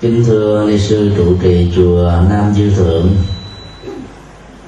[0.00, 3.16] kính thưa ni sư trụ trì chùa nam dư thượng,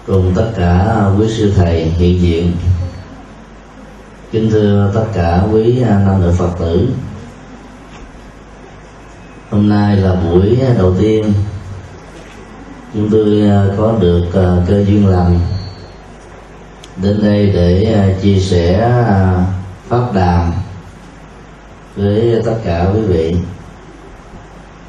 [0.06, 2.52] cùng tất cả quý sư thầy hiện diện.
[4.32, 6.88] Kính thưa tất cả quý nam nữ phật tử,
[9.50, 11.32] hôm nay là buổi đầu tiên
[12.94, 15.40] chúng tôi à, có được à, cơ duyên lành
[17.02, 18.90] đến đây để à, chia sẻ
[19.88, 20.52] pháp đàm
[21.96, 23.34] với tất cả quý vị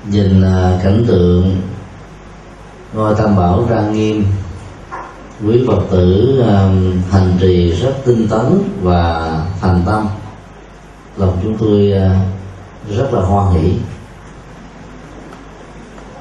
[0.07, 0.43] nhìn
[0.84, 1.62] cảnh tượng
[2.94, 4.25] ngôi tam bảo trang nghiêm.
[5.45, 6.70] Quý phật tử à,
[7.11, 10.08] hành trì rất tinh tấn và thành tâm.
[11.17, 12.09] Lòng chúng tôi ờ,
[12.97, 13.73] rất là hoan hỷ.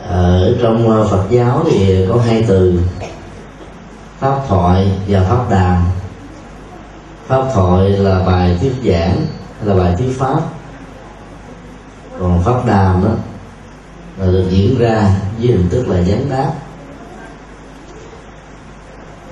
[0.08, 2.80] Ở trong ờ, phật giáo thì có hai từ
[4.18, 5.84] pháp thoại và pháp đàm.
[7.26, 9.26] Pháp thoại là bài thuyết giảng
[9.64, 10.40] là bài thuyết pháp.
[12.20, 13.10] Còn pháp đàm đó
[14.16, 16.52] và được diễn ra với hình thức là gián đáp.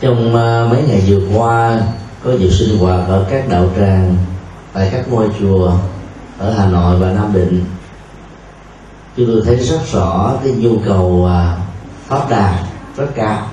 [0.00, 1.80] Trong ờ, mấy ngày vừa qua,
[2.24, 4.16] có nhiều sinh hoạt ở các đạo tràng,
[4.72, 5.72] tại các ngôi chùa
[6.38, 7.64] ở Hà Nội và Nam Định.
[9.16, 11.56] Chúng tôi thấy rất rõ cái nhu cầu ờ,
[12.06, 12.64] pháp đàn
[12.96, 13.46] rất cao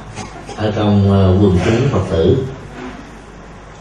[0.55, 2.37] ở trong ờ, quần chúng Phật tử.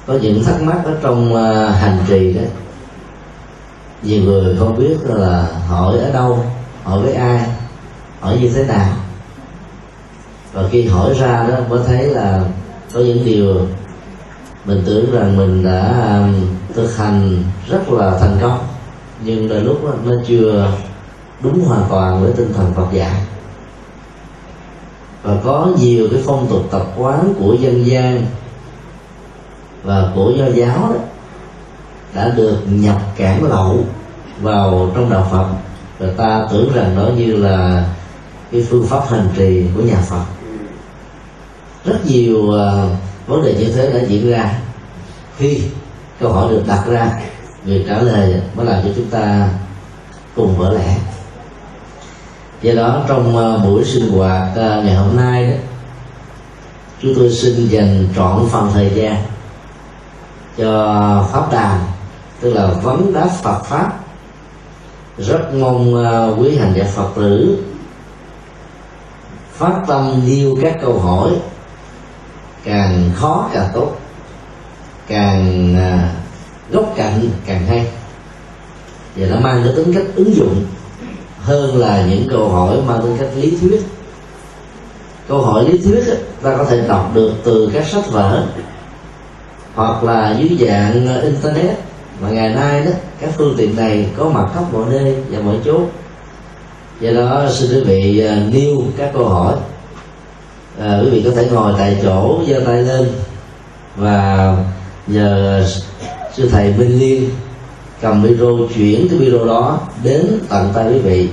[0.06, 1.34] Có những thắc mắc ở trong
[1.72, 2.42] hành trì đó.
[4.02, 6.44] Nhiều người không biết là hỏi ở đâu
[6.86, 7.46] hỏi với ai?
[8.20, 8.88] Hỏi như thế nào?
[10.52, 12.44] Và khi hỏi ra đó mới thấy là
[12.94, 13.66] có những điều
[14.64, 16.34] mình tưởng rằng mình đã um,
[16.74, 18.58] thực hành rất là thành công.
[19.24, 20.72] Nhưng đôi lúc đó, nó chưa
[21.40, 23.22] đúng hoàn toàn với tinh thần Phật dạy.
[25.22, 28.26] Và có nhiều cái phong tục tập quán của dân gian
[29.82, 30.98] và của do giáo đó
[32.14, 33.84] đã được nhập cản lậu
[34.40, 35.46] vào trong đạo Phật
[35.98, 37.84] người ta tưởng rằng đó như là
[38.52, 40.24] cái phương pháp hành trì của nhà Phật.
[41.84, 42.90] Rất nhiều uh,
[43.26, 44.58] vấn đề như thế đã diễn ra.
[45.38, 45.62] Khi
[46.20, 47.20] câu hỏi được đặt ra
[47.64, 49.48] việc trả lời mới làm cho chúng ta
[50.36, 50.96] cùng vỡ lẽ.
[52.62, 55.56] Do đó trong uh, buổi sinh hoạt uh, ngày hôm nay đó
[57.02, 59.22] chúng tôi xin dành trọn phần thời gian
[60.56, 61.78] cho pháp đàm
[62.40, 64.05] tức là vấn đáp Phật pháp
[65.18, 67.58] rất mong uh, quý hành giả phật tử
[69.52, 71.30] phát tâm nêu các câu hỏi
[72.64, 73.96] càng khó càng tốt
[75.08, 76.10] càng à,
[76.68, 77.86] uh, góc cạnh càng hay.
[79.16, 80.64] Và nó mang cái tính cách ứng dụng
[81.40, 83.82] hơn là những câu hỏi mang tính cách lý thuyết.
[85.28, 86.04] Câu hỏi lý thuyết
[86.42, 88.46] ta có thể đọc được từ các sách vở
[89.74, 91.76] hoặc là dưới dạng à, internet.
[92.20, 92.90] Mà ngày nay đó
[93.20, 95.80] các phương tiện này có mặt khắp mọi nơi và mọi chỗ.
[97.00, 99.54] Do đó xin quý vị à, nêu các câu hỏi.
[100.80, 103.08] À, quý vị có thể ngồi tại chỗ giơ tay lên.
[103.96, 104.56] Và
[105.06, 105.64] nhờ
[106.34, 107.30] sư thầy Minh Liên
[108.00, 111.28] cầm micro chuyển cái video đó đến tận tay quý vị.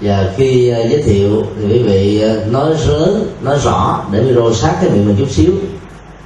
[0.00, 4.52] Và khi uh, giới thiệu thì quý vị uh, nói lớn nói rõ để micro
[4.52, 5.52] sát cái miệng mình chút xíu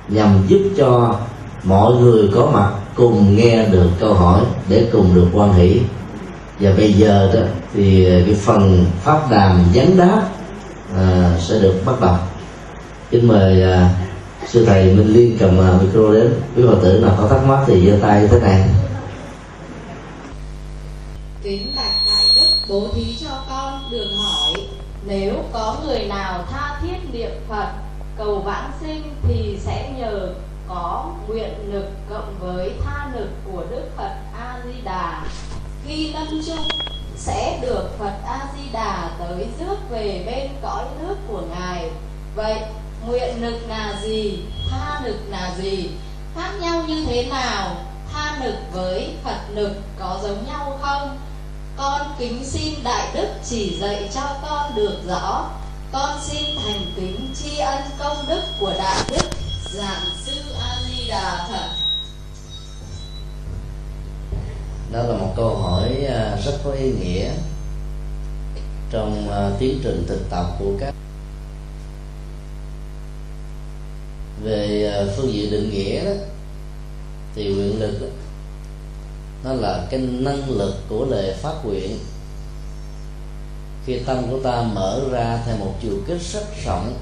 [0.08, 1.14] nhằm giúp cho
[1.62, 5.80] mọi người có mặt cùng nghe được câu hỏi để cùng được quan hỷ.
[6.60, 7.40] Và bây giờ đó
[7.74, 10.28] thì cái phần pháp đàm gián đáp
[10.96, 12.16] à, sẽ được bắt đầu.
[13.10, 13.90] Kính mời à,
[14.46, 16.34] sư thầy minh liên cầm à, micro đến.
[16.56, 18.68] Quý phật tử nào có thắc mắc thì giơ tay như thế này.
[21.42, 24.62] Kính bạch đại đức bố thí cho con được hỏi.
[25.06, 27.68] Nếu có người nào tha thiết niệm phật
[28.18, 30.28] cầu vãng sinh thì sẽ nhờ
[30.68, 35.24] có nguyện lực cộng với tha lực của Đức Phật A Di Đà.
[35.86, 36.68] Khi lâm chung
[37.16, 41.90] sẽ được Phật A Di Đà tới rước về bên cõi nước của ngài.
[42.34, 42.60] Vậy,
[43.06, 44.44] nguyện lực là gì?
[44.70, 45.90] Tha lực là gì?
[46.34, 47.76] Khác nhau như thế nào?
[48.12, 51.18] Tha lực với Phật lực có giống nhau không?
[51.76, 55.50] Con kính xin Đại Đức chỉ dạy cho con được rõ.
[55.92, 59.28] Con xin thành kính tri ân công đức của Đại Đức
[59.72, 60.27] giảng
[61.08, 61.88] đà phật
[64.92, 67.30] đó là một câu hỏi à, rất có ý nghĩa
[68.90, 70.94] trong à, tiến trình thực tập của các
[74.42, 76.10] về à, phương diện định nghĩa đó
[77.34, 78.06] thì nguyện lực đó,
[79.44, 81.98] nó là cái năng lực của lời phát nguyện.
[83.86, 86.94] Khi tâm của ta mở ra theo một chiều kích rất rộng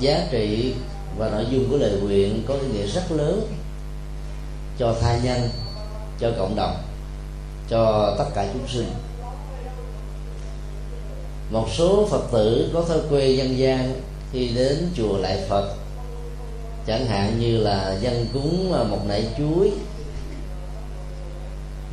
[0.00, 0.74] giá trị
[1.20, 3.46] và nội dung của lời nguyện có ý nghĩa rất lớn
[4.78, 5.48] cho tha nhân,
[6.20, 6.76] cho cộng đồng,
[7.70, 8.90] cho tất cả chúng sinh.
[11.50, 14.00] Một số phật tử có thói quen dân gian
[14.32, 15.74] khi đến chùa lại phật,
[16.86, 19.70] chẳng hạn như là dân cúng một nải chuối,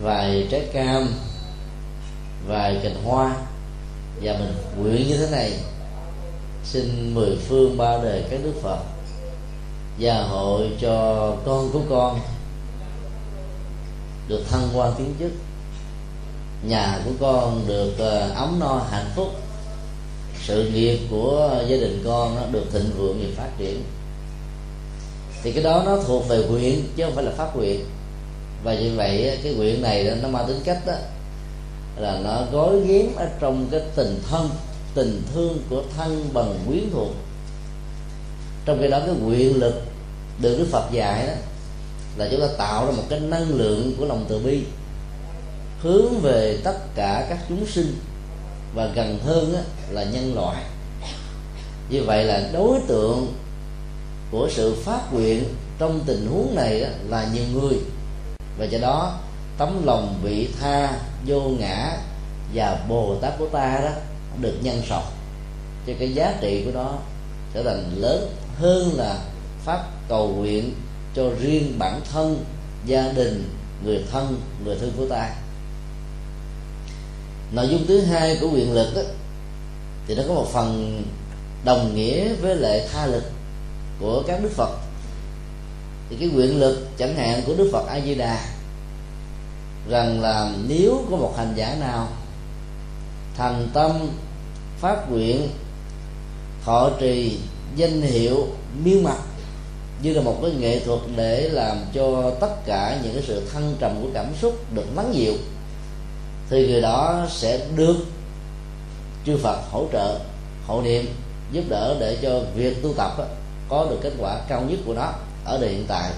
[0.02, 1.14] vài trái cam,
[2.48, 3.36] vài cành hoa.
[4.22, 5.54] Và mình nguyện như thế này,
[6.64, 8.78] xin mười phương ba đời các đức phật
[9.98, 12.20] gia hội cho con của con
[14.28, 15.32] được thăng quan tiến chức.
[16.64, 19.28] Nhà của con được ờ, ấm no, hạnh phúc.
[20.44, 23.84] Sự nghiệp của gia đình con nó được thịnh vượng và phát triển.
[25.44, 27.86] Thì cái đó nó thuộc về nguyện chứ không phải là pháp nguyện
[28.64, 30.94] và như vậy cái nguyện này nó mang tính cách đó,
[31.98, 34.50] là nó gói ghém ở trong cái tình thân,
[34.94, 37.10] tình thương của thân bằng quyến thuộc
[38.68, 39.82] trong khi đó cái nguyện lực
[40.42, 41.34] được đức phật dạy đó
[42.18, 44.64] là chúng ta tạo ra một cái năng lượng của lòng từ bi
[45.82, 47.96] hướng về tất cả các chúng sinh
[48.76, 50.64] và gần hơn á, là nhân loại.
[51.90, 53.34] Như vậy là đối tượng
[54.32, 55.44] của sự phát nguyện
[55.80, 57.80] trong tình huống này đó là nhiều người.
[58.60, 59.20] Và do đó
[59.58, 61.98] tấm lòng vị tha vô ngã
[62.54, 63.92] và bồ tát của ta đó
[64.42, 65.06] được nhân rộng.
[65.88, 66.94] Cho cái giá trị của nó
[67.54, 69.20] trở thành lớn hơn là
[69.66, 70.74] pháp cầu nguyện
[71.16, 72.46] cho riêng bản thân
[72.86, 75.30] gia đình người thân người thân của ta.
[77.52, 79.02] Nội dung thứ hai của quyền lực đó,
[80.08, 81.04] thì nó có một phần
[81.66, 83.24] đồng nghĩa với lệ tha lực
[84.00, 84.78] của các đức phật.
[86.10, 88.46] Thì cái quyền lực chẳng hạn của đức phật a di đà
[89.90, 92.08] rằng là nếu có một hành giả nào
[93.38, 93.92] thành tâm
[94.80, 95.50] phát nguyện
[96.66, 97.40] thọ trì
[97.78, 98.48] danh hiệu
[98.84, 99.18] miêu mặt
[100.02, 103.76] như là một cái nghệ thuật để làm cho tất cả những cái sự thăng
[103.80, 105.34] trầm của cảm xúc được lắng dịu,
[106.50, 107.96] thì người đó sẽ được
[109.26, 110.20] chư Phật hỗ trợ,
[110.68, 111.06] hộ niệm,
[111.52, 113.12] giúp đỡ để cho việc tu tập
[113.70, 115.14] có được kết quả cao nhất của nó
[115.46, 116.12] ở đời hiện tại.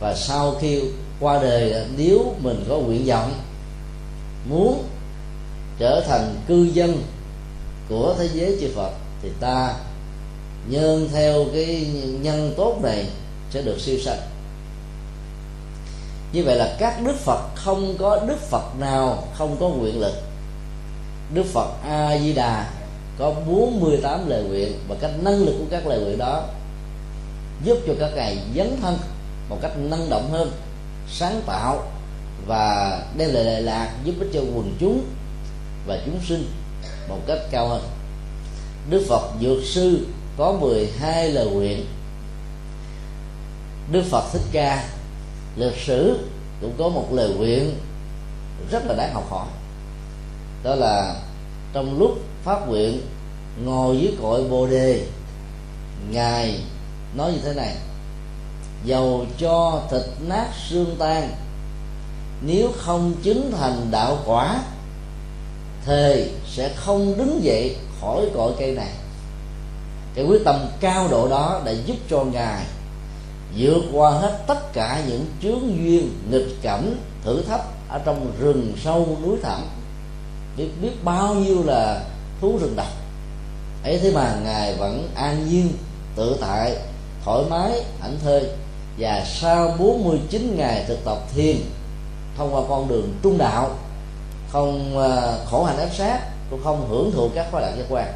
[0.00, 0.82] Và sau khi
[1.20, 3.32] qua đời, nếu mình có nguyện vọng,
[4.48, 4.84] muốn
[5.78, 7.02] trở thành cư dân
[7.88, 8.90] của thế giới chư Phật,
[9.22, 9.74] thì ta
[10.68, 11.86] nhân theo cái
[12.22, 13.06] nhân tốt này
[13.50, 14.18] sẽ được siêu sanh.
[16.32, 20.14] Như vậy là các đức phật không có đức phật nào không có nguyện lực.
[21.34, 22.70] Đức phật a di đà
[23.18, 26.44] có 48 lời nguyện và cách năng lực của các lời nguyện đó
[27.64, 28.98] giúp cho các ngài dấn thân
[29.48, 30.52] một cách năng động hơn,
[31.10, 31.82] sáng tạo
[32.46, 35.04] và đem lại lệ lạc, giúp ích cho quần chúng
[35.86, 36.50] và chúng sinh
[37.08, 37.82] một cách cao hơn.
[38.90, 40.06] Đức Phật Dược Sư
[40.36, 41.86] có 12 lời nguyện.
[43.92, 44.84] Đức Phật Thích Ca
[45.56, 46.18] lịch sử
[46.60, 47.74] cũng có một lời nguyện
[48.70, 49.46] rất là đáng học hỏi.
[50.62, 51.16] Đó là
[51.72, 53.00] trong lúc phát nguyện,
[53.64, 55.06] ngồi dưới cội bồ đề,
[56.10, 56.60] ngài
[57.14, 57.76] nói như thế này,
[58.84, 61.30] dầu cho thịt nát xương tan,
[62.42, 64.62] nếu không chứng thành đạo quả,
[65.84, 68.90] thề sẽ không đứng dậy khỏi cội cây này
[70.14, 72.64] cái quyết tâm cao độ đó đã giúp cho ngài
[73.56, 78.72] vượt qua hết tất cả những chướng duyên, nghịch cảnh, thử thách ở trong rừng
[78.84, 79.60] sâu núi thẳm.
[80.56, 82.04] Biết biết bao nhiêu là
[82.40, 82.88] thú rừng độc
[83.84, 85.72] ấy thế mà ngài vẫn an nhiên,
[86.16, 86.76] tự tại,
[87.24, 88.46] thoải mái, ảnh thơi
[88.98, 91.56] và sau 49 ngày thực tập thiền,
[92.36, 93.70] thông qua con đường trung đạo,
[94.52, 98.12] không à, khổ hạnh ép sát, cũng không hưởng thụ các khoái lạc giác quan,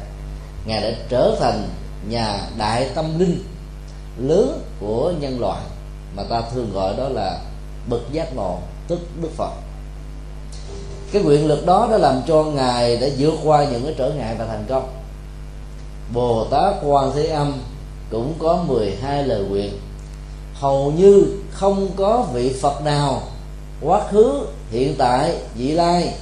[0.65, 1.69] ngài đã trở thành
[2.07, 3.43] nhà đại tâm linh
[4.17, 5.61] lớn của nhân loại
[6.15, 7.39] mà ta thường gọi đó là
[7.89, 9.51] bậc giác ngộ, tức đức phật.
[11.11, 14.35] Cái nguyện lực đó đã làm cho ngài đã vượt qua những cái trở ngại
[14.39, 14.89] và thành công.
[16.13, 17.53] Bồ tát quan thế âm
[18.11, 19.79] cũng có 12 lời nguyện.
[20.53, 23.21] Hầu như không có vị phật nào,
[23.81, 26.13] quá khứ, hiện tại, vị lai,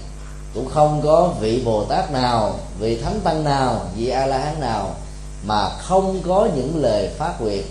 [0.54, 4.60] cũng không có vị bồ tát nào, vị thánh tăng nào, vị a la hán
[4.60, 4.96] nào
[5.46, 7.64] mà không có những lời phát nguyện.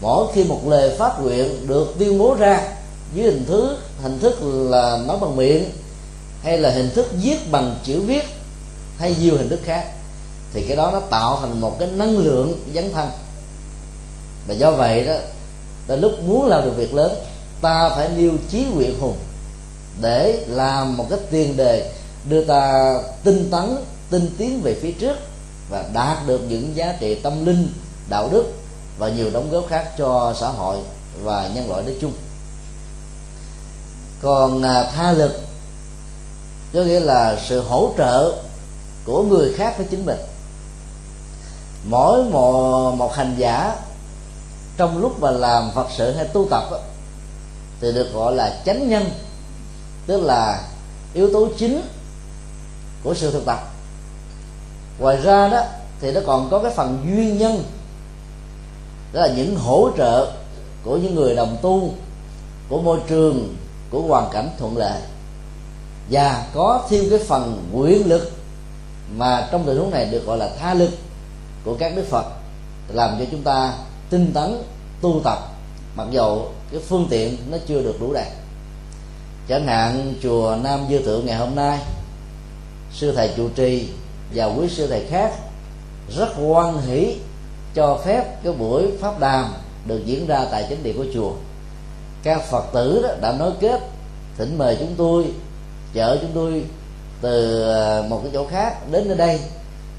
[0.00, 2.68] Mỗi khi một lời phát nguyện được tuyên bố ra
[3.14, 4.38] dưới hình thức hình thức
[4.70, 5.70] là nói bằng miệng,
[6.42, 8.24] hay là hình thức viết bằng chữ viết,
[8.98, 9.84] hay nhiều hình thức khác,
[10.52, 13.08] thì cái đó nó tạo thành một cái năng lượng dấn thân.
[14.48, 15.14] Và do vậy đó
[15.86, 17.12] là lúc muốn làm được việc lớn,
[17.60, 19.16] ta phải nêu chí nguyện hùng
[20.00, 21.92] để làm một cái tiền đề
[22.28, 22.94] đưa ta
[23.24, 23.76] tinh tấn,
[24.10, 25.16] tinh tiến về phía trước
[25.68, 27.72] và đạt được những giá trị tâm linh
[28.08, 28.52] đạo đức
[28.98, 30.78] và nhiều đóng góp khác cho xã hội
[31.22, 32.12] và nhân loại nói chung.
[34.22, 35.40] Còn à, tha lực
[36.72, 38.32] có nghĩa là sự hỗ trợ
[39.04, 40.18] của người khác với chính mình
[41.84, 43.76] mỗi một, một hành giả
[44.76, 46.78] trong lúc mà làm phật sự hay tu tập đó,
[47.80, 49.10] thì được gọi là chánh nhân
[50.06, 50.68] tức là
[51.14, 51.82] yếu tố chính
[53.04, 53.71] của sự thực tập
[55.02, 55.62] ngoài ra đó,
[56.00, 57.64] thì nó còn có cái phần duyên nhân.
[59.12, 60.32] Đó là những hỗ trợ
[60.84, 61.90] của những người đồng tu,
[62.68, 63.56] của môi trường,
[63.90, 65.00] của hoàn cảnh thuận lợi.
[66.10, 68.32] Và có thêm cái phần nguyện lực
[69.16, 70.90] mà trong tình huống này được gọi là tha lực
[71.64, 72.24] của các đức phật,
[72.88, 73.72] làm cho chúng ta
[74.10, 74.62] tinh tấn
[75.00, 75.38] tu tập,
[75.96, 78.26] mặc dầu cái phương tiện nó chưa được đủ đầy.
[79.48, 81.78] Chẳng hạn, chùa nam dư thượng ngày hôm nay,
[82.92, 83.88] sư thầy trụ trì
[84.34, 85.32] và quý sư thầy khác
[86.16, 87.16] rất hoan hỷ
[87.74, 89.54] cho phép cái buổi pháp đàm
[89.86, 91.32] được diễn ra tại chánh điện của chùa.
[92.22, 93.80] Các phật tử đó đã nối kết,
[94.38, 95.24] thỉnh mời chúng tôi,
[95.92, 96.64] chở chúng tôi
[97.20, 99.40] từ ờ, một cái chỗ khác đến nơi đây.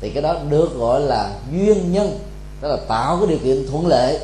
[0.02, 2.20] Thì cái đó được gọi là duyên nhân,
[2.62, 4.20] đó là tạo cái điều kiện thuận lợi.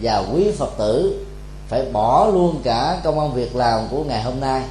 [0.00, 1.24] Và quý phật tử
[1.68, 4.62] phải bỏ luôn cả công an việc làm của ngày hôm nay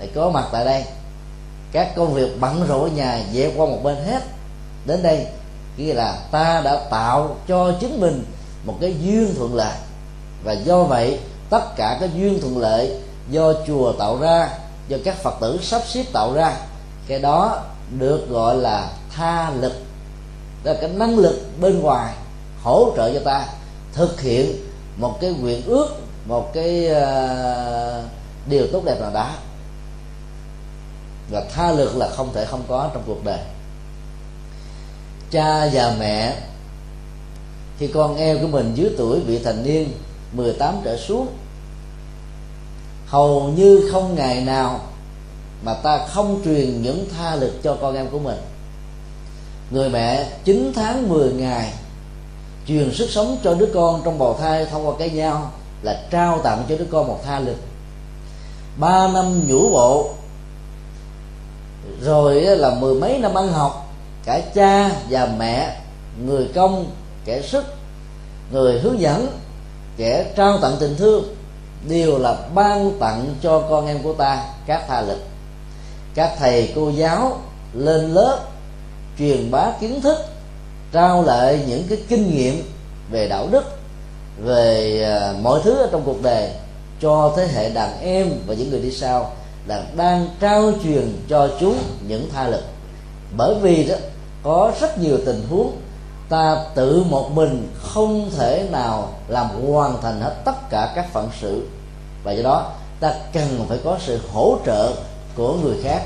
[0.00, 0.84] để có mặt tại đây
[1.72, 4.22] các công việc bận rộn ở nhà dẹp qua một bên hết.
[4.86, 5.26] Đến đây
[5.76, 8.24] nghĩa là ta đã tạo cho chính mình
[8.64, 9.76] một cái duyên thuận lợi.
[10.44, 11.18] Và do vậy
[11.50, 13.00] tất cả các duyên thuận lợi
[13.30, 14.48] do chùa tạo ra
[14.88, 16.56] do các phật tử sắp xếp tạo ra
[17.06, 17.62] cái đó
[17.98, 19.72] được gọi là tha lực.
[20.64, 22.14] Đó là cái năng lực bên ngoài
[22.62, 23.46] hỗ trợ cho ta
[23.92, 24.56] thực hiện
[24.96, 25.88] một cái nguyện ước
[26.26, 28.04] một cái uh,
[28.46, 29.30] điều tốt đẹp nào đó
[31.32, 33.38] và tha lực là không thể không có trong cuộc đời.
[35.30, 36.36] Cha và mẹ,
[37.78, 39.92] khi con em của mình dưới tuổi vị thành niên
[40.32, 41.26] 18 trở xuống,
[43.06, 44.80] hầu như không ngày nào
[45.62, 48.38] mà ta không truyền những tha lực cho con em của mình.
[49.70, 51.72] Người mẹ 9 tháng 10 ngày
[52.66, 56.38] truyền sức sống cho đứa con trong bào thai thông qua cái nhau là trao
[56.38, 57.56] tặng cho đứa con một tha lực
[58.76, 60.10] ba năm nhũ bộ
[62.02, 65.76] rồi là mười mấy năm ăn học, cả cha và mẹ,
[66.26, 66.86] người công,
[67.24, 67.64] kẻ sức,
[68.52, 69.26] người hướng dẫn,
[69.96, 71.34] kẻ trao tặng tình thương,
[71.88, 75.18] đều là ban tặng cho con em của ta, các tha lực.
[76.14, 77.38] Các thầy, cô giáo
[77.72, 78.38] lên lớp
[79.18, 80.18] truyền bá kiến thức,
[80.92, 82.62] trao lại những cái kinh nghiệm
[83.10, 83.64] về đạo đức,
[84.44, 86.50] về à, mọi thứ ở trong cuộc đời
[87.00, 89.32] cho thế hệ đàn em và những người đi sau
[89.66, 91.78] là đang trao truyền cho chúng
[92.08, 92.62] những tha lực.
[93.36, 93.94] Bởi vì đó,
[94.42, 95.72] có rất nhiều tình huống
[96.28, 101.28] ta tự một mình không thể nào làm hoàn thành hết tất cả các phận
[101.40, 101.68] sự.
[102.24, 104.92] Và do đó, ta cần phải có sự hỗ trợ
[105.36, 106.02] của người khác.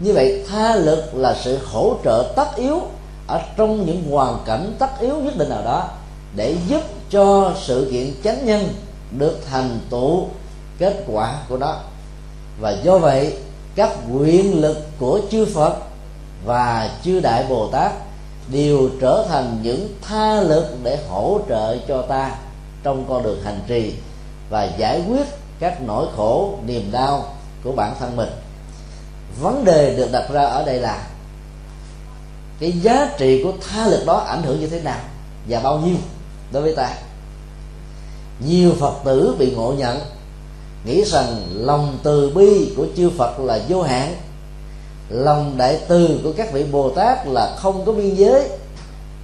[0.00, 2.80] Như vậy, tha lực là sự hỗ trợ tất yếu
[3.26, 5.88] ở trong những hoàn cảnh tất yếu nhất định nào đó
[6.36, 8.68] để giúp cho sự kiện chánh nhân
[9.10, 10.26] được thành tựu
[10.78, 11.76] kết quả của nó
[12.60, 13.36] và do vậy,
[13.74, 15.76] các quyền lực của chư Phật
[16.44, 17.92] và chư Đại Bồ Tát
[18.48, 22.34] đều trở thành những tha lực để hỗ trợ cho ta
[22.82, 23.94] trong con đường hành trì
[24.50, 25.26] và giải quyết
[25.58, 28.28] các nỗi khổ, niềm đau của bản thân mình.
[29.40, 31.06] Vấn đề được đặt ra ở đây là
[32.60, 35.00] cái giá trị của tha lực đó ảnh hưởng như thế nào
[35.48, 35.96] và bao nhiêu
[36.52, 36.94] đối với ta?
[38.46, 39.98] Nhiều phật tử bị ngộ nhận
[40.84, 44.16] nghĩ rằng lòng từ bi của chư phật là vô hạn.
[45.08, 48.48] Lòng đại từ của các vị bồ tát là không có biên giới.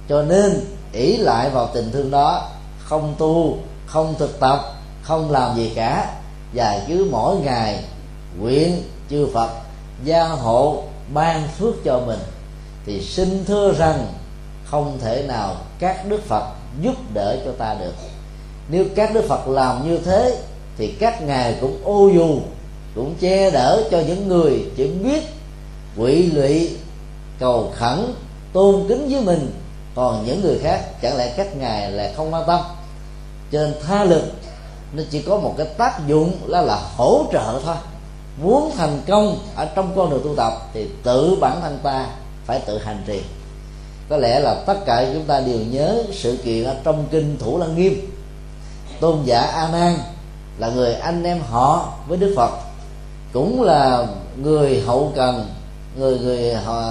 [0.09, 2.49] Cho nên, ỷ lại vào tình thương đó,
[2.79, 4.59] không tu, không thực tập,
[5.01, 6.15] không làm gì cả.
[6.53, 7.83] Và cứ mỗi ngày,
[8.39, 9.49] nguyện chư phật
[10.03, 12.19] gia hộ, ban phước cho mình,
[12.85, 14.07] thì xin thưa rằng
[14.65, 16.43] không thể nào các đức phật
[16.81, 17.93] giúp đỡ cho ta được.
[18.69, 20.37] Nếu các đức phật làm như thế
[20.79, 22.39] thì các ngài cũng ô dù,
[22.95, 25.23] cũng che đỡ cho những người chỉ biết
[25.97, 26.77] quỷ lụy,
[27.39, 28.13] cầu khẩn,
[28.53, 29.51] tôn kính với mình.
[29.95, 32.59] Còn những người khác, chẳng lẽ các ngài là không quan tâm?
[33.51, 34.23] Cho nên tha lực,
[34.93, 37.75] nó chỉ có một cái tác dụng là là hỗ trợ thôi.
[38.43, 42.05] Muốn thành công ở trong con đường tu tập thì tự bản thân ta
[42.45, 43.21] phải tự hành trì.
[44.09, 47.57] Có lẽ là tất cả chúng ta đều nhớ sự kiện ở trong kinh thủ
[47.57, 48.11] lăng nghiêm.
[48.99, 49.97] Tôn giả a nan
[50.59, 52.51] là người anh em họ với đức phật,
[53.33, 55.45] cũng là người hậu cần,
[55.97, 56.83] người người họ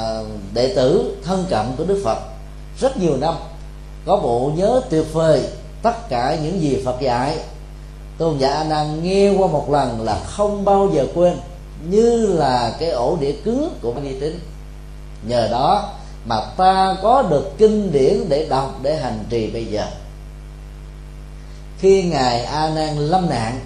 [0.55, 2.19] đệ tử thân cận của đức phật.
[2.81, 3.35] Rất nhiều năm,
[4.07, 5.43] có bộ nhớ tuyệt vời
[5.83, 7.37] tất cả những gì phật dạy.
[8.19, 11.37] Tôn giả a nan nghe qua một lần là không bao giờ quên,
[11.91, 14.41] như là cái ổ đĩa cứng của vi tính
[15.29, 15.91] nhờ đó
[16.25, 19.85] mà ta có được kinh điển để đọc, để hành trì bây giờ
[21.79, 23.61] khi ngài a nan lâm nạn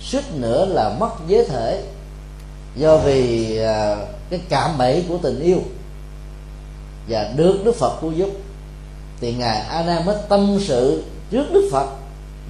[0.00, 1.82] suýt nữa là mất giới thể
[2.76, 3.96] do vì à,
[4.30, 5.58] cái cảm bẫy của tình yêu
[7.08, 8.30] và được đức phật cứu giúp
[9.20, 11.86] thì ngài a nan mới tâm sự trước đức phật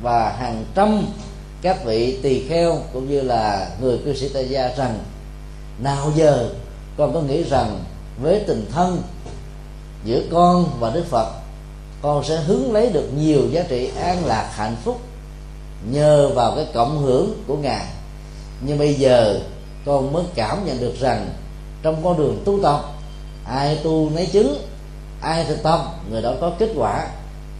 [0.02, 1.06] và hàng trăm
[1.62, 4.98] các vị tỳ kheo cũng như là người cư sĩ tại gia rằng
[5.78, 6.48] nào giờ
[6.96, 7.84] con có nghĩ rằng
[8.22, 9.02] với tình thân
[10.04, 11.39] giữa con và đức phật
[12.02, 15.00] con sẽ hứng lấy được nhiều giá trị an lạc hạnh phúc
[15.90, 17.86] nhờ vào cái cộng hưởng của ngài.
[18.60, 19.40] Nhưng bây giờ,
[19.86, 21.28] con mới cảm nhận được rằng
[21.82, 22.80] trong con đường tu tập,
[23.44, 24.62] ai tu nấy chứng,
[25.20, 25.80] ai thực tập
[26.10, 27.06] người đó có kết quả.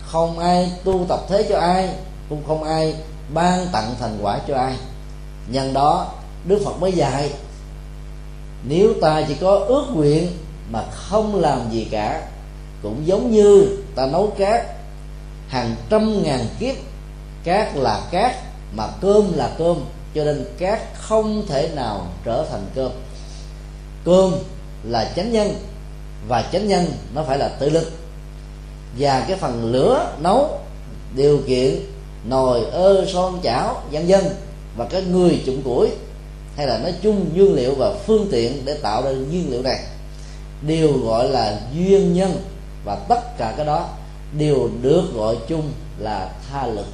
[0.01, 1.89] Không ai tu tập thế cho ai,
[2.29, 2.95] cũng không ai
[3.35, 4.77] ban tặng thành quả cho ai.
[5.49, 6.13] Nhân đó,
[6.45, 7.31] đức phật mới dạy,
[8.69, 10.27] nếu ta chỉ có ước nguyện
[10.71, 12.29] mà không làm gì cả
[12.83, 14.67] cũng giống như ta nấu cát,
[15.49, 16.75] hàng trăm ngàn kiếp,
[17.45, 18.37] cát là cát,
[18.77, 19.77] mà cơm là cơm,
[20.15, 22.93] cho nên cát không thể nào trở thành cơm.
[24.05, 24.35] Cơm
[24.85, 25.55] là chánh nhân,
[26.29, 27.93] và chánh nhân nó phải là tự lực.
[28.99, 30.59] Và cái phần lửa nấu,
[31.17, 31.75] điều kiện
[32.25, 34.25] nồi ơ son chảo, vân dân
[34.77, 35.89] và cái người trụng củi,
[36.57, 39.79] hay là nói chung nguyên liệu và phương tiện để tạo ra nguyên liệu này,
[40.67, 42.43] đều gọi là duyên nhân
[42.85, 43.89] và tất cả cái đó
[44.39, 46.87] đều được gọi chung là tha lực.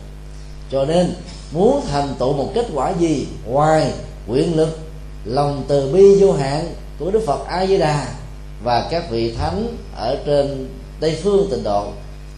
[0.71, 1.15] Cho nên,
[1.53, 3.27] muốn thành tựu một kết quả gì?
[3.47, 3.93] Ngoài
[4.27, 4.79] nguyện lực,
[5.25, 8.07] lòng từ bi vô hạn của đức phật a di đà
[8.63, 10.69] và các vị thánh ở trên
[11.01, 11.87] tây phương tịnh độ,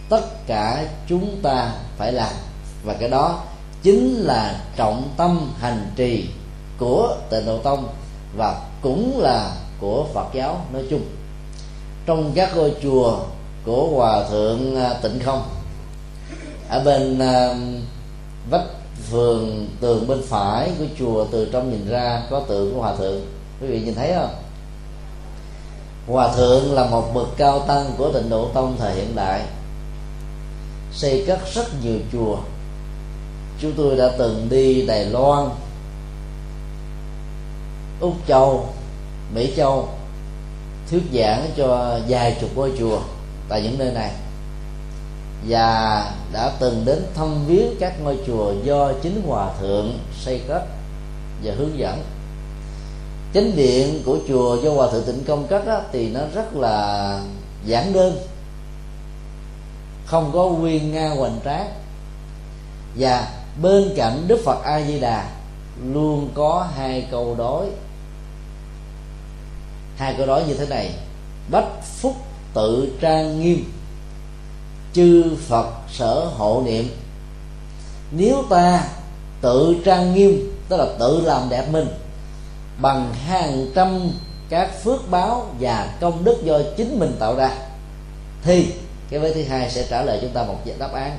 [0.09, 2.33] tất cả chúng ta phải làm.
[2.85, 3.45] Và cái đó
[3.83, 6.28] chính là trọng tâm hành trì
[6.78, 7.88] của tịnh độ tông
[8.37, 9.50] và cũng là
[9.81, 11.02] của phật giáo nói chung.
[12.07, 13.19] Trong các ngôi chùa
[13.68, 15.42] của hòa thượng à, tịnh không.
[16.68, 17.57] Ở bên uh,
[18.50, 18.66] vách
[19.11, 23.20] phường tường bên phải của chùa từ trong nhìn ra có tượng của hòa thượng.
[23.61, 24.35] Quý vị nhìn thấy không?
[26.07, 29.42] Hòa thượng là một bậc cao tăng của tịnh độ tông thời hiện đại
[30.92, 32.37] xây cất rất nhiều chùa.
[33.61, 35.48] Chúng tôi đã từng đi đài loan
[38.00, 38.68] úc châu
[39.35, 39.88] mỹ châu
[40.90, 43.00] thuyết giảng cho vài chục ngôi chùa
[43.49, 44.11] tại những nơi này.
[45.49, 50.63] Và đã từng đến thăm viếng các ngôi chùa do chính hòa thượng xây cất
[51.45, 52.03] và hướng dẫn.
[53.35, 57.21] Chánh điện của chùa do hòa thượng tịnh công cất thì nó rất là
[57.65, 58.19] giản đơn,
[60.07, 61.71] không có nguyên nga hoành tráng.
[62.97, 63.29] Và
[63.63, 65.31] bên cạnh đức phật a di đà
[65.85, 67.67] luôn có hai câu đối.
[69.97, 70.91] Hai câu đối như thế này.
[71.51, 72.17] Bách phúc
[72.55, 73.65] tự trang nghiêm.
[74.93, 76.89] Chư phật sở hộ niệm.
[78.11, 78.85] Nếu ta
[79.41, 81.87] tự trang nghiêm, tức là tự làm đẹp mình,
[82.81, 84.11] bằng hàng trăm
[84.49, 87.51] các phước báo và công đức do chính mình tạo ra,
[88.43, 88.73] thì
[89.11, 91.19] cái vế thứ hai sẽ trả lời chúng ta một đáp án.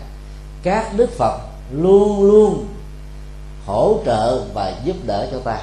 [0.63, 1.39] Các đức phật
[1.72, 2.68] luôn luôn
[3.65, 5.62] hỗ trợ và giúp đỡ cho ta.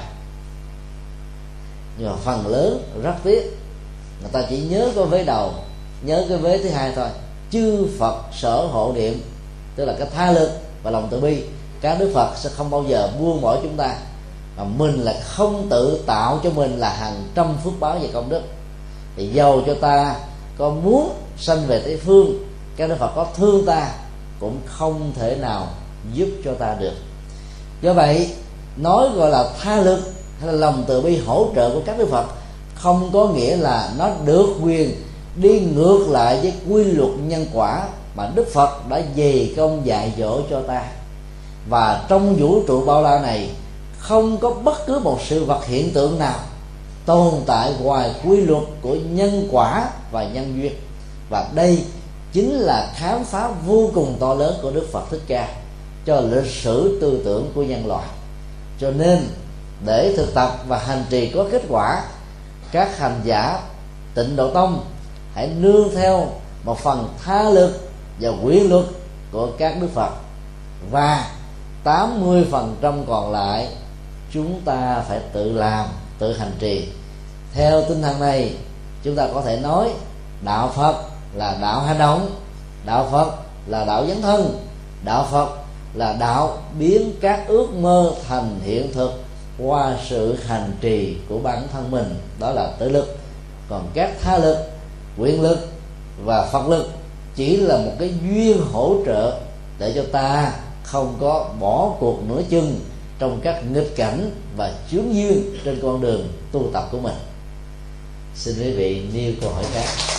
[1.97, 3.56] Nhưng mà phần lớn rất tiếc
[4.33, 5.51] người ta chỉ nhớ cái vế đầu,
[6.01, 7.07] nhớ cái vế thứ hai thôi.
[7.51, 9.21] Chư phật sở hộ niệm,
[9.75, 10.51] tức là cái tha lực
[10.83, 11.43] và lòng từ bi.
[11.81, 13.95] Các đức phật sẽ không bao giờ buông bỏ chúng ta.
[14.57, 18.29] Mà mình là không tự tạo cho mình là hàng trăm phước báo về công
[18.29, 18.41] đức.
[19.15, 20.15] Thì giàu cho ta
[20.57, 22.43] có muốn sanh về tây phương
[22.77, 23.91] các đức phật có thương ta,
[24.39, 25.67] cũng không thể nào
[26.13, 26.93] giúp cho ta được.
[27.81, 28.29] Do vậy,
[28.77, 29.99] nói gọi là tha lực
[30.39, 32.25] hay là lòng từ bi hỗ trợ của các đức phật
[32.79, 34.91] không có nghĩa là nó được quyền
[35.35, 40.13] đi ngược lại với quy luật nhân quả mà đức phật đã dày công dạy
[40.17, 40.83] dỗ cho ta.
[41.69, 43.49] Và trong vũ trụ bao la này,
[43.97, 46.39] không có bất cứ một sự vật hiện tượng nào
[47.05, 50.73] tồn tại ngoài quy luật của nhân quả và nhân duyên.
[51.29, 51.83] Và đây
[52.33, 55.47] chính là khám phá vô cùng to lớn của đức phật thích ca
[56.05, 58.07] cho lịch sử tư tưởng của nhân loại.
[58.79, 59.27] Cho nên,
[59.85, 62.03] để thực tập và hành trì có kết quả
[62.71, 63.59] các hành giả
[64.15, 64.83] tịnh độ tông,
[65.33, 66.27] hãy nương theo
[66.63, 68.85] một phần tha lực và quy luật
[69.31, 70.11] của các đức phật.
[70.91, 71.31] Và
[71.83, 73.67] 80% còn lại,
[74.31, 75.85] chúng ta phải tự làm,
[76.19, 76.87] tự hành trì.
[77.53, 78.55] Theo tinh thần này,
[79.03, 79.89] chúng ta có thể nói
[80.41, 80.95] đạo phật
[81.33, 82.29] là đạo hành động,
[82.85, 83.31] đạo phật
[83.67, 84.59] là đạo dấn thân,
[85.05, 85.49] đạo phật
[85.93, 89.26] là đạo biến các ước mơ thành hiện thực
[89.59, 93.17] qua sự hành trì của bản thân mình, đó là tự lực.
[93.69, 94.57] Còn các tha lực,
[95.17, 95.57] quyền lực
[96.25, 96.89] và phật lực
[97.35, 99.39] chỉ là một cái duyên hỗ trợ
[99.79, 102.79] để cho ta không có bỏ cuộc nửa chừng
[103.19, 107.15] trong các nghịch cảnh và chướng duyên trên con đường tu tập của mình.
[108.35, 110.16] Xin quý vị nêu câu hỏi khác.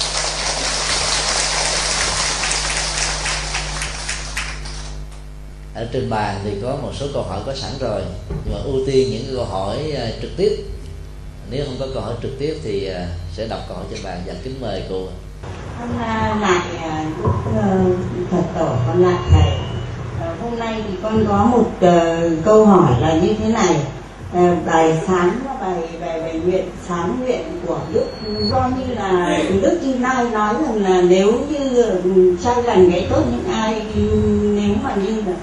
[5.78, 8.02] Ở trên bàn thì có một số câu hỏi có sẵn rồi,
[8.44, 10.64] nhưng mà ưu tiên những câu hỏi ờ, trực tiếp.
[11.50, 14.22] Nếu không có câu hỏi trực tiếp thì ờ, sẽ đọc câu hỏi trên bàn.
[14.26, 15.06] Và kính mời cô
[15.78, 16.62] con lại
[18.16, 19.50] Đức Phật tổ con lại thầy.
[20.20, 21.70] Ờ, hôm nay thì con có một
[22.44, 23.76] câu hỏi là như thế này.
[24.66, 28.06] Bài sám bài bài bài nguyện sám nguyện của đức
[28.50, 33.06] do như là đức như nay nói rằng là nếu như ừ, sai lành cái
[33.10, 33.82] tốt những ai,
[34.42, 35.34] nếu mà như là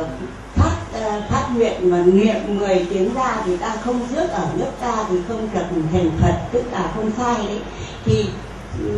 [0.00, 0.06] uh,
[0.54, 4.70] phát uh, phát nguyện mà niệm 10 tiếng ra thì ta không rước ở nước
[4.80, 5.60] ta thì không được
[5.92, 7.60] thành phật tức là không sai đấy
[8.04, 8.26] thì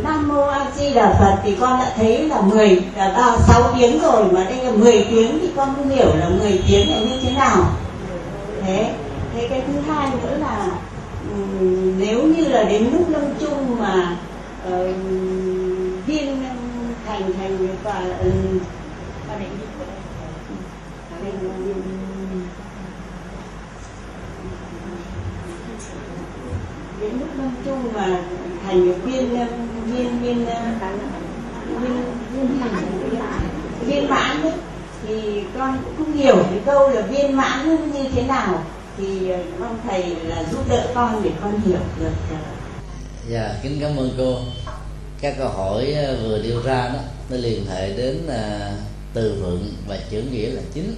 [0.03, 3.73] Nam Mô A Di Đà Phật thì con đã thấy là 10 là ba sáu
[3.77, 6.99] tiếng rồi mà đây là 10 tiếng thì con không hiểu là 10 tiếng là
[6.99, 7.63] như thế nào.
[8.65, 8.93] Thế
[9.33, 10.71] thế cái thứ hai nữa là
[11.97, 14.17] nếu như là đến lúc lâm chung mà
[14.67, 14.95] uh,
[16.07, 16.43] viên
[17.07, 18.61] thành thành và uh,
[27.41, 28.23] đến chung mà
[28.65, 30.45] thành viên viên viên viên viên
[33.85, 34.51] viên mãn ấy,
[35.07, 38.63] thì con cũng không hiểu cái câu là viên mãn như thế nào
[38.97, 42.11] thì mong thầy là giúp đỡ con để con hiểu được
[43.29, 44.37] dạ yeah, kính cảm ơn cô
[45.21, 46.99] các câu hỏi vừa đưa ra đó
[47.29, 48.79] nó liên hệ đến uh,
[49.13, 50.95] từ vựng và chữ nghĩa là chính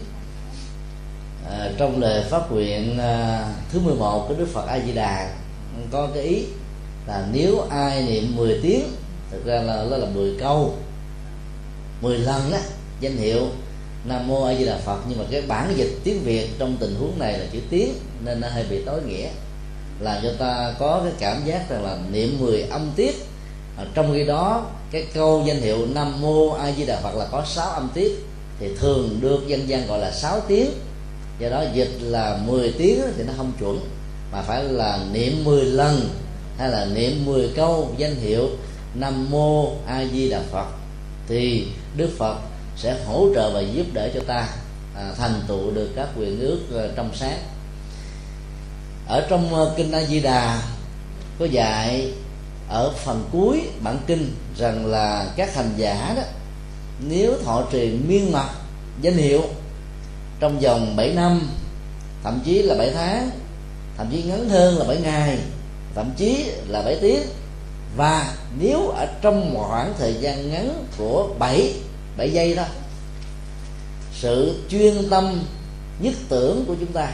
[1.50, 5.30] à, trong lời phát nguyện uh, thứ 11 của Đức Phật A Di Đà
[5.92, 6.44] có cái ý
[7.08, 8.84] là nếu ai niệm 10 tiếng
[9.34, 10.74] thực ra là nó là 10 câu.
[12.02, 12.58] 10 lần đó
[13.00, 13.48] danh hiệu
[14.06, 14.98] Nam Mô A Di Đà Phật.
[15.10, 17.94] Nhưng mà cái bản dịch tiếng Việt trong tình huống này là chữ tiếng
[18.26, 19.28] nên nó hơi bị tối nghĩa.
[20.00, 23.16] Làm cho ta có cái cảm giác rằng là niệm 10 âm tiết.
[23.78, 27.28] À, trong khi đó cái câu danh hiệu Nam Mô A Di Đà Phật là
[27.32, 28.26] có 6 âm tiết
[28.60, 30.70] thì thường được dân gian gọi là 6 tiếng.
[31.40, 33.80] Do đó dịch là 10 tiếng thì nó không chuẩn
[34.34, 36.10] mà phải là niệm 10 lần
[36.58, 38.50] hay là niệm 10 câu danh hiệu
[38.96, 40.68] Nam Mô A Di Đà Phật
[41.28, 41.68] thì
[41.98, 42.38] Đức Phật
[42.76, 44.48] sẽ hỗ trợ và giúp đỡ cho ta
[44.96, 47.40] à, thành tựu được các quyền ước à, trong sáng.
[49.08, 50.62] Ở trong à, kinh A Di Đà
[51.40, 52.12] có dạy
[52.70, 56.24] ở phần cuối bản kinh rằng là các hành giả đó
[57.00, 58.50] nếu thọ trì miên mật
[59.02, 59.42] danh hiệu
[60.40, 61.50] trong vòng 7 năm
[62.24, 63.30] thậm chí là 7 tháng
[63.98, 65.38] thậm chí ngắn hơn là 7 ngày
[65.96, 67.22] thậm chí là 7 tiếng.
[67.98, 71.74] Và nếu ở trong một khoảng thời gian ngắn của 7
[72.18, 72.64] 7 giây đó,
[74.14, 75.44] sự chuyên tâm
[76.00, 77.12] nhất tưởng của chúng ta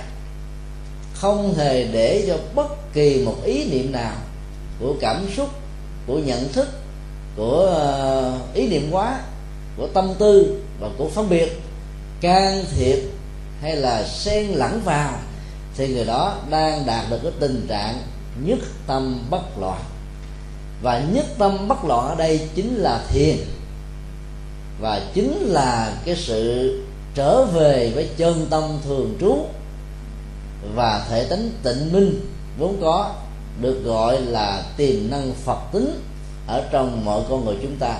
[1.14, 4.16] không hề để cho bất kỳ một ý niệm nào
[4.80, 5.50] của cảm xúc,
[6.08, 6.68] của nhận thức,
[7.36, 9.20] của ờ, ý niệm quá
[9.78, 11.62] của tâm tư và của phân biệt
[12.22, 13.00] can thiệp
[13.62, 15.14] hay là xen lẫn vào
[15.80, 18.02] thì người đó đang đạt được cái tình trạng
[18.44, 19.82] nhất tâm bất loạn.
[20.82, 23.38] Và nhất tâm bất loạn ở đây chính là thiền.
[24.80, 26.74] Và chính là cái sự
[27.16, 29.38] trở về với chân tâm thường trú
[30.76, 32.20] và thể tính tịnh minh,
[32.58, 33.16] vốn có,
[33.62, 36.02] được gọi là tiềm năng phật tính
[36.48, 38.00] ở trong mọi con người chúng ta.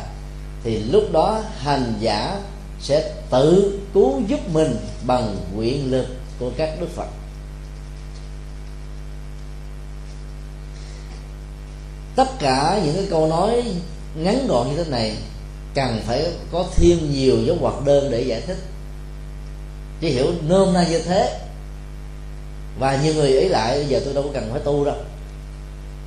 [0.64, 2.40] Thì lúc đó hành giả
[2.82, 4.76] sẽ tự cứu giúp mình
[5.08, 6.06] bằng nguyện lực
[6.40, 7.08] của các đức phật.
[12.20, 13.64] Tất cả những cái câu nói
[14.16, 15.16] ngắn gọn như thế này
[15.76, 18.58] cần phải có thêm nhiều dấu ngoặc đơn để giải thích.
[20.02, 21.40] Chỉ hiểu nôm na như thế.
[22.80, 24.96] Và nhiều người ý lại bây giờ tôi đâu có cần phải tu đâu.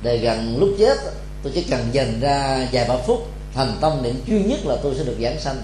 [0.03, 0.97] Để gần lúc chết,
[1.43, 4.95] tôi chỉ cần dành ra vài ba phút, thành tâm niệm duy nhất là tôi
[4.97, 5.63] sẽ được giảng sanh.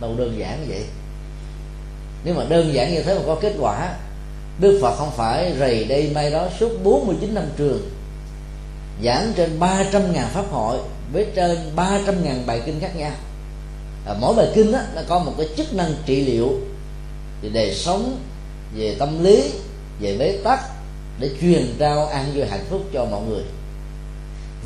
[0.00, 0.84] Đâu đơn giản như vậy.
[2.24, 3.94] Nếu mà đơn giản như thế mà có kết quả,
[4.60, 7.97] Đức Phật không phải rầy đây may đó suốt 49 năm trường
[9.04, 10.78] giảng trên 300 ngàn pháp hội
[11.12, 13.12] với trên 300 ngàn bài kinh khác nhau.
[14.06, 16.60] À, mỗi bài kinh đó, nó có một cái chức năng trị liệu
[17.42, 18.18] về đời sống
[18.74, 19.52] về tâm lý
[20.00, 20.60] về bế tắc
[21.20, 23.44] để truyền trao an vui hạnh phúc cho mọi người.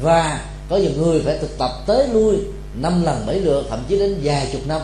[0.03, 2.37] Và có nhiều người phải thực tập tới lui
[2.75, 4.81] năm lần bảy lượt thậm chí đến vài chục năm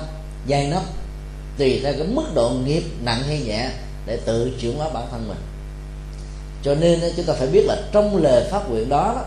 [0.49, 0.83] vài năm
[1.59, 3.71] tùy theo cái mức độ nghiệp nặng hay nhẹ
[4.07, 5.39] để tự chuyển hóa bản thân mình.
[6.63, 9.25] Cho nên chúng ta phải biết là trong lời phát nguyện đó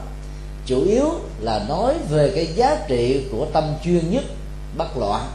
[0.71, 4.23] chủ yếu là nói về cái giá trị của tâm chuyên nhất
[4.77, 5.27] bất loạn.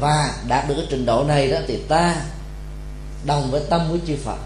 [0.00, 2.16] Và đạt được cái trình độ này đó thì ta
[3.24, 4.38] đồng với tâm của chư Phật.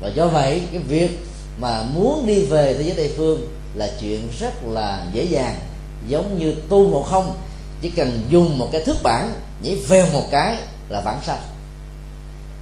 [0.00, 1.18] Và do vậy, cái việc
[1.58, 5.56] mà muốn đi về thế giới tây phương là chuyện rất là dễ dàng,
[6.08, 7.34] giống như tu một không,
[7.80, 9.30] chỉ cần dùng một cái thước bản,
[9.62, 10.56] nhảy veo một cái
[10.88, 11.42] là vãng sanh.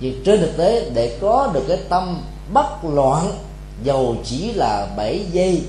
[0.01, 3.39] Nhưng trên thực tế, để có được cái tâm bất loạn,
[3.85, 5.63] dầu chỉ là 7 giây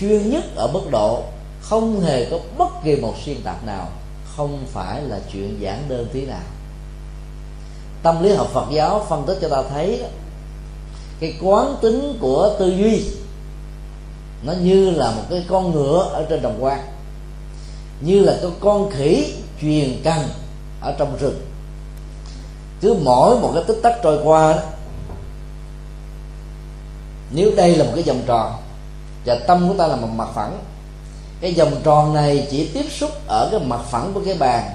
[0.00, 1.22] chuyên nhất ở mức độ
[1.60, 3.88] không hề có bất kỳ một xuyên tạc nào,
[4.36, 6.42] không phải là chuyện giản đơn tí nào.
[8.02, 10.02] Tâm lý học Phật giáo phân tích cho ta thấy,
[11.20, 13.04] cái quán tính của tư duy,
[14.42, 16.80] nó như là một cái con ngựa ở trên đồng quan
[18.00, 20.20] như là cái con khỉ truyền cằn
[20.80, 21.40] ở trong rừng.
[22.80, 24.62] Cứ mỗi một cái tích tắc trôi qua đó,
[27.30, 28.52] nếu đây là một cái vòng tròn
[29.26, 30.58] và tâm của ta là một mặt phẳng.
[31.40, 34.70] Cái vòng tròn này chỉ tiếp xúc ở cái mặt phẳng của cái bàn.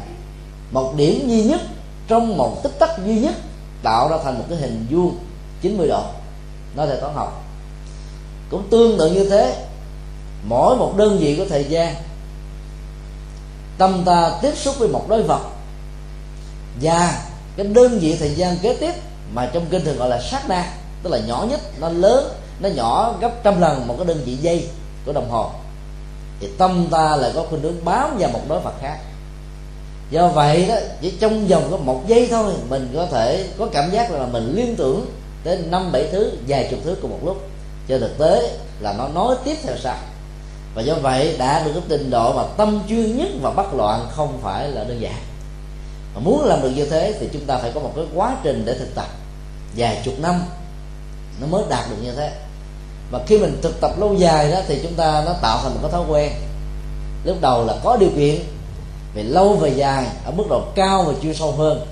[0.71, 1.61] Một điểm duy nhất
[2.07, 3.35] trong một tích tắc duy nhất
[3.83, 5.17] tạo ra thành một cái hình vuông
[5.61, 6.03] 90 độ.
[6.75, 7.43] Nói là toán học.
[8.49, 9.65] Cũng tương tự như thế,
[10.43, 11.95] mỗi một đơn vị của thời gian,
[13.77, 15.41] tâm ta tiếp xúc với một đối vật.
[16.81, 17.23] Và
[17.57, 18.93] cái đơn vị thời gian kế tiếp
[19.33, 22.69] mà trong kinh thường gọi là sát na, tức là nhỏ nhất, nó lớn nó
[22.69, 24.67] nhỏ gấp trăm lần một cái đơn vị giây
[25.05, 25.49] của đồng hồ.
[26.39, 28.97] Thì tâm ta lại có khuynh hướng bám vào một đối vật khác.
[30.09, 33.91] Do vậy đó, chỉ trong vòng có một giây thôi, mình có thể có cảm
[33.91, 35.05] giác là mình liên tưởng
[35.43, 37.37] đến năm bảy thứ, vài chục thứ cùng một lúc.
[37.87, 39.95] Cho thực tế là nó nói tiếp theo sau.
[40.75, 44.07] Và do vậy đã được cái trình độ mà tâm chuyên nhất và bất loạn
[44.11, 45.21] không phải là đơn giản.
[46.15, 48.63] Mà muốn làm được như thế thì chúng ta phải có một cái quá trình
[48.65, 49.07] để thực tập.
[49.77, 50.43] Vài chục năm
[51.41, 52.31] nó mới đạt được như thế
[53.11, 55.79] và khi mình thực tập lâu dài đó thì chúng ta nó tạo thành một
[55.81, 56.31] cái thói quen.
[57.23, 58.39] Lúc đầu là có điều kiện,
[59.13, 61.85] về lâu về dài, ở mức độ cao và chuyên sâu hơn,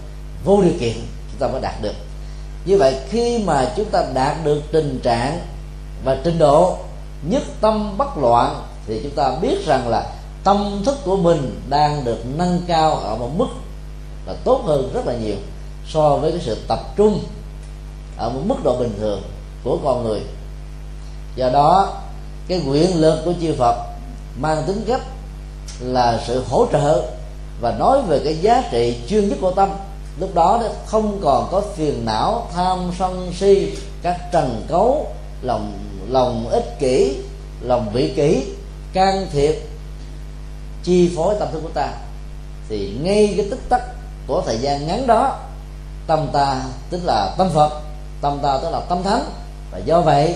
[0.46, 0.94] vô điều kiện,
[1.32, 1.94] chúng ta mới đạt được.
[2.66, 5.40] Như vậy khi mà chúng ta đạt được tình trạng
[6.04, 6.78] và trình độ
[7.30, 10.12] nhất tâm bất loạn thì chúng ta biết rằng là
[10.44, 13.48] tâm thức của mình đang được nâng cao ở một mức
[14.28, 15.36] là tốt hơn rất là nhiều
[15.88, 17.20] so với cái sự tập trung
[18.18, 19.22] ở một mức độ bình thường
[19.64, 20.22] của con người
[21.40, 21.94] do đó,
[22.48, 23.76] cái nguyện lực của chư Phật
[24.40, 25.02] mang tính cách
[25.80, 27.04] là sự hỗ trợ
[27.62, 29.70] và nói về cái giá trị chuyên nhất của tâm.
[30.20, 35.08] Lúc đó không còn có phiền não, tham sân si, các trần cấu,
[35.42, 35.74] lòng
[36.10, 37.18] lòng ích kỷ,
[37.62, 38.44] lòng vị kỷ,
[38.94, 39.56] can thiệp,
[40.84, 41.90] chi phối tâm thức của ta.
[42.70, 43.82] Thì ngay cái tích tắc
[44.28, 45.40] của thời gian ngắn đó,
[46.08, 47.82] tâm ta tức là tâm phật,
[48.22, 49.24] tâm ta tức là tâm thánh.
[49.72, 50.36] Và do vậy,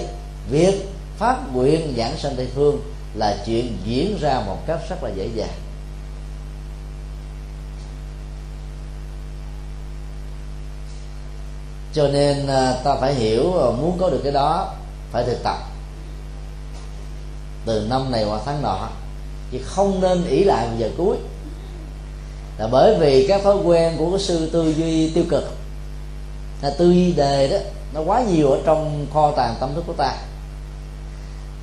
[0.49, 2.81] việc phát nguyện giảng sanh tây phương
[3.15, 5.53] là chuyện diễn ra một cách rất là dễ dàng.
[11.93, 14.73] Cho nên à, ta phải hiểu à, muốn có được cái đó,
[15.11, 15.57] phải thực tập.
[17.65, 18.89] Từ năm này qua tháng nọ,
[19.51, 21.17] chứ không nên ỷ lại vào giờ cuối.
[22.57, 25.43] Là bởi vì các thói quen của cái sư tư duy tiêu cực
[26.61, 27.57] là tư duy đề đó,
[27.93, 30.15] nó quá nhiều ở trong kho tàng tâm thức của ta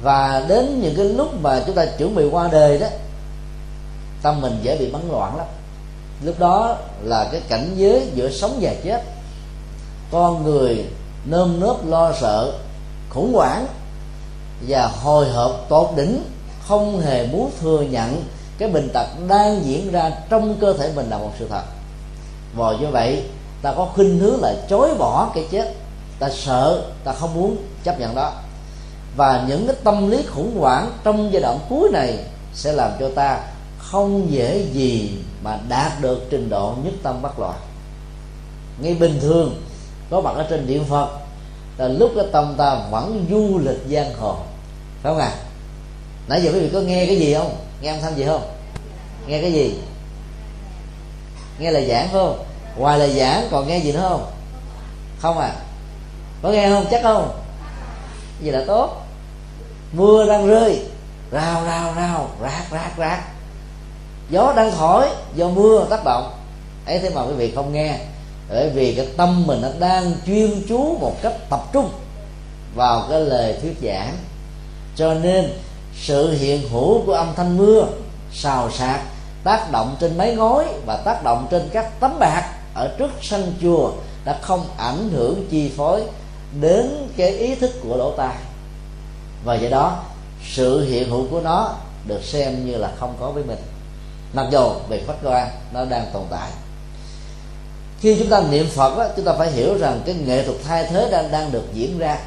[0.02, 2.86] và đến những cái lúc mà chúng ta chuẩn bị qua đời đó,
[4.22, 5.46] tâm mình dễ bị bấn loạn lắm.
[6.24, 9.02] Lúc đó là cái cảnh giới giữa sống và chết.
[10.10, 10.84] Con người
[11.24, 12.52] nơm nớp lo sợ,
[13.10, 13.66] khủng hoảng
[14.68, 16.22] và hồi hộp tột đỉnh,
[16.68, 18.24] không hề muốn thừa nhận
[18.58, 21.62] cái bệnh tật đang diễn ra trong cơ thể mình là một sự thật.
[22.54, 23.24] Và như vậy,
[23.62, 25.74] ta có khuynh hướng là chối bỏ cái chết.
[26.18, 28.32] Ta sợ, ta không muốn chấp nhận đó
[29.16, 32.18] và những cái tâm lý khủng hoảng trong giai đoạn cuối này
[32.54, 33.40] sẽ làm cho ta
[33.78, 35.10] không dễ gì
[35.42, 37.58] mà đạt được trình độ nhất tâm bất loạn.
[38.78, 39.62] Ngay bình thường,
[40.10, 41.08] có mặt ở trên điện phật,
[41.78, 44.36] là lúc cái tâm ta vẫn du lịch giang hồ.
[45.02, 45.32] Phải không à
[46.30, 47.56] nãy giờ quý vị có nghe cái gì không?
[47.82, 48.42] Nghe âm thanh gì không?
[49.26, 49.74] Nghe cái gì?
[51.58, 52.44] Nghe lời giảng không?
[52.76, 54.26] Ngoài lời giảng còn nghe gì nữa không?
[55.20, 55.54] Không à?
[56.42, 56.86] Có nghe không?
[56.90, 57.30] Chắc không?
[58.42, 58.99] Vậy là tốt?
[59.92, 60.82] Mưa đang rơi,
[61.30, 63.20] rào rào rào, rạc rạc rạc.
[64.30, 66.32] Gió đang thổi, do mưa tác động.
[66.86, 67.98] Ấy thế mà quý vị không nghe.
[68.48, 71.90] Bởi vì cái tâm mình nó đang chuyên chú một cách tập trung
[72.74, 74.16] vào cái lời thuyết giảng.
[74.96, 75.52] Cho nên,
[76.00, 77.86] sự hiện hữu của âm thanh mưa,
[78.32, 79.00] xào xạc,
[79.44, 83.54] tác động trên mái ngói và tác động trên các tấm bạc ở trước sân
[83.62, 83.92] chùa
[84.24, 86.02] đã không ảnh hưởng chi phối
[86.60, 88.34] đến cái ý thức của lỗ tai
[89.44, 90.02] và do đó
[90.48, 91.74] sự hiện hữu của nó
[92.06, 93.58] được xem như là không có với mình.
[94.32, 96.50] Mặc dù về khách quan nó đang tồn tại.
[98.00, 100.84] Khi chúng ta niệm phật đó, chúng ta phải hiểu rằng cái nghệ thuật thay
[100.84, 102.18] thế đang đang được diễn ra.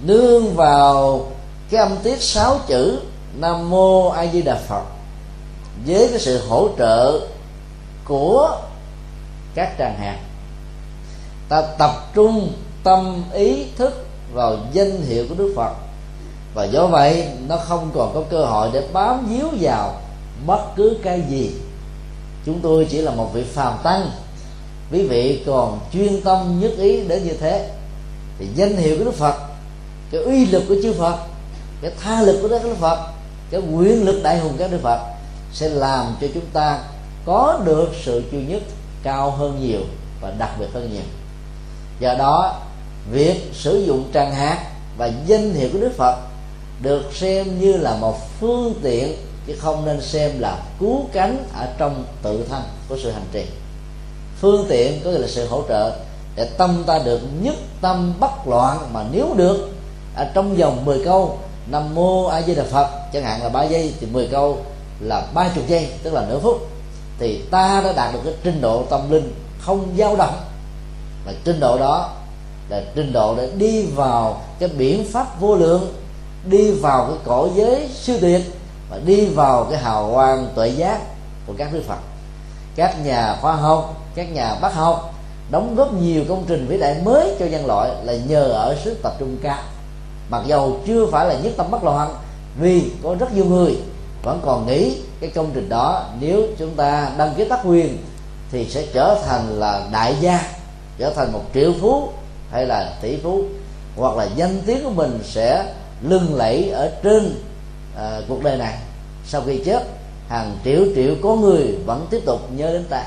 [0.00, 1.26] Nương vào
[1.70, 3.00] cái âm tiết sáu chữ
[3.34, 4.82] nam mô a di đà phật
[5.86, 7.20] với cái sự hỗ trợ
[8.04, 8.58] của
[9.54, 10.18] các tràng hạt.
[11.48, 12.52] Ta tập trung
[12.84, 15.72] tâm ý thức vào danh hiệu của đức phật.
[16.54, 20.00] Và do vậy, nó không còn có cơ hội để bám víu vào
[20.46, 21.50] bất cứ cái gì.
[22.46, 24.10] Chúng tôi chỉ là một vị phàm tăng.
[24.92, 27.70] Quý vị còn chuyên tâm nhất ý đến như thế.
[28.38, 29.34] Thì danh hiệu của đức phật,
[30.10, 31.16] cái uy lực của chư phật,
[31.82, 32.98] cái tha lực của đức phật,
[33.50, 35.00] cái quyền lực đại hùng của đức phật
[35.52, 36.78] sẽ làm cho chúng ta
[37.26, 38.62] có được sự chuyên nhất
[39.02, 39.80] cao hơn nhiều
[40.20, 41.02] và đặc biệt hơn nhiều.
[42.00, 42.60] Do đó
[43.10, 44.58] việc sử dụng trang hạt
[44.98, 46.16] và danh hiệu của đức phật
[46.82, 49.16] được xem như là một phương tiện,
[49.46, 53.44] chứ không nên xem là cứu cánh ở trong tự thân của sự hành trì.
[54.40, 55.96] Phương tiện có nghĩa là sự hỗ trợ
[56.36, 59.68] để tâm ta được nhất tâm bất loạn mà nếu được.
[60.16, 63.64] Ở trong vòng 10 câu, nam mô a di đà phật, chẳng hạn là 3
[63.64, 64.58] giây, thì 10 câu
[65.00, 66.68] là ba chục giây, tức là nửa phút.
[67.18, 70.34] Thì ta đã đạt được cái trình độ tâm linh không dao động.
[71.26, 72.10] Và trình độ đó
[72.68, 75.94] là trình độ để đi vào cái biển pháp vô lượng,
[76.44, 78.42] đi vào cái cõi giới siêu tuyệt
[78.90, 81.00] và đi vào cái hào quang tuệ giác
[81.46, 81.98] của các đức phật.
[82.76, 85.14] Các nhà khoa học, các nhà bác học
[85.50, 88.98] đóng góp nhiều công trình vĩ đại mới cho nhân loại là nhờ ở sức
[89.02, 89.62] tập trung cao.
[90.30, 92.14] Mặc dầu chưa phải là nhất tâm bất loạn,
[92.60, 93.76] vì có rất nhiều người
[94.22, 97.98] vẫn còn nghĩ cái công trình đó nếu chúng ta đăng ký tác quyền
[98.50, 100.40] thì sẽ trở thành là đại gia,
[100.98, 102.08] trở thành một triệu phú
[102.50, 103.44] hay là tỷ phú
[103.96, 107.34] hoặc là danh tiếng của mình sẽ lưng lẫy ở trên
[107.96, 108.78] à, cuộc đời này.
[109.26, 109.82] Sau khi chết
[110.28, 113.04] hàng triệu triệu có người vẫn tiếp tục nhớ đến ta.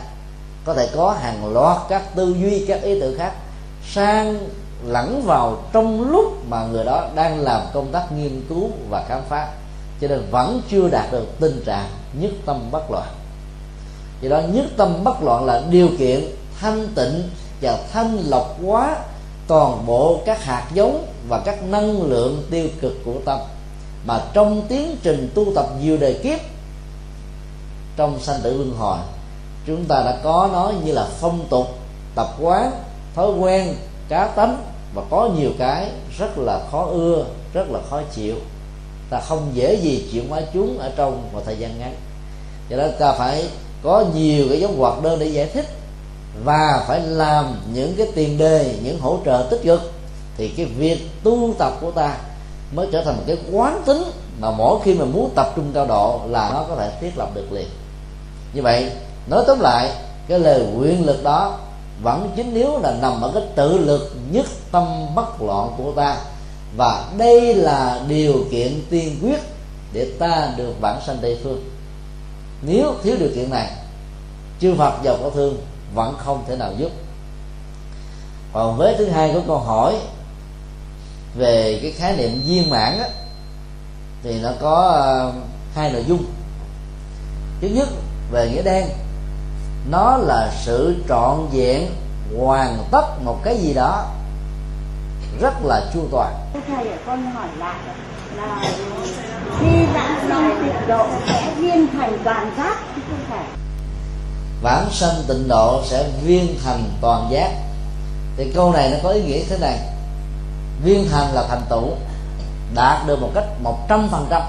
[0.65, 3.33] Có thể có hàng loạt các tư duy các ý tưởng khác
[3.91, 4.47] sang
[4.85, 9.21] lẫn vào trong lúc mà người đó đang làm công tác nghiên cứu và khám
[9.29, 9.47] phá.
[10.01, 13.07] Cho nên vẫn chưa đạt được tình trạng nhất tâm bất loạn.
[14.21, 16.25] Do đó nhất tâm bất loạn là điều kiện
[16.59, 17.29] thanh tịnh
[17.61, 18.97] và thanh lọc quá
[19.47, 23.39] toàn bộ các hạt giống và các năng lượng tiêu cực của tâm
[24.05, 26.39] mà trong tiến trình tu tập nhiều đời kiếp.
[27.97, 28.97] Trong sanh tử luân hồi,
[29.67, 31.67] chúng ta đã có nó như là phong tục,
[32.15, 32.71] tập quán,
[33.15, 33.75] thói quen,
[34.09, 38.35] cá tánh và có nhiều cái rất là khó ưa, rất là khó chịu.
[39.09, 41.95] Ta không dễ gì chuyển hóa chúng ở trong một thời gian ngắn.
[42.69, 43.49] Do đó ta phải
[43.83, 45.65] có nhiều cái giống hoạt đơn để giải thích
[46.43, 49.93] và phải làm những cái tiền đề, những hỗ trợ tích cực,
[50.37, 52.17] thì cái việc tu tập của ta
[52.71, 54.03] mới trở thành một cái quán tính
[54.39, 57.29] mà mỗi khi mà muốn tập trung cao độ là nó có thể thiết lập
[57.33, 57.67] được liền.
[58.53, 58.91] Như vậy,
[59.27, 59.89] nói tóm lại,
[60.27, 61.59] cái lời nguyện lực đó
[62.03, 66.17] vẫn chính yếu là nằm ở cái tự lực nhất tâm bất loạn của ta.
[66.77, 69.39] Và đây là điều kiện tiên quyết
[69.93, 71.63] để ta được bản sanh tây phương.
[72.61, 73.71] Nếu thiếu điều kiện này,
[74.61, 75.57] chư phật giàu có thương
[75.93, 76.91] vẫn không thể nào giúp.
[78.53, 79.95] Còn với thứ hai của câu hỏi
[81.35, 83.07] về cái khái niệm viên mãn á,
[84.23, 85.43] thì nó có uh,
[85.75, 86.25] hai nội dung.
[87.61, 87.89] Thứ nhất
[88.31, 88.89] về nghĩa đen
[89.89, 91.87] nó là sự trọn vẹn
[92.39, 94.05] hoàn tất một cái gì đó
[95.41, 96.33] rất là chu toàn.
[96.67, 97.79] Thầy ở con hỏi lại
[98.35, 98.61] là
[99.59, 103.60] khi đã sinh tịnh độ sẽ viên thành toàn giác chứ không phải
[104.61, 107.51] vãng sanh tịnh độ sẽ viên thành toàn giác.
[108.37, 109.79] Thì câu này nó có ý nghĩa thế này.
[110.83, 111.87] Viên thành là thành tựu,
[112.75, 114.41] đạt được một cách một trăm phần trăm,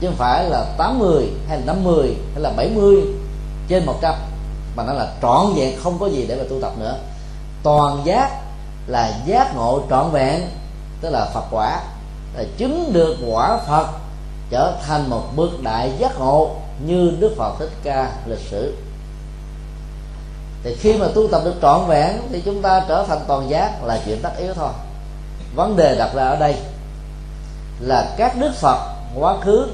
[0.00, 2.96] chứ không phải là 80 hay là 50 hay là 70
[3.68, 4.14] trên 100
[4.76, 6.98] mà nó là trọn vẹn, không có gì để mà tu tập nữa.
[7.62, 8.30] Toàn giác
[8.86, 10.40] là giác ngộ trọn vẹn,
[11.00, 11.80] tức là Phật quả,
[12.36, 13.86] là chứng được quả Phật
[14.50, 16.50] trở thành một bước đại giác ngộ
[16.86, 18.76] như Đức Phật Thích Ca lịch sử
[20.66, 23.84] thì khi mà tu tập được trọn vẹn thì chúng ta trở thành toàn giác
[23.84, 24.70] là chuyện tất yếu thôi.
[25.54, 26.56] Vấn đề đặt ra ở đây
[27.80, 28.78] là các đức phật
[29.14, 29.68] quá khứ,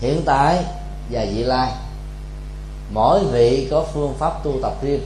[0.00, 0.64] hiện tại
[1.10, 1.72] và vị lai,
[2.92, 5.00] mỗi vị có phương pháp tu tập riêng.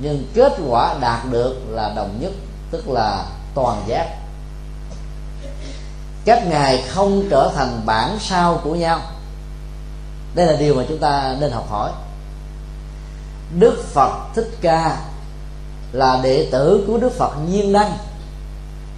[0.00, 2.32] Nhưng kết quả đạt được là đồng nhất,
[2.70, 3.24] tức là
[3.54, 4.06] toàn giác.
[6.24, 9.00] Các ngài không trở thành bản sao của nhau.
[10.34, 11.90] Đây là điều mà chúng ta nên học hỏi
[13.58, 14.96] đức phật thích ca
[15.92, 17.92] là đệ tử của đức phật nhiên đăng.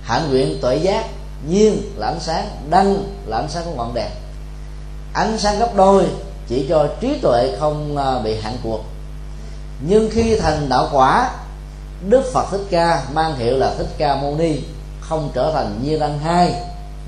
[0.02, 1.04] Hạnh nguyện tuệ giác,
[1.48, 4.10] nhiên là ánh sáng, đăng là ánh sáng của ngọn đèn.
[5.12, 6.06] Ánh sáng gấp đôi
[6.48, 8.80] chỉ cho trí tuệ không à, bị hạn cuộc.
[9.80, 11.30] Nhưng khi thành đạo quả,
[12.08, 14.56] đức phật thích ca mang hiệu là thích ca mâu ni,
[15.00, 16.54] không trở thành nhiên đăng hai,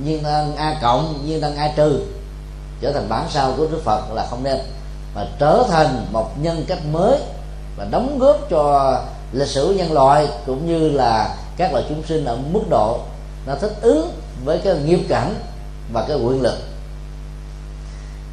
[0.05, 2.07] nhiên đăng a cộng, nhiên đăng a trừ.
[2.81, 4.59] Trở thành bản sao của đức phật là không nên
[5.15, 7.19] mà trở thành một nhân cách mới
[7.77, 8.97] và đóng góp cho
[9.33, 13.01] lịch sử nhân loại cũng như là các loại chúng sinh ở mức độ
[13.47, 14.13] nó thích ứng
[14.45, 15.35] với cái nghiêm cảnh
[15.93, 16.59] và cái quyền lực.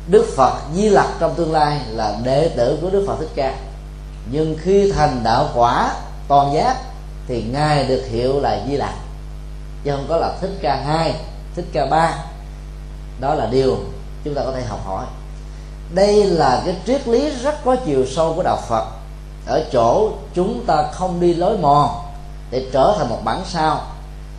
[0.09, 3.55] Đức Phật Di Lặc trong tương lai là đệ tử của Đức Phật Thích Ca.
[4.31, 5.93] Nhưng khi thành đạo quả
[6.27, 6.77] toàn giác
[7.27, 8.93] thì ngài được hiệu là Di Lặc,
[9.83, 11.15] chứ không có là Thích Ca hai,
[11.55, 12.13] Thích Ca ba.
[13.19, 13.77] Đó là điều
[14.23, 15.05] chúng ta có thể học hỏi
[15.93, 18.85] đây là cái triết lý rất có chiều sâu của đạo Phật.
[19.45, 21.89] Ở chỗ chúng ta không đi lối mòn
[22.51, 23.81] để trở thành một bản sao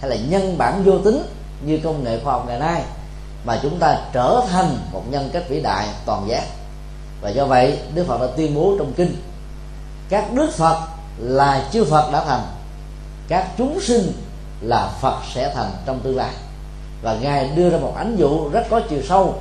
[0.00, 1.22] hay là nhân bản vô tính
[1.62, 2.82] như công nghệ khoa học ngày nay,
[3.44, 6.44] mà chúng ta trở thành một nhân cách vĩ đại toàn giác.
[7.20, 9.16] Và do vậy, đức phật đã tuyên bố trong kinh,
[10.08, 10.80] các đức phật
[11.18, 12.42] là chư phật đã thành,
[13.28, 14.12] các chúng sinh
[14.60, 16.30] là phật sẽ thành trong tương lai.
[17.02, 19.34] Và ngài đưa ra một ánh dụ rất có chiều sâu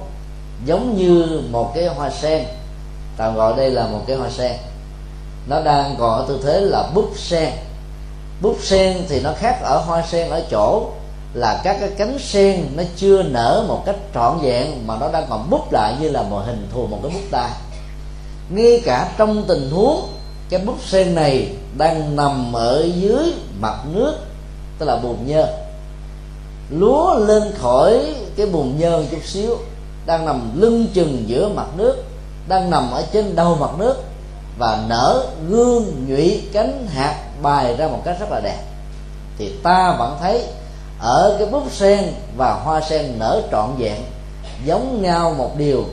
[0.66, 2.45] giống như một cái hoa sen.
[3.18, 4.51] Tạm gọi đây là một cái hoa sen.
[5.47, 7.49] Nó đang còn ở tư thế là búp sen.
[8.41, 10.91] Búp sen thì nó khác ở hoa sen ở chỗ
[11.34, 15.26] là các cái cánh sen nó chưa nở một cách trọn vẹn mà nó đang
[15.30, 17.49] còn búp lại như là một hình thù, một cái búp tay
[18.49, 20.07] ngay cả trong tình huống
[20.49, 24.14] cái búp sen này đang nằm ở dưới mặt nước,
[24.80, 25.47] tức là bùn nhơ.
[26.70, 29.57] Lúa lên khỏi cái bùn nhơ chút xíu
[30.10, 32.03] đang nằm lưng chừng giữa mặt nước,
[32.47, 34.03] đang nằm ở trên đầu mặt nước
[34.57, 38.64] và nở gương nhụy cánh hạt bài ra một cách rất là đẹp.
[39.38, 40.43] Thì ta vẫn thấy
[40.99, 44.01] ở cái búp sen và hoa sen nở trọn vẹn,
[44.66, 45.86] giống nhau một điều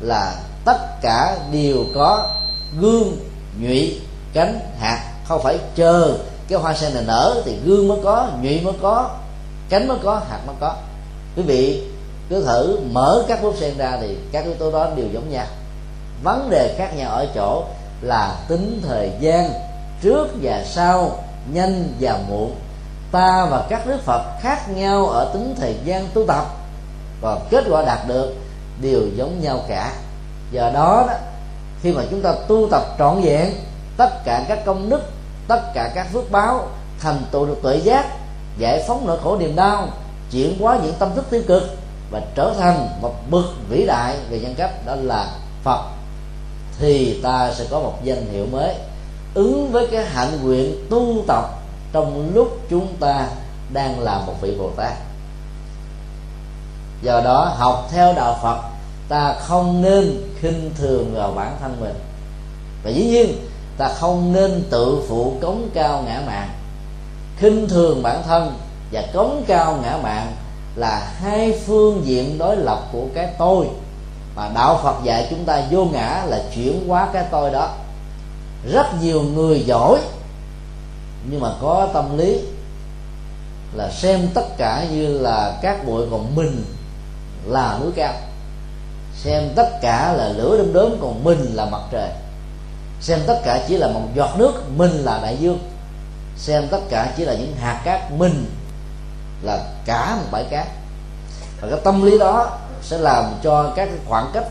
[0.00, 2.30] là tất cả đều có
[2.80, 3.16] gương
[3.60, 4.00] nhụy
[4.32, 5.12] cánh hạt.
[5.28, 6.18] Không phải chờ
[6.48, 9.10] cái hoa sen này nở thì gương mới có, nhụy mới có,
[9.68, 10.74] cánh mới có, hạt mới có.
[11.36, 11.93] Quý vị
[12.28, 15.46] cứ thử mở các bút sen ra thì các yếu tố đó đều giống nhau.
[16.22, 17.64] Vấn đề khác nhau ở chỗ
[18.00, 19.50] là tính thời gian
[20.02, 21.18] trước và sau
[21.52, 22.54] nhanh và muộn.
[23.12, 26.44] Ta và các đức phật khác nhau ở tính thời gian tu tập.
[27.20, 28.34] Và kết quả đạt được
[28.80, 29.92] đều giống nhau cả.
[30.52, 31.14] Do đó, đó
[31.84, 33.52] khi mà chúng ta tu tập trọn vẹn
[33.96, 35.02] tất cả các công đức
[35.48, 36.68] tất cả các phước báo
[37.00, 38.06] thành tựu được tuệ giác
[38.58, 39.88] giải phóng nỗi khổ niềm đau
[40.30, 41.62] chuyển hóa những tâm thức tiêu cực
[42.14, 45.30] và trở thành một bậc vĩ đại về nhân cách, đó là
[45.62, 45.80] phật,
[46.78, 48.74] thì ta sẽ có một danh hiệu mới.
[49.34, 51.44] Ứng với cái hạnh nguyện tu tập
[51.92, 53.28] trong lúc chúng ta
[53.72, 54.92] đang là một vị bồ tát.
[57.02, 58.62] Do đó, học theo đạo phật,
[59.08, 61.94] ta không nên khinh thường vào bản thân mình.
[62.84, 63.46] Và dĩ nhiên,
[63.78, 66.48] ta không nên tự phụ cống cao ngã mạn,
[67.38, 68.58] khinh thường bản thân
[68.92, 70.32] và cống cao ngã mạn
[70.76, 73.66] là hai phương diện đối lập của cái tôi.
[74.36, 77.70] Mà đạo phật dạy chúng ta vô ngã là chuyển hóa cái tôi đó.
[78.72, 79.98] Rất nhiều người giỏi,
[81.30, 82.40] nhưng mà có tâm lý
[83.74, 86.64] là xem tất cả như là các bụi còn mình
[87.44, 88.12] là núi cao.
[89.16, 92.08] Xem tất cả là lửa đom đóm còn mình là mặt trời.
[93.00, 95.58] Xem tất cả chỉ là một giọt nước, mình là đại dương.
[96.36, 98.44] Xem tất cả chỉ là những hạt cát, mình
[99.44, 100.66] là cả một bãi cát.
[101.60, 104.44] Và cái tâm lý đó sẽ làm cho các khoảng cách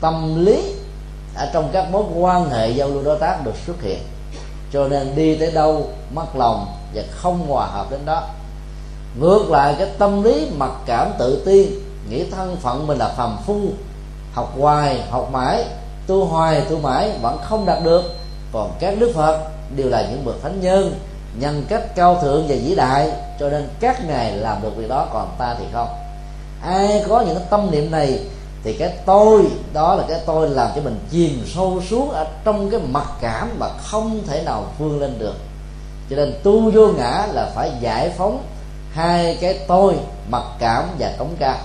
[0.00, 0.74] tâm lý
[1.34, 3.98] ở trong các mối quan hệ giao lưu đối tác được xuất hiện.
[4.72, 8.22] Cho nên đi tới đâu, mất lòng và không hòa hợp đến đó.
[9.20, 11.68] Ngược lại, cái tâm lý mặc cảm tự ti,
[12.10, 13.60] nghĩ thân phận mình là phàm phu,
[14.32, 15.64] học hoài, học mãi,
[16.06, 18.02] tu hoài, tu mãi vẫn không đạt được.
[18.52, 19.38] Còn các đức phật
[19.76, 20.98] đều là những bậc thánh nhân
[21.38, 23.10] nhân cách cao thượng và vĩ đại,
[23.40, 25.88] cho nên các ngài làm được việc đó, còn ta thì không.
[26.62, 28.20] Ai có những tâm niệm này
[28.64, 32.70] thì cái tôi, đó là cái tôi làm cho mình chìm sâu xuống ở trong
[32.70, 35.34] cái mặc cảm mà không thể nào vươn lên được.
[36.10, 38.42] Cho nên tu vô ngã là phải giải phóng
[38.92, 39.94] hai cái tôi,
[40.30, 41.58] mặc cảm và cống ca.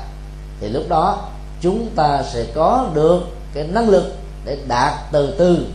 [0.60, 1.30] Thì lúc đó,
[1.62, 3.22] chúng ta sẽ có được
[3.54, 5.66] cái năng lực để đạt từ từ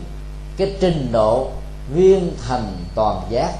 [0.57, 1.47] cái trình độ
[1.95, 3.53] viên thành toàn giác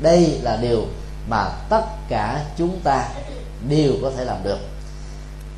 [0.00, 0.82] đây là điều
[1.28, 3.08] mà tất cả chúng ta
[3.68, 4.58] đều có thể làm được.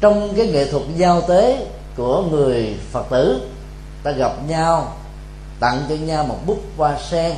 [0.01, 1.67] Trong cái nghệ thuật giao tế
[1.97, 3.41] của người phật tử,
[4.03, 4.97] ta gặp nhau,
[5.61, 7.37] tặng cho nhau một bút hoa sen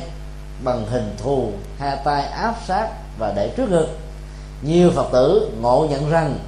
[0.63, 2.89] bằng hình thù hai tay áp sát
[3.19, 3.87] và để trước ngực.
[4.61, 6.39] Nhiều phật tử ngộ nhận rằng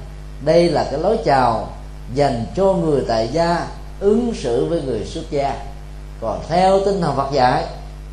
[0.44, 1.68] đây là cái lối chào
[2.14, 3.66] dành cho người tại gia,
[4.00, 5.56] ứng xử với người xuất gia.
[6.20, 7.64] Còn theo tinh thần Phật dạy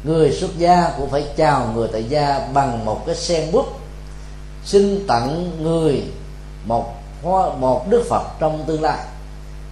[0.03, 3.65] người xuất gia cũng phải chào người tại gia bằng một cái sen bút,
[4.65, 6.03] xin tặng người
[6.65, 6.85] một
[7.59, 8.97] một đức Phật trong tương lai.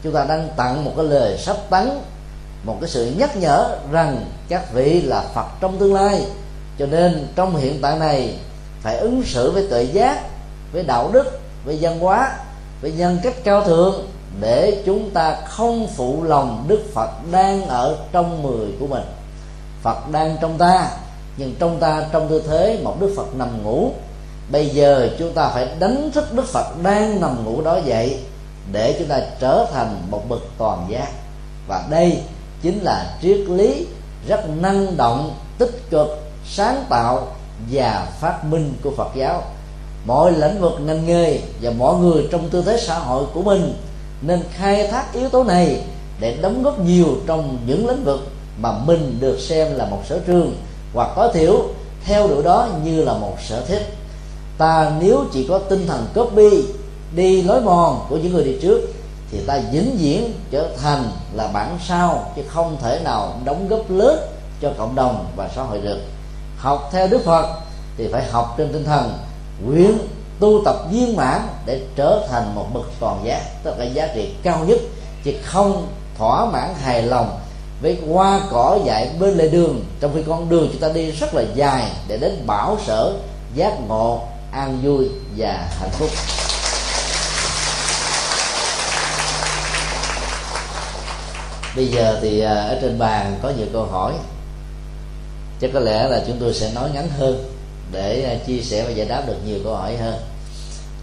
[0.03, 1.89] Chúng ta đang tặng một cái lời sắp tấn
[2.63, 6.25] một cái sự nhắc nhở rằng các vị là Phật trong tương lai.
[6.79, 8.37] Cho nên trong hiện tại này,
[8.81, 10.23] phải ứng xử với tuệ giác,
[10.71, 12.37] với đạo đức, với văn hóa,
[12.81, 14.07] với nhân cách cao thượng
[14.41, 19.03] để chúng ta không phụ lòng đức phật đang ở trong người của mình
[19.81, 20.91] phật đang trong ta,
[21.37, 23.91] nhưng trong ta, trong tư thế, một đức phật nằm ngủ.
[24.51, 28.19] Bây giờ chúng ta phải đánh thức đức phật đang nằm ngủ đó dậy,
[28.71, 31.07] để chúng ta trở thành một bậc toàn giác.
[31.67, 32.21] Và đây
[32.61, 33.87] chính là triết lý
[34.27, 36.07] rất năng động, tích cực,
[36.45, 37.27] sáng tạo
[37.71, 39.43] và phát minh của phật giáo.
[40.05, 43.73] Mọi lĩnh vực ngành nghề và mọi người trong tư thế xã hội của mình
[44.21, 45.81] nên khai thác yếu tố này
[46.19, 48.27] để đóng góp nhiều trong những lĩnh vực
[48.61, 50.55] mà mình được xem là một sở trường
[50.93, 51.67] hoặc có thiểu
[52.05, 53.93] theo đuổi đó như là một sở thích.
[54.57, 56.63] Ta nếu chỉ có tinh thần copy,
[57.15, 58.81] đi lối mòn của những người đi trước,
[59.31, 63.91] thì ta vĩnh viễn trở thành là bản sao chứ không thể nào đóng góp
[63.91, 64.19] lớn
[64.61, 65.99] cho cộng đồng và xã hội được.
[66.57, 67.45] Học theo đức phật
[67.97, 69.17] thì phải học trên tinh thần,
[69.65, 69.97] nguyện
[70.39, 74.29] tu tập viên mãn để trở thành một bậc toàn giác, tức là giá trị
[74.43, 74.79] cao nhất,
[75.23, 75.87] chứ không
[76.17, 77.39] thỏa mãn hài lòng
[77.81, 81.33] với hoa cỏ dại bên lề đường, trong khi con đường chúng ta đi rất
[81.33, 83.13] là dài để đến bảo sở,
[83.55, 84.21] giác ngộ,
[84.51, 86.09] an vui và hạnh phúc.
[91.75, 94.13] Bây giờ thì à, ở trên bàn có nhiều câu hỏi.
[95.61, 97.51] Chắc có lẽ là chúng tôi sẽ nói ngắn hơn
[97.91, 100.15] để à, chia sẻ và giải đáp được nhiều câu hỏi hơn.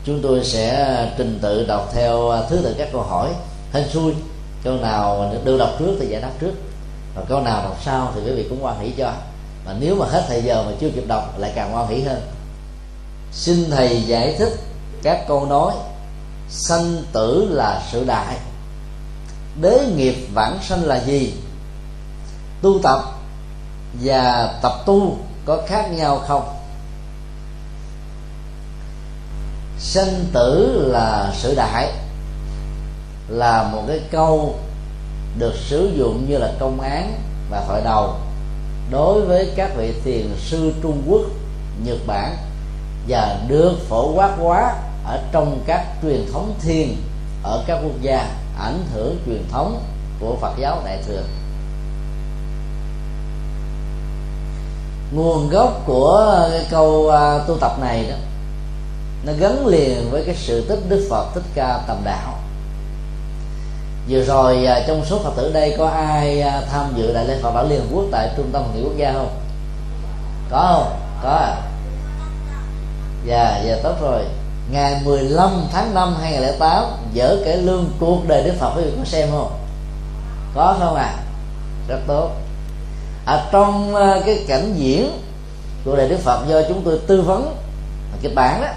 [0.05, 3.31] Chúng tôi sẽ trình tự đọc theo à, thứ tự các câu hỏi.
[3.72, 4.12] Hên xui,
[4.64, 6.53] câu nào được đọc trước thì giải đáp trước
[7.17, 9.12] và câu nào đọc sau thì quý vị cũng quan hỷ cho.
[9.67, 12.21] Mà nếu mà hết thời giờ mà chưa kịp đọc lại càng quan hỷ hơn.
[13.33, 14.53] Xin thầy giải thích
[15.03, 15.75] các câu nói,
[16.49, 18.37] sanh tử là sự đại,
[19.61, 21.35] đế nghiệp vãng sanh là gì?
[22.62, 23.01] Tu tập
[24.03, 26.53] và tập tu có khác nhau không?
[29.79, 31.93] Sanh tử là sự đại
[33.29, 34.57] là một cái câu
[35.39, 37.12] được sử dụng như là công án
[37.51, 38.14] và thoại đầu
[38.91, 41.22] đối với các vị thiền sư Trung Quốc,
[41.84, 42.37] Nhật Bản
[43.09, 44.74] và được phổ quát hóa
[45.05, 46.89] ở trong các truyền thống thiền
[47.43, 48.28] ở các quốc gia
[48.59, 49.82] ảnh hưởng truyền thống
[50.20, 51.22] của Phật giáo Đại thừa.
[55.12, 58.16] Nguồn gốc của cái câu à, tu tập này đó
[59.26, 62.39] nó gắn liền với cái sự tích đức phật thích ca tầm đạo
[64.09, 67.39] vừa rồi à, trong số phật tử đây có ai à, tham dự đại lễ
[67.43, 69.31] phật bảo liên hợp quốc tại trung tâm hội nghị quốc gia không?
[70.51, 70.99] Có không?
[71.23, 71.57] Có à?
[73.27, 74.23] Dạ dạ tốt rồi.
[74.71, 79.05] Ngày 15 tháng 5 2008 dở kể lương cuộc đời Đức Phật, quý vị có
[79.05, 79.53] xem không?
[80.55, 81.15] Có không à
[81.89, 82.31] rất tốt.
[83.27, 83.95] Ở trong
[84.27, 85.23] cái cảnh diễn
[85.85, 87.57] của đời Đức Phật do chúng tôi tư vấn,
[88.23, 88.69] kịch bản đó,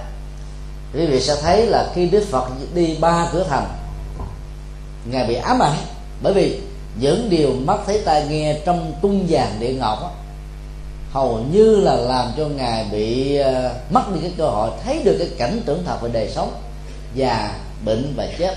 [0.93, 3.65] quý vị sẽ thấy là khi đức phật đi ba cửa thành
[5.11, 5.77] ngài bị ám ảnh
[6.21, 6.59] bởi vì
[6.99, 10.15] những điều mắt thấy tai nghe trong tung vàng địa ngọc
[11.11, 15.15] hầu như là làm cho ngài bị uh, mất đi cái cơ hội thấy được
[15.19, 16.53] cái cảnh tưởng thật về đời sống
[17.15, 18.55] già bệnh và chết.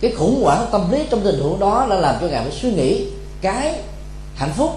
[0.00, 2.72] Cái khủng hoảng tâm lý trong tình huống đó đã làm cho ngài phải suy
[2.72, 3.06] nghĩ
[3.40, 3.74] cái
[4.34, 4.70] hạnh phúc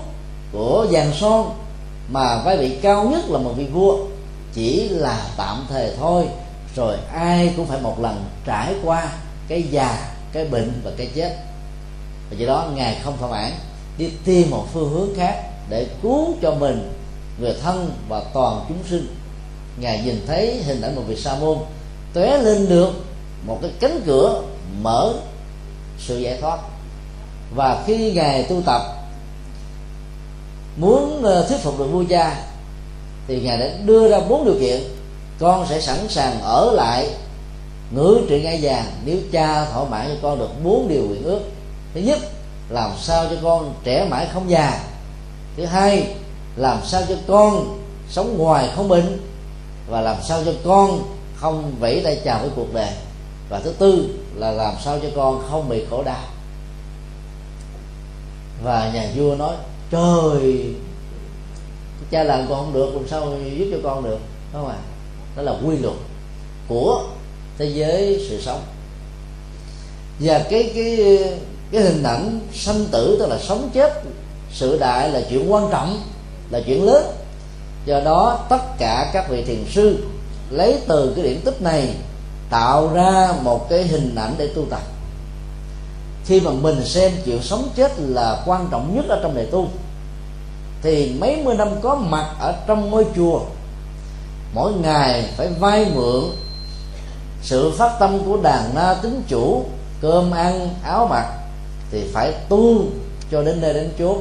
[0.51, 1.49] của vàng son
[2.09, 3.97] mà vai vị cao nhất là một vị vua
[4.53, 6.25] chỉ là tạm thời thôi
[6.75, 9.11] rồi ai cũng phải một lần trải qua
[9.47, 11.37] cái già cái bệnh và cái chết.
[12.29, 13.51] Và do đó ngài không thỏa mãn,
[13.97, 16.93] đi tìm một phương hướng khác để cứu cho mình,
[17.39, 19.15] người thân và toàn chúng sinh.
[19.79, 21.57] Ngài nhìn thấy hình ảnh một vị sa môn
[22.13, 22.91] tóe lên được
[23.45, 24.41] một cái cánh cửa
[24.81, 25.13] mở
[25.99, 26.59] sự giải thoát.
[27.55, 28.81] Và khi ngài tu tập,
[30.77, 32.43] muốn ờ, thuyết phục được vua cha
[33.27, 34.83] thì ngài đã đưa ra bốn điều kiện.
[35.39, 37.09] Con sẽ sẵn sàng ở lại
[37.91, 41.39] ngữ trị ngai vàng, nếu cha thỏa mãn cho con được bốn điều nguyện ước.
[41.93, 42.19] Thứ nhất,
[42.69, 44.83] làm sao cho con trẻ mãi không già.
[45.57, 46.15] Thứ hai,
[46.55, 47.79] làm sao cho con
[48.09, 49.19] sống ngoài không bệnh.
[49.89, 51.01] Và làm sao cho con
[51.35, 52.91] không vẫy tay chào với cuộc đời.
[53.49, 56.23] Và thứ tư là làm sao cho con không bị khổ đau.
[58.63, 59.55] Và nhà vua nói,
[59.91, 60.75] trời,
[62.11, 64.19] cha làm con không được, làm sao giúp cho con được?
[64.53, 64.77] Đúng không ạ
[65.37, 65.95] đó là quy luật
[66.67, 67.03] của
[67.57, 68.61] thế giới sự sống.
[70.19, 71.19] Và cái cái
[71.71, 74.03] cái hình ảnh sanh tử, tức là sống chết,
[74.51, 76.01] sự đại là chuyện quan trọng,
[76.49, 77.05] là chuyện lớn.
[77.85, 80.05] Do đó, tất cả các vị thiền sư
[80.49, 81.93] lấy từ cái điển tích này
[82.49, 84.81] tạo ra một cái hình ảnh để tu tập.
[86.25, 89.67] Khi mà mình xem chuyện sống chết là quan trọng nhất ở trong đời tu,
[90.81, 93.41] thì mấy mươi năm có mặt ở trong ngôi chùa,
[94.53, 96.23] mỗi ngày phải vay mượn
[97.41, 99.63] sự phát tâm của đàn na tính chủ
[100.01, 101.25] cơm ăn áo mặc
[101.91, 102.83] thì phải tu
[103.31, 104.17] cho đến nơi đến chốt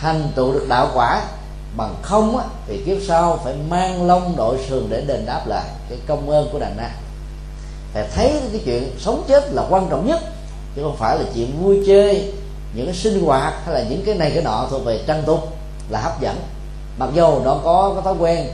[0.00, 1.22] thành tựu được đạo quả
[1.76, 5.64] bằng không á, thì kiếp sau phải mang lông đội sườn để đền đáp lại
[5.88, 6.90] cái công ơn của đàn na.
[7.94, 10.20] Phải thấy cái chuyện sống chết là quan trọng nhất
[10.76, 12.32] chứ không phải là chuyện vui chơi
[12.74, 15.48] những cái sinh hoạt hay là những cái này cái nọ thuộc về trang tục
[15.88, 16.36] là hấp dẫn.
[16.98, 18.46] Mặc dù nó có cái thói quen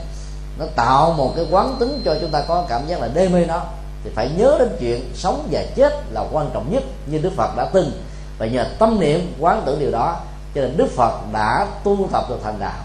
[0.59, 3.45] nó tạo một cái quán tính cho chúng ta có cảm giác là đê mê
[3.45, 3.61] nó
[4.05, 7.57] thì phải nhớ đến chuyện sống và chết là quan trọng nhất như đức phật
[7.57, 7.91] đã từng.
[8.37, 10.19] Và nhờ tâm niệm quán tưởng điều đó,
[10.55, 12.83] cho nên đức phật đã tu tập được thành đạo.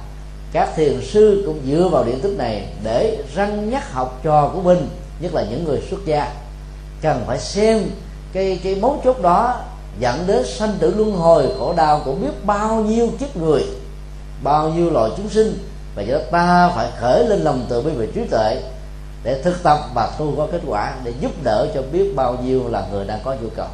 [0.53, 4.61] Các thiền sư cũng dựa vào điện tích này để răng nhắc học trò của
[4.61, 4.89] mình,
[5.21, 6.33] nhất là những người xuất gia.
[7.03, 7.91] Cần phải xem
[8.33, 9.61] cái cái mấu chốt đó
[9.99, 13.64] dẫn đến sanh tử luân hồi khổ đau của biết bao nhiêu kiếp người,
[14.43, 15.59] bao nhiêu loài chúng sinh.
[15.95, 18.62] Và do đó ta phải khởi lên lòng từ bi về trí tuệ
[19.23, 22.68] để thực tập và tu có kết quả để giúp đỡ cho biết bao nhiêu
[22.68, 23.68] là người đang có nhu cầu.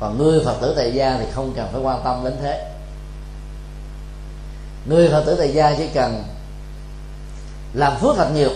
[0.00, 2.70] Còn người phật tử tại gia thì không cần phải quan tâm đến thế.
[4.86, 6.24] Người phật tử tại gia chỉ cần
[7.74, 8.50] làm phước thật nhiều,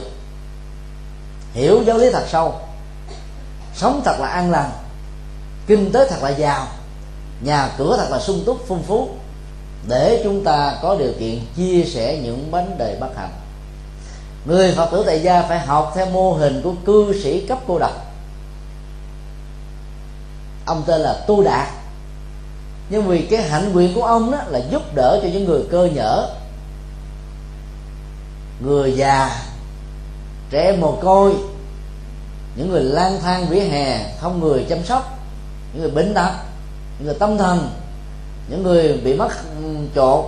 [1.52, 2.54] hiểu giáo lý thật sâu,
[3.74, 4.70] sống thật là an lành,
[5.66, 6.66] kinh tế thật là giàu,
[7.40, 9.08] nhà cửa thật là sung túc, phong phú,
[9.88, 13.32] để chúng ta có điều kiện chia sẻ những vấn đề bất hạnh
[14.48, 17.78] người phật tử tại gia phải học theo mô hình của cư sĩ cấp cô
[17.78, 17.92] độc.
[20.66, 21.68] Ông tên là tu đạt.
[22.90, 25.88] Nhưng vì cái hạnh nguyện của ông đó là giúp đỡ cho những người cơ
[25.94, 26.28] nhở.
[28.60, 29.42] Người già,
[30.50, 31.34] trẻ mồ côi,
[32.56, 35.18] những người lang thang vỉa hè, không người chăm sóc,
[35.72, 36.32] những người bệnh tật,
[36.98, 37.70] những người tâm thần,
[38.50, 39.28] những người bị mất
[39.62, 40.24] ừ, chột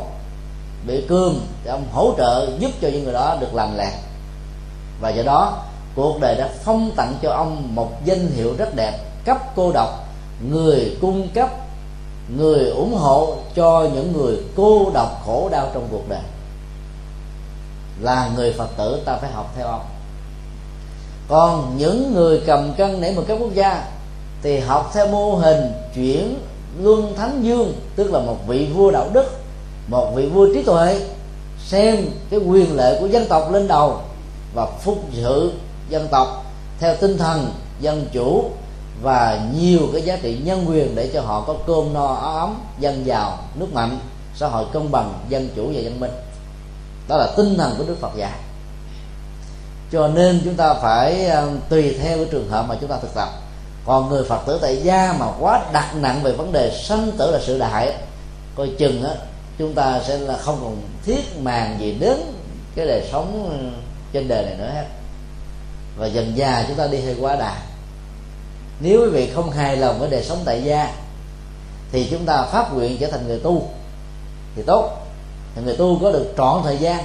[0.86, 3.92] bị cương thì ông hỗ trợ giúp cho những người đó được làm lạc
[5.00, 5.62] và do đó,
[5.94, 10.08] cuộc đời đã phong tặng cho ông một danh hiệu rất đẹp, cấp cô độc,
[10.50, 11.50] người cung cấp,
[12.36, 16.22] người ủng hộ cho những người cô độc khổ đau trong cuộc đời.
[18.00, 19.82] Là người phật tử, ta phải học theo ông.
[21.28, 23.84] Còn những người cầm cân nảy một các quốc gia
[24.42, 26.38] thì học theo mô hình chuyển
[26.78, 29.40] luân thánh dương, tức là một vị vua đạo đức,
[29.86, 31.00] một vị vua trí tuệ,
[31.66, 34.00] xem cái quyền lệ của dân tộc lên đầu
[34.54, 35.52] và phục sự
[35.88, 36.44] dân tộc
[36.78, 38.50] theo tinh thần dân chủ
[39.02, 42.60] và nhiều cái giá trị nhân quyền để cho họ có cơm no, áo ấm,
[42.78, 43.98] dân giàu, nước mạnh,
[44.34, 46.10] xã hội công bằng, dân chủ và dân minh.
[47.08, 48.38] Đó là tinh thần của đức phật dạy.
[49.92, 53.14] Cho nên chúng ta phải ờ, tùy theo cái trường hợp mà chúng ta thực
[53.14, 53.28] tập.
[53.84, 57.30] Còn người phật tử tại gia mà quá đặt nặng về vấn đề sanh tử
[57.30, 57.94] là sự đại,
[58.56, 59.14] coi chừng á,
[59.58, 62.18] chúng ta sẽ là không còn thiết màng gì đến
[62.76, 63.60] cái đời sống
[64.12, 64.84] trên đời này nữa hết.
[65.96, 67.56] Và dần già chúng ta đi hơi quá đà.
[68.80, 70.94] Nếu quý vị không hài lòng với đời sống tại gia,
[71.92, 73.68] thì chúng ta phát nguyện trở thành người tu.
[74.56, 74.90] Thì tốt.
[75.54, 77.04] Thì người tu có được trọn thời gian,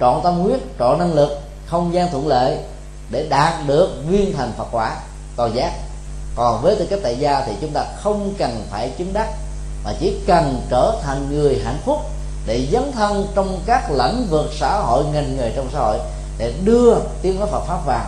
[0.00, 2.58] trọn tâm huyết, trọn năng lực, không gian thuận lợi
[3.10, 4.96] để đạt được viên thành phật quả
[5.36, 5.72] toàn giác.
[6.36, 9.28] Còn với tư cách tại gia thì chúng ta không cần phải chứng đắc,
[9.84, 11.98] mà chỉ cần trở thành người hạnh phúc
[12.46, 15.98] để dấn thân trong các lĩnh vực xã hội ngành nghề trong xã hội
[16.42, 18.04] để đưa tiếng nói Phật pháp vào,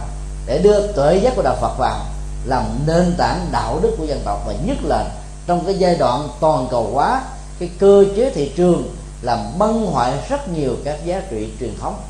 [0.47, 2.01] để đưa tuệ giác của đạo Phật vào,
[2.45, 5.05] làm nền tảng đạo đức của dân tộc, và nhất là
[5.47, 7.22] trong cái giai đoạn toàn cầu hóa,
[7.59, 12.01] cái cơ chế thị trường làm băng hoại rất nhiều các giá trị truyền thống.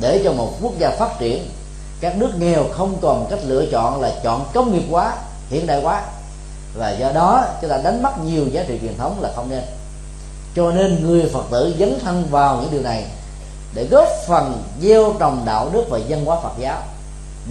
[0.00, 1.50] Để cho một quốc gia phát triển,
[2.00, 5.16] các nước nghèo không còn cách lựa chọn là chọn công nghiệp hóa,
[5.50, 6.02] hiện đại hóa.
[6.74, 9.62] Và do đó, chúng ta đánh mất nhiều giá trị truyền thống là không nên.
[10.56, 13.04] Cho nên người phật tử dấn thân vào những điều này
[13.74, 16.82] để góp phần gieo trồng đạo đức và văn hóa phật giáo.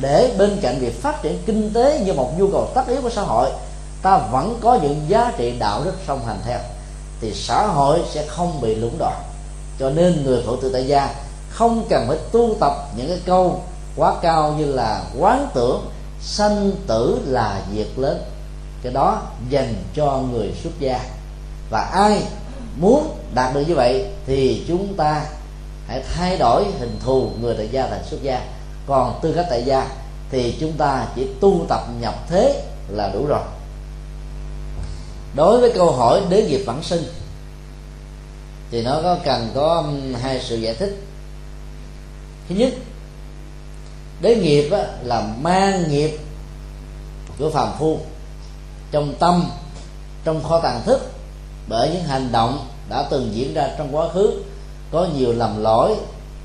[0.01, 3.09] Để bên cạnh việc phát triển kinh tế như một nhu cầu tất yếu của
[3.09, 3.49] xã hội,
[4.01, 6.59] ta vẫn có những giá trị đạo đức song hành theo,
[7.21, 9.21] thì xã hội sẽ không bị lũng đoạn.
[9.79, 11.15] Cho nên người phật tử tại gia
[11.49, 13.61] không cần phải tu tập những cái câu
[13.95, 15.85] quá cao như là quán tưởng
[16.21, 18.23] sanh tử là việc lớn.
[18.83, 20.99] Cái đó dành cho người xuất gia.
[21.69, 22.23] Và ai
[22.79, 25.25] muốn đạt được như vậy thì chúng ta
[25.87, 28.41] hãy thay đổi hình thù người tại gia thành xuất gia.
[28.87, 29.89] Còn tư cách tại gia
[30.29, 33.41] thì chúng ta chỉ tu tập nhập thế là đủ rồi.
[35.35, 37.03] Đối với câu hỏi đế nghiệp vãng sinh
[38.71, 41.03] thì nó có cần có um, hai sự giải thích.
[42.49, 42.73] Thứ nhất
[44.21, 46.17] đế nghiệp á, là mang nghiệp
[47.39, 47.99] của phàm phu
[48.91, 49.49] trong tâm
[50.23, 51.11] trong kho tàng thức
[51.67, 54.43] bởi những hành động đã từng diễn ra trong quá khứ
[54.93, 55.95] có nhiều lầm lỗi,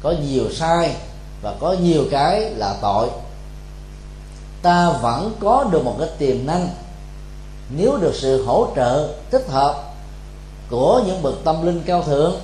[0.03, 0.95] có nhiều sai
[1.43, 3.09] và có nhiều cái là tội.
[4.63, 6.69] Ta vẫn có được một cái tiềm năng.
[7.77, 9.85] Nếu được sự hỗ trợ thích hợp
[10.71, 12.35] của những bậc tâm linh cao thượng,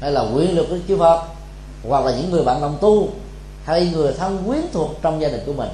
[0.00, 1.22] hay là quyền lực của chư Phật
[1.88, 3.08] hoặc là những người bạn đồng tu,
[3.64, 5.70] hay người thân quyến thuộc trong gia đình của mình,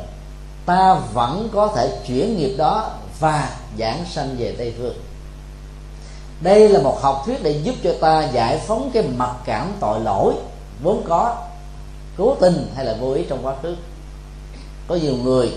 [0.66, 2.90] ta vẫn có thể chuyển nghiệp đó
[3.20, 4.94] và giảng sanh về tây phương
[6.40, 10.00] đây là một học thuyết để giúp cho ta giải phóng cái mặc cảm tội
[10.00, 10.34] lỗi,
[10.82, 11.36] vốn có,
[12.16, 13.76] cố tình hay là vô ý trong quá khứ.
[14.88, 15.52] Có nhiều người,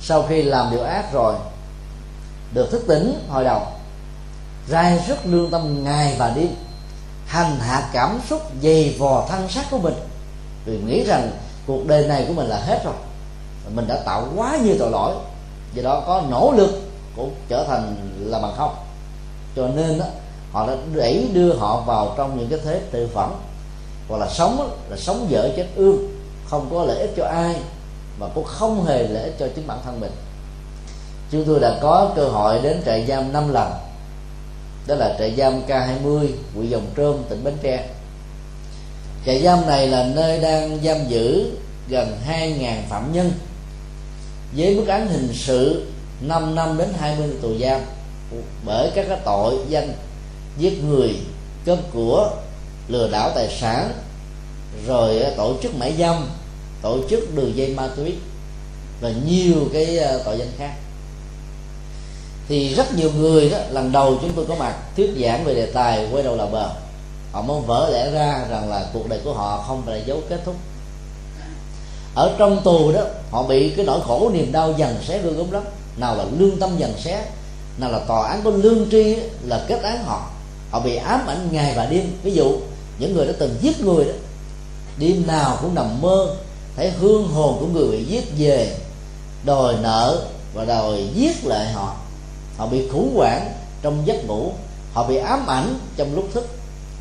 [0.00, 1.34] sau khi làm điều ác rồi,
[2.52, 3.62] được thức tỉnh hồi đầu
[4.68, 6.48] rai rất lương tâm ngày và đêm,
[7.26, 9.94] hành hạ cảm xúc dày vò thân xác của mình.
[10.64, 11.30] Vì nghĩ rằng
[11.66, 12.94] cuộc đời này của mình là hết rồi
[13.74, 15.14] mình đã tạo quá nhiều tội lỗi,
[15.74, 16.82] do đó có nỗ lực
[17.16, 18.74] cũng trở thành là bằng không
[19.56, 20.04] cho nên đó,
[20.52, 23.32] họ đã đẩy đưa họ vào trong những cái thế tự phẩm.
[24.08, 26.08] Hoặc là sống là sống dở chết ương
[26.50, 27.56] không có lợi ích cho ai
[28.18, 30.12] và cũng không hề lợi ích cho chính bản thân mình.
[31.30, 33.72] Chúng tôi đã có cơ hội đến trại giam năm lần.
[34.86, 37.88] Đó là trại giam K20 huyện Dòng Trơm tỉnh Bến Tre.
[39.26, 41.52] Trại giam này là nơi đang giam giữ
[41.88, 43.32] gần 2.000 phạm nhân
[44.56, 45.86] với mức án hình sự
[46.20, 47.80] 5 năm đến 20 tù giam
[48.64, 49.92] bởi các cái tội danh
[50.58, 51.16] giết người,
[51.66, 52.30] cướp của,
[52.88, 53.92] lừa đảo tài sản,
[54.86, 56.28] rồi ờ, tổ chức mại dâm,
[56.82, 58.14] tổ chức đường dây ma túy
[59.00, 60.72] và nhiều cái ờ, tội danh khác.
[62.48, 65.66] Thì rất nhiều người đó, lần đầu chúng tôi có mặt, thuyết giảng về đề
[65.66, 66.70] tài quay đầu là bờ
[67.36, 70.20] họ muốn vỡ lẽ ra rằng là cuộc đời của họ không phải là dấu
[70.28, 70.54] kết thúc.
[72.14, 73.00] Ở trong tù đó,
[73.30, 75.62] họ bị cái nỗi khổ, niềm đau dần xé gương gốm lắm.
[75.96, 77.24] Nào là lương tâm dần xé
[77.78, 80.30] nào là tòa án có lương tri là kết án họ.
[80.70, 82.12] Họ bị ám ảnh ngày và đêm.
[82.22, 82.56] Ví dụ
[82.98, 84.12] những người đã từng giết người đó
[84.98, 86.36] đêm nào cũng nằm mơ
[86.76, 88.76] thấy hương hồn của người bị giết về
[89.44, 91.96] đòi nợ và đòi giết lại họ.
[92.56, 93.52] Họ bị khủng hoảng
[93.82, 94.52] trong giấc ngủ.
[94.92, 96.48] Họ bị ám ảnh trong lúc thức.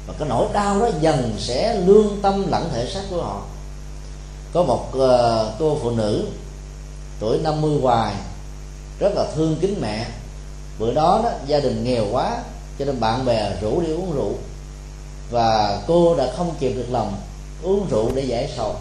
[0.07, 3.41] Và cái nỗi đau đó dần sẽ lương tâm lẫn thể xác của họ.
[4.53, 6.25] Có một uh, cô phụ nữ
[7.19, 8.13] tuổi 50 hoài
[8.99, 10.07] rất là thương kính mẹ
[10.79, 12.37] bữa đó đó, gia đình nghèo quá,
[12.79, 14.33] cho nên bạn bè rủ đi uống rượu.
[15.31, 17.13] Và cô đã không kịp được lòng
[17.63, 18.75] uống rượu để giải sầu.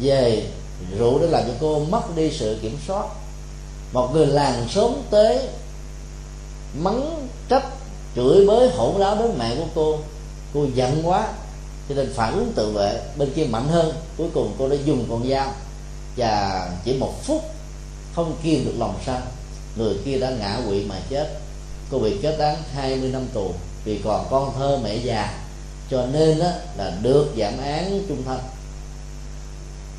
[0.00, 0.46] Về,
[0.98, 3.06] rượu để làm cho cô mất đi sự kiểm soát.
[3.92, 5.48] Một người làng sớm tới,
[6.74, 7.66] mắng, trách,
[8.16, 9.98] chửi bới, hỗn láo đến mẹ của cô.
[10.54, 11.28] Cô giận quá,
[11.88, 13.92] cho nên phản ứng tự vệ, bên kia mạnh hơn.
[14.16, 15.52] Cuối cùng cô đã dùng con dao
[16.16, 17.42] và chỉ một phút
[18.14, 19.20] không kiềm được lòng sân
[19.76, 21.38] người kia đã ngã quỵ mà chết.
[21.90, 23.50] Cô bị kết án 20 năm tù
[23.84, 25.38] vì còn con thơ mẹ già.
[25.90, 28.38] Cho nên đó là được giảm án trung thân.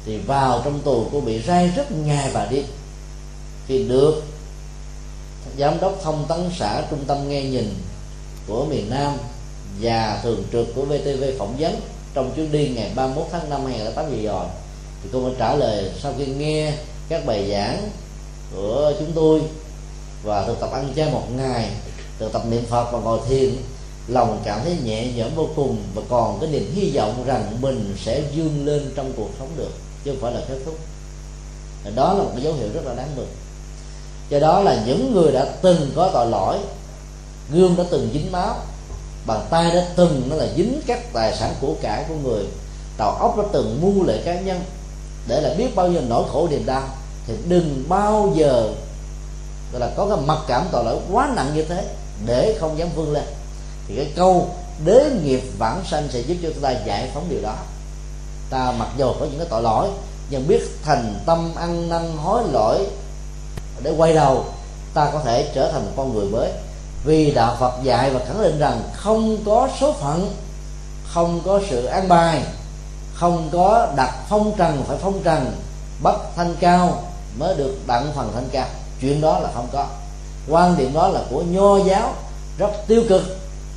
[0.06, 2.64] Thì vào trong tù cô bị rai rất ngày và đi,
[3.68, 4.24] thì được
[5.58, 7.74] giám đốc thông tấn xã trung tâm nghe nhìn
[8.48, 9.18] của miền Nam
[9.82, 11.76] và thường trực của VTV phỏng vấn
[12.14, 14.46] trong chuyến đi ngày 31 tháng 5 2008 vừa rồi
[15.04, 16.74] thì cô mới trả lời sau khi nghe
[17.10, 17.90] các bài giảng
[18.56, 19.42] của chúng tôi.
[20.24, 21.70] Và thực tập ăn chay một ngày,
[22.20, 23.56] thực tập niệm phật và ngồi thiền,
[24.08, 25.78] lòng cảm thấy nhẹ nhõm vô cùng.
[25.96, 29.72] Và còn cái niềm hy vọng rằng mình sẽ vươn lên trong cuộc sống được,
[30.04, 30.80] chứ không phải là kết thúc.
[31.96, 33.28] Đó là một cái dấu hiệu rất là đáng mừng.
[34.30, 36.58] Do đó là những người đã từng có tội lỗi,
[37.54, 38.56] gương đã từng dính máu,
[39.26, 42.46] bàn tay đã từng, nó là dính các tài sản của cải của người
[42.98, 44.62] đầu óc đã từng mua lệ cá nhân,
[45.28, 46.84] để là biết bao nhiêu nỗi khổ niềm đau
[47.28, 48.70] thì đừng bao giờ,
[49.72, 51.86] gọi là có cái mặc cảm tội lỗi quá nặng như thế
[52.26, 53.24] để không dám vươn lên.
[53.88, 54.50] Thì cái câu
[54.86, 57.56] đế nghiệp vãng sanh sẽ giúp cho chúng ta giải phóng điều đó.
[58.50, 59.90] Ta mặc dù có những cái tội lỗi,
[60.30, 62.88] nhưng biết thành tâm ăn năn hối lỗi
[63.82, 64.46] để quay đầu,
[64.94, 66.52] ta có thể trở thành một con người mới.
[67.06, 70.36] Vì đạo Phật dạy và khẳng định rằng không có số phận,
[71.08, 72.44] không có sự an bài,
[73.14, 75.52] không có đặt phong trần phải phong trần,
[76.04, 77.04] bất thanh cao
[77.38, 78.68] mới được đặng phần thanh cao.
[79.02, 79.88] Chuyện đó là không có.
[80.50, 82.14] Quan điểm đó là của nho giáo,
[82.58, 83.24] rất tiêu cực,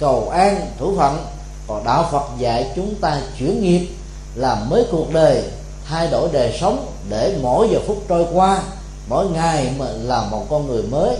[0.00, 1.26] cầu an, thủ phận.
[1.68, 3.88] Còn đạo phật dạy chúng ta chuyển nghiệp
[4.34, 5.42] làm mới cuộc đời,
[5.88, 8.62] thay đổi đời sống, để mỗi giờ phút trôi qua,
[9.08, 11.16] mỗi ngày mà là một con người mới,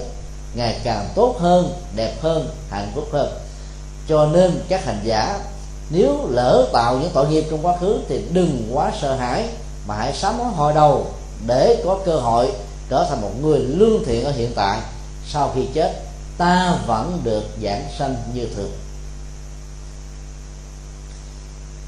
[0.54, 3.32] ngày càng tốt hơn, đẹp hơn, hạnh phúc hơn.
[4.08, 5.40] Cho nên các hành giả,
[5.90, 9.48] nếu lỡ tạo những tội nghiệp trong quá khứ, thì đừng quá sợ hãi,
[9.86, 11.06] mà hãy sám hối hồi đầu
[11.46, 12.52] để có cơ hội
[12.88, 14.80] trở thành một người lương thiện ở hiện tại.
[15.28, 16.02] Sau khi chết
[16.38, 18.72] ta vẫn được giảng sanh như thường.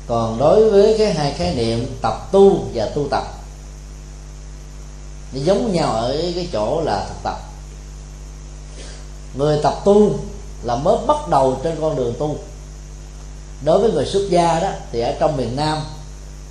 [0.07, 3.25] Còn đối với cái hai khái niệm tập tu và tu tập
[5.33, 7.37] nó giống nhau ở cái chỗ là thực tập.
[9.35, 10.19] Người tập tu
[10.63, 12.37] là mới bắt đầu trên con đường tu.
[13.65, 15.79] Đối với người xuất gia đó thì ở trong miền nam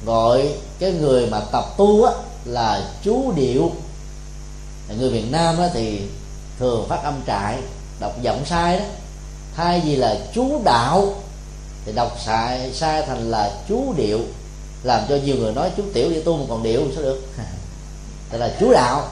[0.05, 2.13] gọi cái người mà tập tu á,
[2.45, 3.71] là chú điệu.
[4.97, 6.01] Người Việt Nam đó thì
[6.59, 7.57] thường phát âm trại,
[7.99, 8.85] đọc giọng sai đó.
[9.55, 11.13] Thay vì là chú đạo,
[11.85, 14.19] thì đọc sai sai thành là chú điệu,
[14.83, 17.21] làm cho nhiều người nói chú tiểu đi tu mà còn điệu sao được?
[18.31, 19.07] Tức là chú đạo.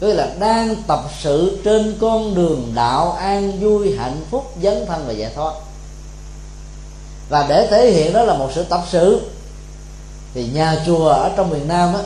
[0.00, 5.04] Tức là đang tập sự trên con đường đạo an vui hạnh phúc dấn thân
[5.06, 5.54] và giải thoát.
[7.28, 9.20] Và để thể hiện đó là một sự tập sự,
[10.34, 12.00] thì nhà chùa ở trong miền nam á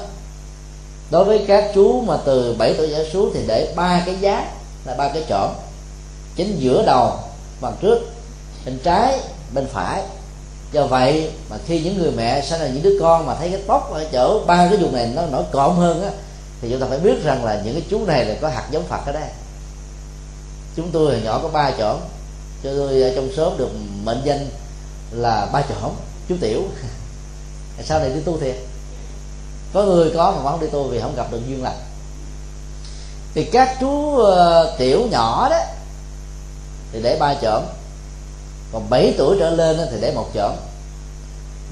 [1.10, 4.52] đối với các chú mà từ 7 tuổi trở xuống thì để ba cái giá
[4.84, 5.50] là ba cái chỏm
[6.36, 7.12] chính giữa đầu,
[7.60, 7.98] bằng trước,
[8.66, 9.18] bên trái,
[9.54, 10.02] bên phải.
[10.72, 13.60] Do vậy mà khi những người mẹ sinh ra những đứa con mà thấy cái
[13.66, 16.10] tóc ở chỗ ba cái vùng này nó nổi cộm hơn á,
[16.60, 18.84] thì chúng ta phải biết rằng là những cái chú này là có hạt giống
[18.84, 19.28] phật ở đây.
[20.76, 21.96] Chúng tôi hồi nhỏ có ba chỗ
[22.62, 23.70] cho tôi trong xóm được
[24.04, 24.48] mệnh danh
[25.10, 25.90] là ba chỗ
[26.28, 26.62] chú tiểu.
[27.84, 28.56] Sau này đi tu thiệt
[29.72, 31.78] có người có mà không đi tu vì không gặp được duyên lành.
[33.34, 34.26] Thì các chú uh,
[34.78, 35.58] tiểu nhỏ đó
[36.92, 37.62] thì để ba chởm.
[38.72, 40.52] Còn 7 tuổi trở lên thì để một chởm.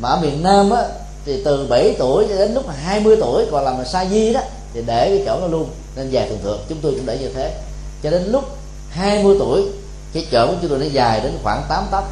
[0.00, 0.82] Mà ở miền Nam á,
[1.24, 4.40] thì từ 7 tuổi cho đến lúc 20 tuổi còn làm là sa di đó
[4.74, 5.68] thì để cái chởm nó luôn.
[5.96, 7.60] Nên dài thường thường chúng tôi cũng để như thế.
[8.02, 8.44] Cho đến lúc
[8.90, 9.64] 20 tuổi
[10.12, 12.04] cái chởm của chúng tôi nó dài đến khoảng 8 tấc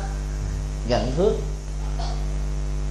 [0.89, 1.33] gần thước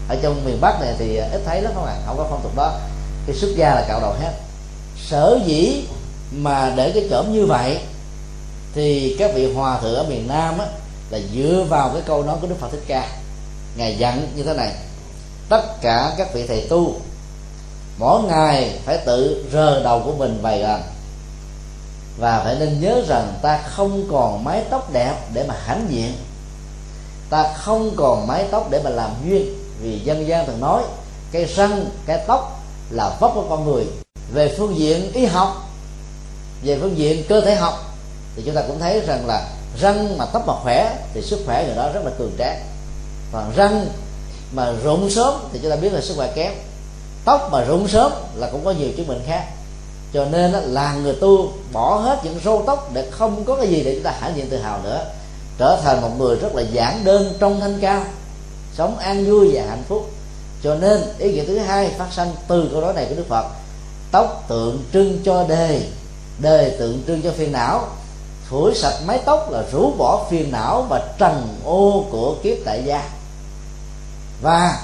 [0.07, 2.41] ở trong miền bắc này thì à, ít thấy lắm các bạn không có phong
[2.43, 2.79] tục đó.
[3.27, 4.31] Cái xuất gia là cạo đầu hết.
[5.05, 5.83] Sở dĩ
[6.31, 7.79] mà để cái chởm như vậy
[8.75, 10.65] thì các vị hòa thượng ở miền nam á,
[11.09, 13.07] là dựa vào cái câu nói của đức phật thích ca.
[13.75, 14.71] Ngài dặn như thế này
[15.49, 16.95] tất cả các vị thầy tu
[17.97, 20.81] mỗi ngày phải tự rờ đầu của mình vài lần
[22.17, 26.13] và phải nên nhớ rằng ta không còn mái tóc đẹp để mà hãnh diện.
[27.29, 30.83] Ta không còn mái tóc để mà làm duyên vì dân gian thường nói,
[31.31, 33.85] cái răng, cái tóc là vóc của con người.
[34.33, 35.69] Về phương diện y học,
[36.63, 37.73] về phương diện cơ thể học,
[38.35, 39.47] thì chúng ta cũng thấy rằng là
[39.81, 42.61] răng mà tóc mà khỏe, thì sức khỏe người đó rất là cường tráng.
[43.31, 43.87] Còn răng
[44.51, 46.53] mà rụng sớm, thì chúng ta biết là sức khỏe kém.
[47.25, 49.45] Tóc mà rụng sớm là cũng có nhiều chứng bệnh khác.
[50.13, 53.83] Cho nên là người tu bỏ hết những râu tóc để không có cái gì
[53.83, 55.05] để chúng ta hãnh diện tự hào nữa.
[55.57, 58.03] Trở thành một người rất là giản đơn trong thanh cao
[58.77, 60.09] sống an vui và hạnh phúc.
[60.63, 63.45] Cho nên ý nghĩa thứ hai phát sanh từ câu nói này của đức phật.
[64.11, 65.87] Tóc tượng trưng cho đề.
[66.39, 67.87] Đề tượng trưng cho phiền não.
[68.49, 72.83] Phủi sạch mái tóc là rũ bỏ phiền não và trần ô của kiếp tại
[72.85, 73.09] gia.
[74.41, 74.79] Và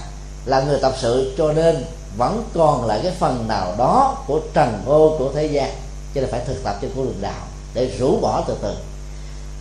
[0.46, 1.86] là người tập sự cho nên
[2.18, 5.70] vẫn còn lại cái phần nào đó của trần ô của thế gian.
[6.16, 8.76] Cho nên phải thực tập trên con đường đạo để rũ bỏ từ từ.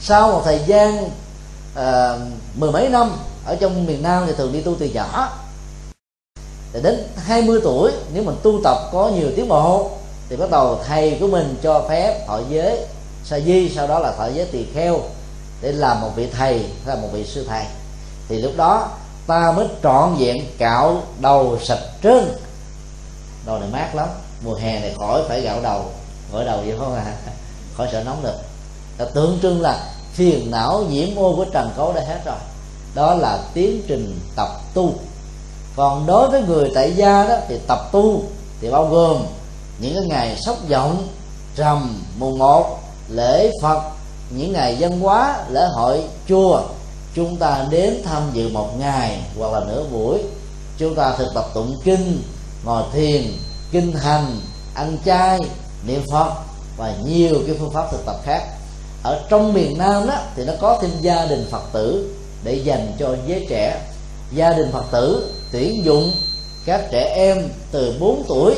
[0.01, 1.05] Sau một thời gian
[1.79, 2.21] uh,
[2.55, 3.13] mười mấy năm
[3.45, 5.33] ở trong miền Nam thì thường đi tu từ nhỏ.
[6.73, 9.91] Để đến 20 tuổi, nếu mình tu tập có nhiều tiến bộ,
[10.29, 12.87] thì bắt đầu thầy của mình cho phép thọ giới
[13.25, 15.01] sa di, sau đó là thọ giới tỳ kheo
[15.61, 17.65] để làm một vị thầy hay là một vị sư thầy.
[18.29, 18.89] Thì lúc đó,
[19.27, 22.33] ta mới trọn vẹn cạo đầu sạch trơn.
[23.47, 24.09] Đầu này mát lắm.
[24.45, 25.85] Mùa hè này khỏi phải gạo đầu,
[26.33, 27.17] gội đầu vậy không à
[27.77, 28.35] khỏi sợ nóng được
[28.99, 32.37] ta tượng trưng là phiền não, nhiễm ô của trần cấu đã hết rồi
[32.95, 34.93] đó là tiến trình tập tu.
[35.77, 38.23] Còn đối với người tại gia đó thì tập tu
[38.61, 39.23] thì bao gồm
[39.79, 41.09] những cái ngày sóc vọng
[41.57, 42.79] rằm, mùng một,
[43.09, 43.83] lễ phật,
[44.31, 46.63] những ngày dân hóa, lễ hội, chùa.
[47.15, 50.19] Chúng ta đến tham dự một ngày hoặc là nửa buổi.
[50.79, 52.23] Chúng ta thực tập tụng kinh,
[52.65, 53.23] ngồi thiền,
[53.71, 54.41] kinh hành,
[54.75, 55.39] ăn chay,
[55.87, 56.33] niệm phật
[56.77, 58.43] và nhiều cái phương pháp thực tập khác.
[59.03, 62.15] Ở trong miền nam đó thì nó có thêm gia đình phật tử
[62.45, 63.81] để dành cho giới trẻ.
[64.35, 66.13] Gia đình phật tử tuyển dụng
[66.67, 68.55] các trẻ em từ 4 tuổi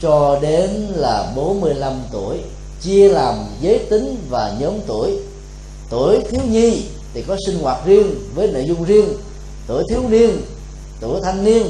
[0.00, 2.38] cho đến là 45 tuổi,
[2.82, 5.18] chia làm giới tính và nhóm tuổi.
[5.90, 6.82] Tuổi thiếu nhi
[7.14, 9.08] thì có sinh hoạt riêng với nội dung riêng.
[9.66, 10.42] Tuổi thiếu niên,
[11.00, 11.66] tuổi thanh niên,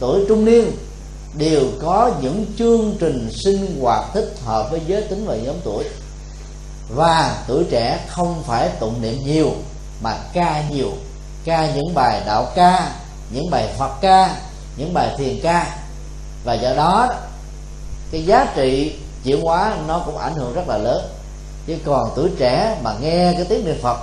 [0.00, 0.72] tuổi trung niên
[1.38, 5.84] đều có những chương trình sinh hoạt thích hợp với giới tính và nhóm tuổi.
[6.94, 9.50] Và tuổi trẻ không phải tụng niệm nhiều
[10.02, 10.92] mà ca nhiều,
[11.44, 12.92] ca những bài đạo ca,
[13.30, 14.36] những bài phật ca,
[14.76, 15.76] những bài thiền ca.
[16.44, 17.08] Và do đó,
[18.10, 21.02] cái giá trị chuyển hóa nó cũng ảnh hưởng rất là lớn.
[21.66, 23.98] Chứ còn tuổi trẻ mà nghe cái tiếng niệm phật,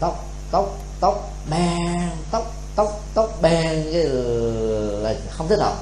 [0.00, 4.04] tóc tóc tóc bèn tóc tóc tóc bèn cái
[5.02, 5.74] là không thích hợp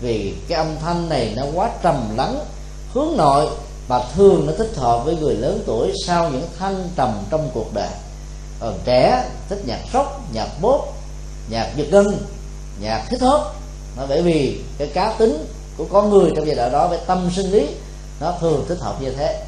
[0.00, 2.44] vì cái âm thanh này nó quá trầm lắng,
[2.92, 3.48] hướng nội
[3.88, 7.74] và thường nó thích hợp với người lớn tuổi sau những thăng trầm trong cuộc
[7.74, 7.88] đời
[8.64, 10.94] còn trẻ thích nhạc sốc nhạc bốp
[11.50, 12.06] nhạc giật gân
[12.80, 13.52] nhạc thích hợp,
[13.96, 15.46] nó bởi vì cái cá tính
[15.76, 17.68] của con người trong giai đoạn đó với tâm sinh lý
[18.20, 19.42] nó thường thích hợp như thế.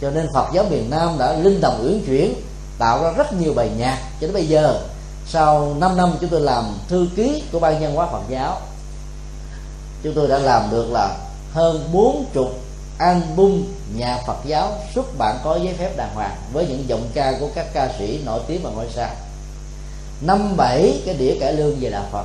[0.00, 2.34] Cho nên Phật giáo miền Nam đã linh động uyển chuyển
[2.78, 4.80] tạo ra rất nhiều bài nhạc cho đến bây giờ.
[5.26, 8.60] Sau 5 năm chúng tôi làm thư ký của ban nhân hóa Phật giáo
[10.02, 11.16] chúng tôi đã làm được là
[11.52, 12.48] hơn bốn chục
[12.98, 13.64] album
[13.96, 17.48] nhà Phật giáo xuất bản có giấy phép đàng hoàng với những giọng ca của
[17.54, 19.10] các ca sĩ nổi tiếng và ngôi sao.
[20.20, 22.24] Năm bảy, cái đĩa cải lương về đạo Phật.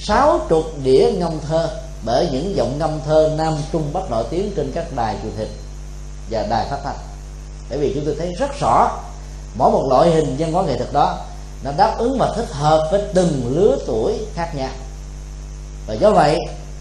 [0.00, 1.68] Sáu chục đĩa ngâm thơ,
[2.04, 5.56] bởi những giọng ngâm thơ nam trung bắc nổi tiếng trên các đài truyền hình
[6.30, 6.96] và đài phát thanh.
[7.70, 8.90] Bởi vì chúng tôi thấy rất rõ,
[9.58, 11.18] mỗi một loại hình văn hóa nghệ thuật đó,
[11.64, 14.70] nó đáp ứng và thích hợp với từng lứa tuổi khác nhau.
[15.86, 16.38] Và do vậy,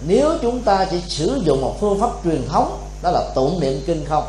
[0.08, 3.82] nếu chúng ta chỉ sử dụng một phương pháp truyền thống đó là tụng niệm
[3.88, 4.24] kinh không?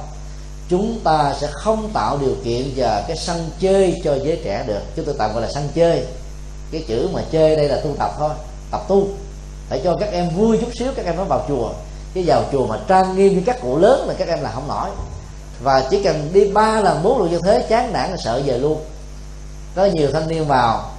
[0.68, 4.80] Chúng ta sẽ không tạo điều kiện và cái sân chơi cho giới trẻ được.
[4.96, 6.06] Chúng tôi tạm gọi là sân chơi.
[6.70, 8.30] Cái chữ mà chơi đây là tu tập thôi.
[8.70, 9.06] Tập tu.
[9.68, 11.70] Phải cho các em vui chút xíu, các em mới vào chùa.
[12.14, 14.68] Chứ vào chùa mà trang nghiêm như các cụ lớn là các em là không
[14.68, 14.90] nổi.
[15.62, 18.58] Và chỉ cần đi ba lần, bốn lần như thế, chán nản là sợ về
[18.58, 18.84] luôn.
[19.74, 20.90] Có nhiều thanh niên vào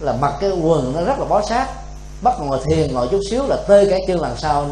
[0.00, 1.68] là mặc cái quần nó rất là bó sát.
[2.22, 4.66] Bắt ngồi thiền ngồi chút xíu là tơi cái chân lần sau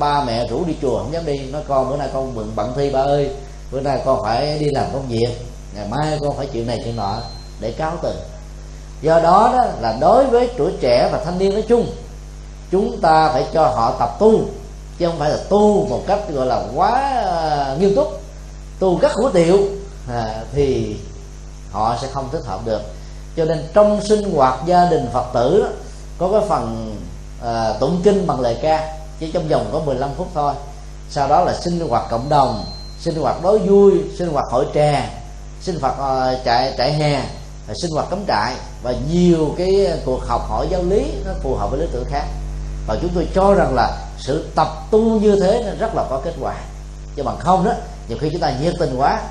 [0.00, 1.38] ba mẹ rủ đi chùa không dám đi.
[1.38, 3.30] Nói con bữa nay con bận bận thi ba ơi.
[3.72, 5.28] Bữa nay con phải đi làm công việc.
[5.74, 7.16] Ngày mai con phải chuyện này chuyện nọ.
[7.60, 8.14] Để cáo từ.
[9.02, 11.86] Do đó đó là đối với tuổi trẻ và thanh niên nói chung
[12.70, 14.40] chúng ta phải cho họ tập tu
[14.98, 18.20] chứ không phải là tu một cách gọi là quá à, nghiêm túc.
[18.78, 19.58] Tu rất hữu tiệu
[20.08, 20.96] à, thì
[21.72, 22.80] họ sẽ không thích hợp được.
[23.36, 25.68] Cho nên trong sinh hoạt gia đình phật tử đó,
[26.18, 26.96] có cái phần
[27.42, 30.54] à, tụng kinh bằng lời ca chỉ trong vòng có 15 phút thôi.
[31.10, 32.64] Sau đó là sinh hoạt cộng đồng
[33.00, 35.10] sinh hoạt đối vui sinh hoạt hội trà
[35.60, 37.24] sinh hoạt uh, trại trại hè
[37.74, 38.54] sinh hoạt cắm trại.
[38.82, 42.24] Và nhiều cái cuộc học hỏi giáo lý nó phù hợp với lứa tuổi khác.
[42.86, 46.20] Và chúng tôi cho rằng là sự tập tu như thế nó rất là có
[46.24, 46.54] kết quả.
[47.16, 47.72] Chứ bằng không đó
[48.08, 49.22] nhiều khi chúng ta nhiệt tình quá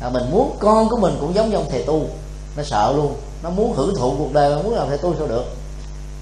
[0.00, 2.06] à, mình muốn con của mình cũng giống như ông thầy tu
[2.56, 5.26] nó sợ luôn nó muốn hưởng thụ cuộc đời mà muốn làm thầy tu sao
[5.26, 5.44] được.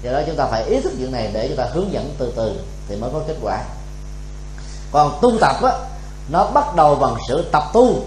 [0.03, 2.33] Do đó chúng ta phải ý thức chuyện này để chúng ta hướng dẫn từ
[2.35, 2.53] từ
[2.87, 3.63] thì mới có kết quả.
[4.91, 5.71] Còn tu tập á,
[6.29, 7.99] nó bắt đầu bằng sự tập tu,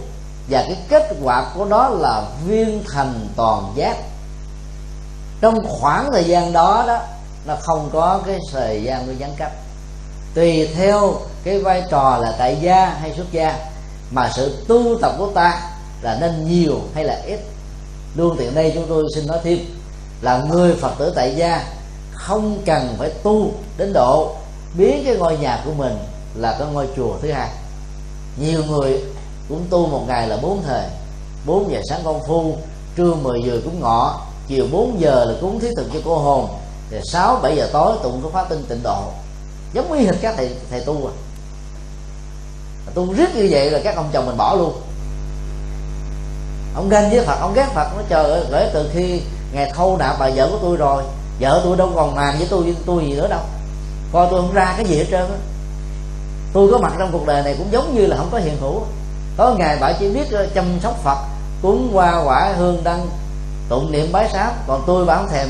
[0.49, 3.97] và cái kết quả của nó là viên thành toàn giác.
[5.41, 6.99] Trong khoảng thời gian đó đó,
[7.47, 9.53] nó không có cái thời gian với gián cách
[10.35, 11.15] tùy theo
[11.45, 13.69] cái vai trò là tại gia hay xuất gia,
[14.11, 15.61] mà sự tu tập của ta
[16.03, 17.41] là nên nhiều hay là ít.
[18.15, 19.59] Luôn tiện đây chúng tôi xin nói thêm
[20.21, 21.65] là người phật tử tại gia
[22.13, 24.37] không cần phải tu đến độ
[24.75, 25.99] biến cái ngôi nhà của mình
[26.35, 27.49] là cái ngôi chùa thứ hai.
[28.37, 29.05] Nhiều người
[29.49, 30.87] cũng tu một ngày là bốn thời.
[31.47, 32.57] Bốn giờ sáng công phu,
[32.97, 36.49] trưa 10 giờ cũng ngọ, chiều 4 giờ là cúng thí thực cho cô hồn
[36.91, 39.03] rồi sáu, bảy giờ tối tụng có khóa tinh tịnh độ.
[39.73, 41.13] Giống như hình các thầy thầy tu à.
[42.95, 44.73] Tu riết như vậy là các ông chồng mình bỏ luôn.
[46.75, 50.19] Ông ganh với phật, ông ghét phật nó chờ ơi từ khi ngày thâu nạp
[50.19, 51.03] bà vợ của tôi rồi,
[51.41, 53.41] vợ tôi đâu còn màng với tôi với tôi gì nữa đâu
[54.13, 55.37] coi tôi không ra cái gì hết trơn á.
[56.53, 58.83] Tôi có mặt trong cuộc đời này cũng giống như là không có hiện hữu
[59.37, 61.19] có ngày bà chỉ biết ờ, chăm sóc phật
[61.63, 63.09] cúng hoa quả hương đăng
[63.69, 65.49] tụng niệm bái sám còn tôi bà không thèm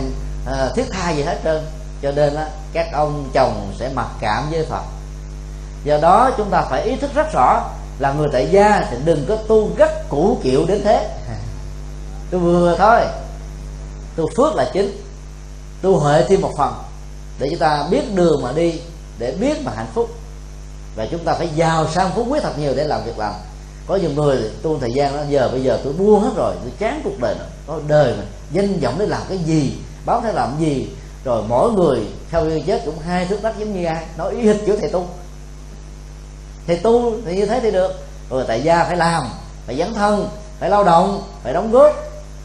[0.51, 1.67] uh, thiết tha gì hết trơn.
[2.03, 4.83] Cho nên á các ông chồng sẽ mặc cảm với phật.
[5.85, 7.65] Do đó chúng ta phải ý thức rất rõ
[7.99, 11.11] là người tại gia thì đừng có tu rất cũ kiệu đến thế.
[12.31, 13.01] Tôi vừa thôi.
[14.17, 15.03] Tu phước là chính.
[15.83, 16.75] Tu huệ thêm một phần
[17.41, 18.81] để chúng ta biết đường mà đi,
[19.19, 20.11] để biết mà hạnh phúc.
[20.97, 23.35] Và chúng ta phải giàu sang phú quý thật nhiều để làm việc làm
[23.87, 26.73] có nhiều người tu thời gian đó, giờ bây giờ tôi buông hết rồi, tôi
[26.79, 27.35] chán cuộc đời
[27.67, 29.73] có đời mà danh vọng để làm cái gì,
[30.07, 30.89] báo thế làm gì,
[31.25, 32.01] rồi mỗi người
[32.33, 34.91] sau khi chết cũng hai thước đất giống như ai nói ý hịch kiểu thầy
[34.91, 35.07] tu.
[36.67, 37.93] Thầy tu thì như thế thì được.
[38.31, 39.23] Rồi tại gia phải làm,
[39.67, 40.29] phải dấn thân,
[40.61, 41.97] phải lao động, phải đóng góp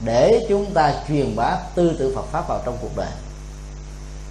[0.05, 3.07] để chúng ta truyền bá tư tưởng Phật pháp vào trong cuộc đời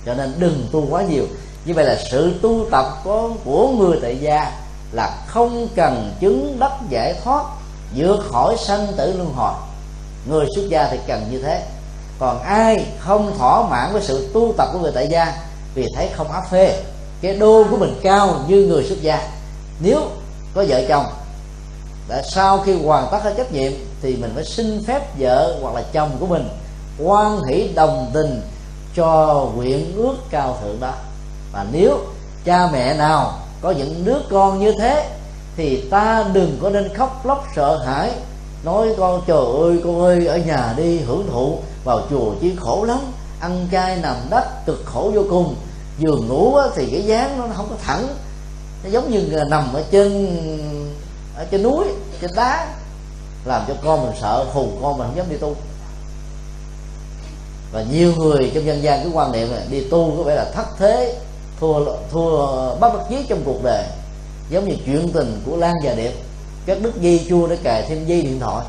[0.06, 1.26] cho nên đừng tu quá nhiều.
[1.64, 4.52] Như vậy là sự tu tập của, của người tại gia
[4.92, 7.44] là không cần chứng đắc giải thoát
[7.96, 9.52] vượt khỏi sanh tử luân hồi.
[10.28, 11.62] Người xuất gia thì cần như thế.
[12.18, 15.36] Còn ai không thỏa mãn với sự tu tập của người tại gia
[15.74, 16.82] vì thấy không áp phê.
[17.20, 19.28] Cái đô của mình cao như người xuất gia.
[19.80, 20.00] Nếu
[20.54, 21.06] có vợ chồng
[22.08, 25.74] đã sau khi hoàn tất hết trách nhiệm thì mình phải xin phép vợ hoặc
[25.74, 26.48] là chồng của mình
[26.98, 28.40] quan hỷ đồng tình
[28.96, 30.92] cho nguyện ước cao thượng đó.
[31.52, 31.98] Và nếu
[32.44, 35.10] cha mẹ nào có những đứa con như thế,
[35.56, 38.10] thì ta đừng có nên khóc lóc sợ hãi,
[38.64, 42.84] nói con, trời ơi, con ơi, ở nhà đi, hưởng thụ vào chùa chứ khổ
[42.84, 42.98] lắm,
[43.40, 45.54] ăn chay nằm đất cực khổ vô cùng,
[45.98, 48.08] giường ngủ thì cái dáng nó không có thẳng.
[48.84, 50.38] Nó giống như nằm ở trên
[51.36, 51.84] ở trên núi,
[52.20, 52.66] trên đá,
[53.44, 55.56] làm cho con mình sợ, hù con mình không dám đi tu
[57.74, 60.44] và nhiều người trong dân gian cái quan niệm là đi tu có vẻ là
[60.54, 61.18] thất thế,
[61.60, 63.84] thua thua bất đắc chí trong cuộc đời.
[64.50, 66.12] Giống như chuyện tình của lan và điệp,
[66.66, 68.66] các đức dây chua để cài thêm dây điện thoại.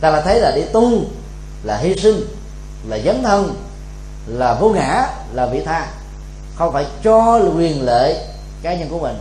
[0.00, 0.90] Ta là thấy là đi tu
[1.62, 2.20] là hy sinh,
[2.88, 3.54] là dấn thân,
[4.26, 5.92] là vô ngã, là vị tha.
[6.56, 8.16] Không phải cho quyền lợi
[8.62, 9.16] cá nhân của mình,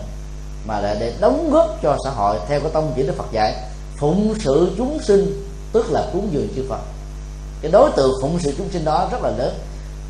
[0.68, 3.56] mà là để đóng góp cho xã hội theo cái tông chỉ đức Phật dạy.
[3.98, 6.80] Phụng sự chúng sinh, tức là cúng dường chư Phật
[7.62, 9.60] cái đối tượng phụng sự chúng sinh đó rất là lớn.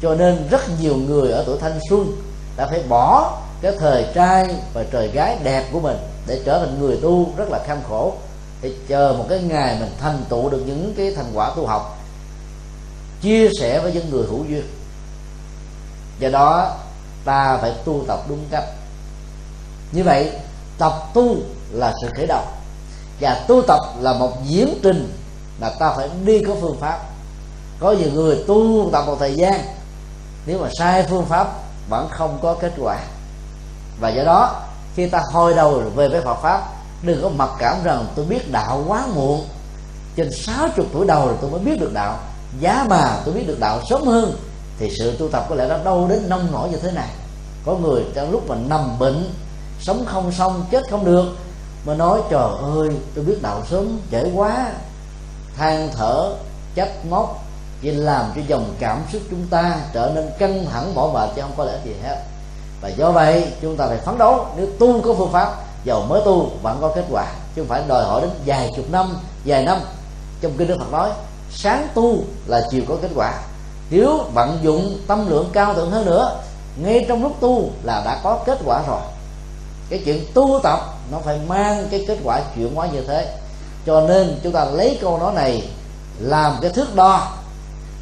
[0.02, 2.22] Cho nên rất nhiều người ở tuổi thanh xuân
[2.58, 5.97] đã phải bỏ cái thời trai và trời gái đẹp của mình
[6.28, 8.14] để trở thành người tu rất là kham khổ.
[8.62, 11.97] Để chờ một cái ngày mình thành tựu được những cái thành quả tu học,
[13.22, 14.64] chia sẻ với những người hữu duyên.
[16.20, 16.78] Do đó,
[17.26, 18.66] ta phải tu tập đúng cách.
[19.91, 20.32] Như vậy,
[20.78, 21.36] tập tu
[21.72, 22.43] là sự khởi đầu.
[23.20, 25.14] Và tu tập là một diễn trình
[25.62, 27.09] mà ta phải đi có phương pháp
[27.80, 29.61] có nhiều người tu tập một thời gian,
[30.45, 31.47] nếu mà sai phương pháp,
[31.89, 32.99] vẫn không có kết quả.
[33.99, 34.61] Và do đó,
[34.95, 36.61] khi ta hồi đầu về với Phật pháp,
[37.01, 39.45] đừng có mặc cảm rằng tôi biết đạo quá muộn.
[40.15, 42.17] Trên 60 tuổi đầu rồi tôi mới biết được đạo.
[42.59, 44.34] Giá mà tôi biết được đạo sớm hơn,
[44.80, 47.09] thì sự tu tập có lẽ nó đâu đến nông nổi như thế này.
[47.65, 49.34] Có người trong lúc mà nằm bệnh,
[49.80, 51.25] sống không xong, chết không được
[51.86, 54.71] mà nói, trời ơi, tôi biết đạo sớm trễ quá.
[55.57, 56.34] Than thở,
[56.75, 57.43] trách móc
[57.82, 61.41] chỉ làm cho dòng cảm xúc chúng ta trở nên căng thẳng, mỏi mệt, chứ
[61.41, 62.23] không có lẽ gì hết.
[62.82, 64.45] Và do vậy, chúng ta phải phấn đấu.
[64.57, 67.25] Nếu tu có phương pháp, giàu mới tu vẫn có kết quả,
[67.55, 69.80] chứ không phải đòi hỏi đến vài chục năm, vài năm.
[70.41, 71.09] Trong kinh đức phật nói,
[71.51, 72.17] sáng tu
[72.47, 73.34] là chiều có kết quả.
[73.89, 76.39] Nếu vận dụng tâm lượng cao thượng hơn nữa,
[76.84, 79.01] ngay trong lúc tu là đã có kết quả rồi.
[79.89, 80.80] Cái chuyện tu tập,
[81.11, 83.36] nó phải mang cái kết quả chuyển hóa như thế.
[83.86, 85.69] Cho nên chúng ta lấy câu nói này
[86.19, 87.34] làm cái thước đo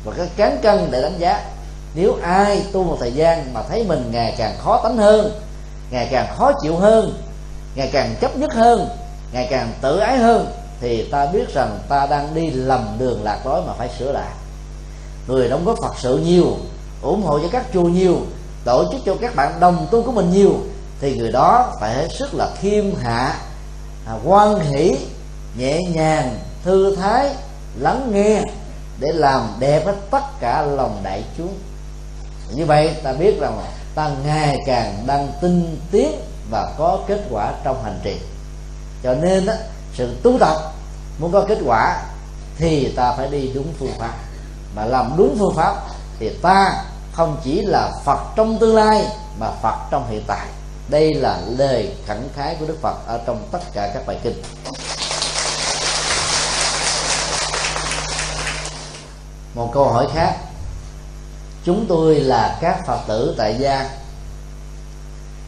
[0.07, 1.43] và cái cán cân để đánh giá
[1.95, 5.31] nếu ai tu một thời gian mà thấy mình ngày càng khó tánh hơn
[5.91, 7.23] ngày càng khó chịu hơn
[7.75, 8.89] ngày càng chấp nhất hơn
[9.31, 10.51] ngày càng tự ái hơn
[10.81, 14.31] thì ta biết rằng ta đang đi lầm đường lạc lối mà phải sửa lại.
[15.27, 16.57] Người đóng góp phật sự nhiều
[17.01, 18.17] ủng hộ cho các chùa nhiều
[18.65, 20.53] tổ chức cho các bạn đồng tu của mình nhiều
[21.01, 23.35] thì người đó phải hết sức là khiêm hạ
[24.07, 24.97] à, quan hỷ
[25.57, 27.29] nhẹ nhàng thư thái
[27.79, 28.41] lắng nghe
[28.99, 31.53] để làm đẹp hết tất cả lòng đại chúng.
[32.53, 33.61] Như vậy ta biết rằng
[33.95, 36.11] ta ngày càng đang tinh tiến
[36.51, 38.17] và có kết quả trong hành trì.
[39.03, 39.53] Cho nên đó,
[39.93, 40.55] sự tu tập
[41.19, 42.03] muốn có kết quả
[42.57, 44.13] thì ta phải đi đúng phương pháp.
[44.75, 45.75] Mà làm đúng phương pháp
[46.19, 46.83] thì ta
[47.13, 49.05] không chỉ là phật trong tương lai
[49.39, 50.47] mà phật trong hiện tại.
[50.89, 54.41] Đây là lời khẳng khái của đức phật ở trong tất cả các bài kinh.
[59.57, 60.35] Một câu hỏi khác.
[61.63, 63.89] Chúng tôi là các phật tử tại gia.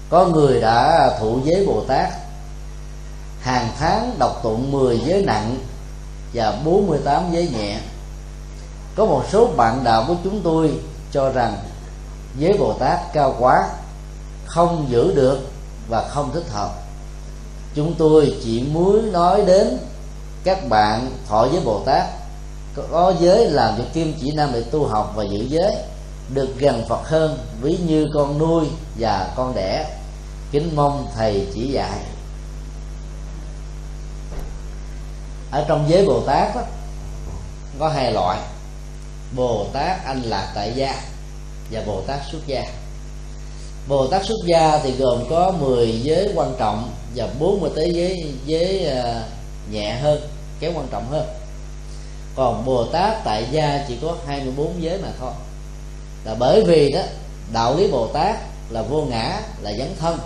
[0.10, 2.10] Có người đã thụ giới bồ tát.
[3.42, 5.58] Hàng tháng đọc tụng 10 giới nặng
[6.34, 7.80] và 48 giới nhẹ.
[8.96, 10.80] Có một số bạn đạo của chúng tôi
[11.12, 11.58] cho rằng
[12.38, 13.70] giới bồ tát cao quá,
[14.46, 15.40] không giữ được
[15.90, 16.72] và không thích hợp.
[17.76, 19.78] Chúng tôi chỉ muốn nói đến
[20.44, 22.19] các bạn thọ giới bồ tát
[22.92, 25.76] có giới làm cho kim chỉ nam để tu học và giữ giới
[26.34, 28.66] được gần phật hơn ví như con nuôi
[29.00, 29.86] và con đẻ.
[30.52, 32.00] Kính mong thầy chỉ dạy.
[35.52, 36.62] Ở trong giới bồ tát đó,
[37.80, 38.40] có hai loại.
[39.36, 41.02] Bồ tát anh lạc tại gia
[41.72, 42.64] và bồ tát xuất gia.
[43.88, 48.34] Bồ tát xuất gia thì gồm có 10 giới quan trọng và 40 tới giới
[48.46, 49.24] giới ờ,
[49.72, 50.22] nhẹ hơn
[50.60, 51.39] kém quan trọng hơn
[52.40, 55.32] còn bồ tát tại gia chỉ có 24 giới mà thôi.
[56.26, 57.02] Là bởi vì đó,
[57.54, 58.36] đạo lý bồ tát
[58.70, 60.20] là vô ngã, là dấn thân.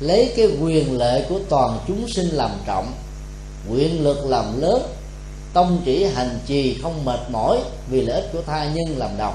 [0.00, 2.92] Lấy cái quyền lợi của toàn chúng sinh làm trọng,
[3.70, 4.82] quyền lực làm lớn,
[5.52, 7.58] tông chỉ hành trì không mệt mỏi
[7.88, 9.34] vì lợi ích của tha nhân làm đồng.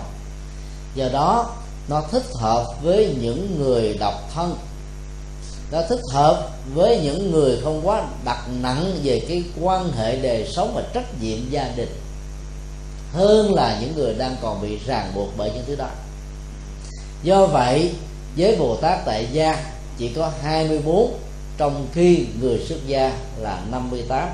[0.96, 1.56] Do đó,
[1.88, 4.56] nó thích hợp với những người độc thân
[5.72, 10.48] nó thích hợp với những người không quá đặt nặng về cái quan hệ đời
[10.52, 11.90] sống và trách nhiệm gia đình
[13.14, 15.88] hơn là những người đang còn bị ràng buộc bởi những thứ đó.
[17.24, 17.92] Do vậy
[18.38, 19.66] với bồ tát tại gia
[19.98, 21.14] chỉ có 24
[21.58, 24.30] trong khi người xuất gia là 58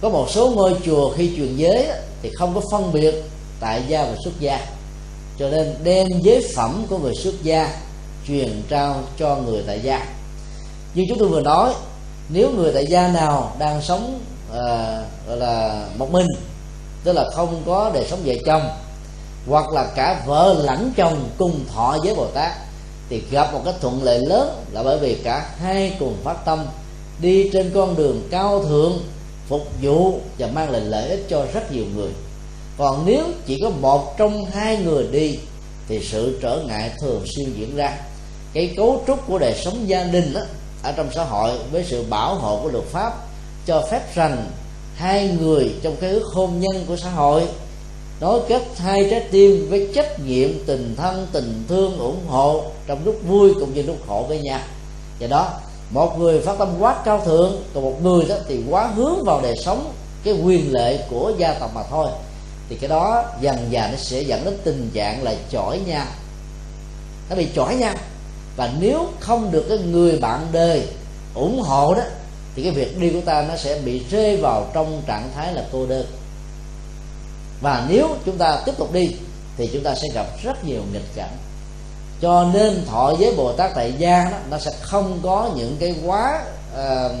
[0.00, 1.86] có một số ngôi chùa khi truyền giới
[2.22, 3.14] thì không có phân biệt
[3.60, 4.66] tại gia và xuất gia.
[5.38, 7.80] Cho nên đem giới phẩm của người xuất gia
[8.28, 10.13] truyền trao cho người tại gia
[10.94, 11.74] như chúng tôi vừa nói
[12.28, 14.20] nếu người tại gia nào đang sống
[14.52, 16.26] à, gọi là một mình
[17.04, 18.62] tức là không có đời sống vợ chồng
[19.48, 22.52] hoặc là cả vợ lẫn chồng cùng thọ với bồ tát
[23.08, 26.66] thì gặp một cái thuận lợi lớn là bởi vì cả hai cùng phát tâm
[27.20, 28.98] đi trên con đường cao thượng
[29.48, 32.10] phục vụ và mang lại lợi ích cho rất nhiều người.
[32.78, 35.38] Còn nếu chỉ có một trong hai người đi
[35.88, 37.98] thì sự trở ngại thường xuyên diễn ra.
[38.52, 40.40] Cái cấu trúc của đời sống gia đình đó,
[40.84, 43.12] ở trong xã hội với sự bảo hộ của luật pháp,
[43.66, 44.46] cho phép rằng
[44.94, 47.46] hai người trong cái ước hôn nhân của xã hội
[48.20, 53.04] nối kết hai trái tim với trách nhiệm tình thân, tình thương ủng hộ trong
[53.04, 54.60] lúc vui cũng như lúc khổ với nhau.
[55.18, 55.48] Do đó,
[55.90, 59.40] một người phát tâm quá cao thượng còn một người đó thì quá hướng vào
[59.42, 59.92] đời sống,
[60.24, 62.08] cái quyền lệ của gia tộc mà thôi.
[62.68, 66.06] Thì cái đó dần dần nó sẽ dẫn đến tình trạng là chỏi nhau.
[67.30, 67.94] Nó bị chỏi nhau
[68.56, 70.86] và nếu không được cái người bạn đời
[71.34, 72.02] ủng hộ đó
[72.56, 75.64] thì cái việc đi của ta nó sẽ bị rơi vào trong trạng thái là
[75.72, 76.06] cô đơn.
[77.60, 79.08] Và nếu chúng ta tiếp tục đi
[79.56, 81.36] thì chúng ta sẽ gặp rất nhiều nghịch cảnh.
[82.20, 85.94] Cho nên thọ giới bồ tát tại gia đó, nó sẽ không có những cái
[86.04, 86.44] quá
[86.74, 87.12] uh,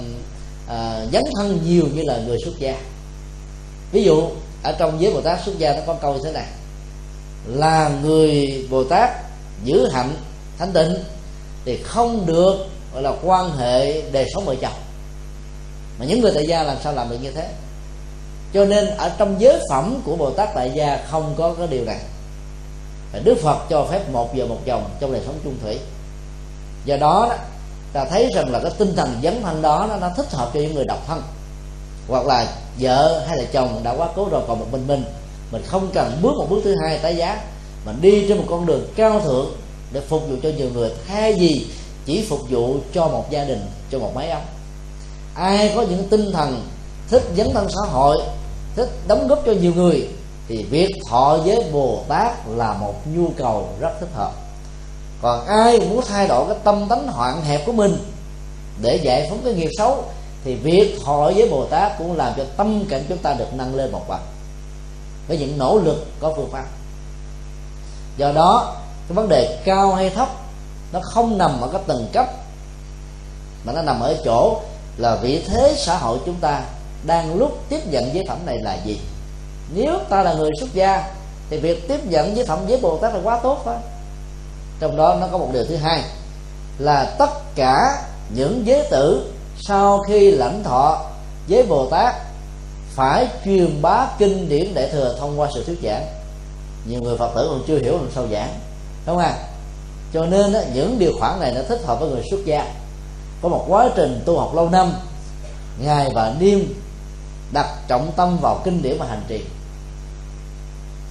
[0.66, 2.76] uh, dấn thân nhiều như là người xuất gia.
[3.92, 4.28] Ví dụ
[4.62, 6.46] ở trong giới bồ tát xuất gia nó có câu như thế này.
[7.46, 9.10] Là người bồ tát
[9.64, 10.16] giữ hạnh
[10.58, 10.94] thánh tịnh
[11.64, 14.72] thì không được gọi là quan hệ đời sống vợ chồng.
[15.98, 17.48] Mà những người tại gia làm sao làm được như thế?
[18.54, 21.84] Cho nên ở trong giới phẩm của bồ tát tại gia không có cái điều
[21.84, 21.98] này.
[23.12, 25.78] Và đức phật cho phép một giờ một chồng trong đời sống chung thủy.
[26.84, 27.36] Do đó, đó
[27.92, 30.60] ta thấy rằng là cái tinh thần dấn thân đó nó, nó thích hợp cho
[30.60, 31.22] những người độc thân.
[32.08, 32.46] Hoặc là
[32.78, 35.04] vợ hay là chồng đã quá cố rồi còn một mình mình
[35.52, 37.40] mình không cần bước một bước thứ hai tái giá
[37.84, 39.46] mình đi trên một con đường cao thượng
[39.94, 40.90] để phục vụ cho nhiều người.
[41.08, 41.66] Thay vì
[42.06, 44.42] chỉ phục vụ cho một gia đình, cho một máy ấm.
[45.34, 46.68] Ai có những tinh thần
[47.08, 48.16] thích dấn thân xã hội,
[48.76, 50.08] thích đóng góp cho nhiều người,
[50.48, 54.32] thì việc thọ với bồ tát là một nhu cầu rất thích hợp.
[55.22, 57.96] Còn ai muốn thay đổi cái tâm tánh hoạn hẹp của mình
[58.82, 60.04] để giải phóng cái nghiệp xấu,
[60.44, 63.74] thì việc thọ với bồ tát cũng làm cho tâm cảnh chúng ta được nâng
[63.74, 64.20] lên một bậc.
[65.28, 66.64] Với những nỗ lực có phương pháp.
[68.16, 68.76] Do đó
[69.08, 70.28] cái vấn đề cao hay thấp,
[70.92, 72.26] nó không nằm ở cái tầng cấp,
[73.64, 74.60] mà nó nằm ở chỗ
[74.96, 76.62] là vị thế xã hội chúng ta
[77.06, 79.00] đang lúc tiếp nhận giới phẩm này là gì.
[79.74, 81.10] Nếu ta là người xuất gia,
[81.50, 83.74] thì việc tiếp nhận giới phẩm với bồ tát là quá tốt thôi.
[84.80, 86.02] Trong đó nó có một điều thứ hai,
[86.78, 88.02] là tất cả
[88.34, 91.04] những giới tử sau khi lãnh thọ
[91.48, 92.14] với bồ tát
[92.94, 96.06] phải truyền bá kinh điển đại thừa thông qua sự thuyết giảng.
[96.86, 98.54] Nhiều người phật tử còn chưa hiểu làm sao giảng
[99.06, 99.34] đúng không?
[100.12, 102.74] Cho nên đó, những điều khoản này nó thích hợp với người xuất gia.
[103.42, 104.92] Có một quá trình tu học lâu năm
[105.78, 106.74] ngày và đêm
[107.52, 109.44] đặt trọng tâm vào kinh điển và hành trì.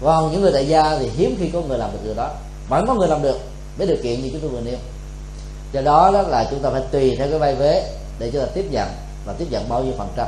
[0.01, 2.31] Còn những người tại gia thì hiếm khi có người làm được điều đó.
[2.69, 3.39] Vẫn có người làm được
[3.77, 4.77] với điều kiện như chúng tôi vừa nêu.
[5.71, 8.47] Do đó đó là chúng ta phải tùy theo cái vai vế để chúng ta
[8.53, 8.89] tiếp nhận
[9.25, 10.27] và tiếp nhận bao nhiêu phần trăm.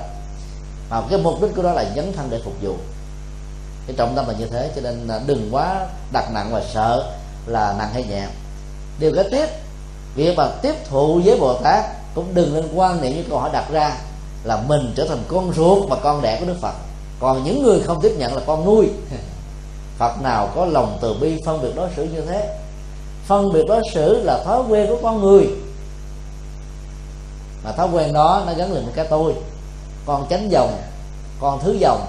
[0.89, 2.75] Và cái mục đích của đó là dấn thân để phục vụ.
[3.87, 7.11] Cái trọng tâm là như thế cho nên đừng quá đặt nặng và sợ
[7.47, 8.27] là nặng hay nhẹ.
[8.99, 9.45] Điều kế tiếp,
[10.15, 11.85] việc mà tiếp thụ với bồ tát
[12.15, 13.97] cũng đừng nên quan niệm như câu hỏi đặt ra
[14.43, 16.73] là mình trở thành con ruột và con đẻ của đức phật.
[17.19, 18.89] Còn những người không tiếp nhận là con nuôi.
[19.97, 22.57] Phật nào có lòng từ bi phân biệt đối xử như thế?
[23.25, 25.49] Phân biệt đối xử là thói quen của con người.
[27.63, 29.33] Mà thói quen đó nó gắn liền với cái tôi.
[30.05, 30.81] Con chánh dòng,
[31.39, 32.05] con thứ dòng,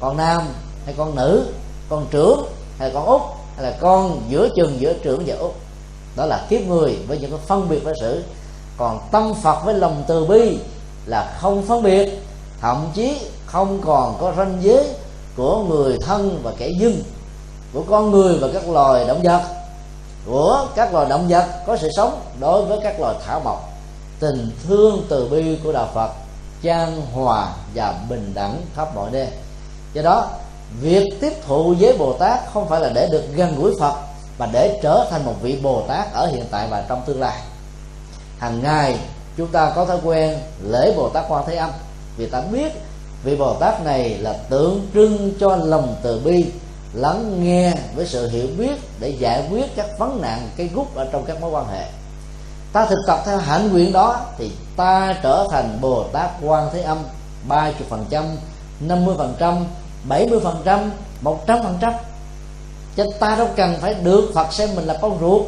[0.00, 0.42] con nam
[0.84, 1.46] hay con nữ,
[1.88, 2.46] con trưởng
[2.78, 3.20] hay con út
[3.56, 5.52] hay là con giữa chừng, giữa trưởng và út
[6.16, 8.24] đó là kiếp người với những cái phân biệt đối xử
[8.76, 10.58] còn tâm phật với lòng từ bi
[11.06, 12.22] là không phân biệt.
[12.60, 14.88] Thậm chí không còn có ranh giới
[15.36, 17.02] của người thân và kẻ dưng,
[17.72, 19.42] của con người và các loài động vật.
[20.26, 23.70] Của các loài động vật có sự sống đối với các loài thảo mộc.
[24.20, 26.10] Tình thương từ bi của đạo phật
[26.62, 29.28] trang hòa và bình đẳng khắp mọi nơi.
[29.92, 30.28] Do đó
[30.80, 33.94] việc tiếp thụ với bồ tát không phải là để được gần gũi phật,
[34.38, 37.38] mà để trở thành một vị bồ tát ở hiện tại và trong tương lai.
[38.38, 38.98] Hàng ngày,
[39.36, 41.70] chúng ta có thói quen lễ bồ tát quan thế âm.
[42.16, 42.72] Vì ta biết
[43.24, 46.44] vị bồ tát này là tượng trưng cho lòng từ bi,
[46.92, 51.08] lắng nghe với sự hiểu biết để giải quyết các vấn nạn, cái gút ở
[51.12, 51.86] trong các mối quan hệ.
[52.72, 56.82] Ta thực tập theo hạnh nguyện đó thì ta trở thành bồ tát quan thế
[56.82, 56.98] âm
[57.48, 58.24] ba chục phần trăm,
[58.80, 59.64] năm mươi phần trăm
[60.08, 60.90] bảy mươi phần trăm,
[61.20, 61.92] một trăm phần trăm.
[62.96, 65.42] Cho ta đâu cần phải được phật xem mình là con ruột.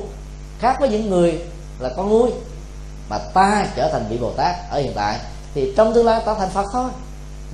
[0.59, 1.43] Khác với những người
[1.78, 2.31] là con nuôi.
[3.09, 5.19] Mà ta trở thành vị bồ tát ở hiện tại,
[5.55, 6.91] thì trong tương lai ta thành phật thôi.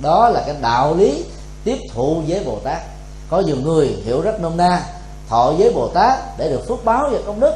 [0.01, 1.23] Đó là cái đạo lý
[1.63, 2.81] tiếp thụ với bồ tát.
[3.29, 4.83] Có nhiều người hiểu rất nôm na,
[5.29, 7.53] thọ với bồ tát để được phước báo và công đức.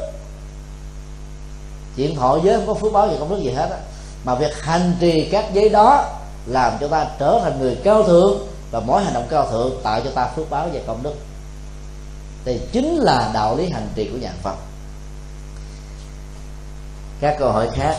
[1.96, 3.78] Chuyện thọ giới không có phước báo và công đức gì hết á.
[4.24, 6.04] Mà việc hành trì các giấy đó
[6.46, 8.38] làm cho ta trở thành người cao thượng
[8.70, 11.14] và mỗi hành động cao thượng tạo cho ta phước báo và công đức.
[12.44, 14.56] Thì chính là đạo lý hành trì của nhà Phật.
[17.20, 17.96] Các câu hỏi khác.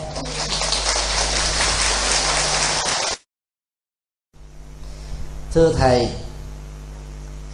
[5.52, 6.08] Thưa thầy,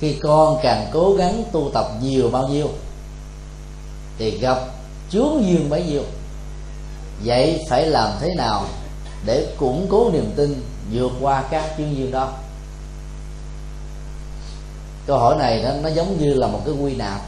[0.00, 2.68] khi con càng cố gắng tu tập nhiều bao nhiêu,
[4.18, 4.58] thì gặp
[5.10, 6.02] chướng duyên bấy nhiêu.
[7.24, 8.64] Vậy phải làm thế nào
[9.24, 10.62] để củng cố niềm tin
[10.92, 12.32] vượt qua các chướng duyên đó?
[15.06, 17.20] Câu hỏi này nó, nó giống như là một cái quy nạp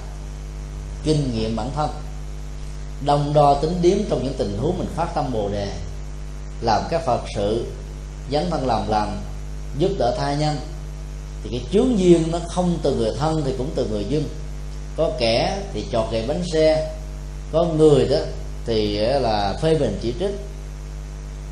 [1.05, 1.91] kinh nghiệm bản thân.
[3.05, 5.73] Đồng đo tính điếm trong những tình huống mình phát tâm bồ đề
[6.61, 7.67] làm các phật sự
[8.33, 9.09] dấn thân làm làm
[9.79, 10.57] giúp đỡ tha nhân
[11.43, 14.25] thì cái chướng duyên nó không từ người thân thì cũng từ người dưng
[14.97, 16.95] có kẻ thì chọt gậy bánh xe
[17.53, 18.19] có người đó
[18.67, 20.39] thì là phê bình chỉ trích.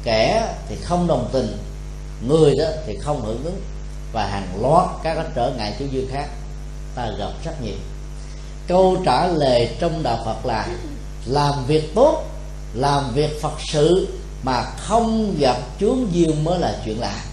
[0.04, 1.56] Kẻ thì không đồng tình
[2.28, 3.60] người đó thì không hưởng ứng
[4.12, 6.28] và hàng loạt các trở ngại chướng duyên khác.
[6.94, 7.76] Ta gặp rất nhiều.
[8.68, 10.68] Câu trả lời trong đạo phật là,
[11.26, 12.24] làm việc tốt,
[12.74, 14.08] làm việc phật sự
[14.42, 17.24] mà không gặp chướng duyên mới là chuyện lạ.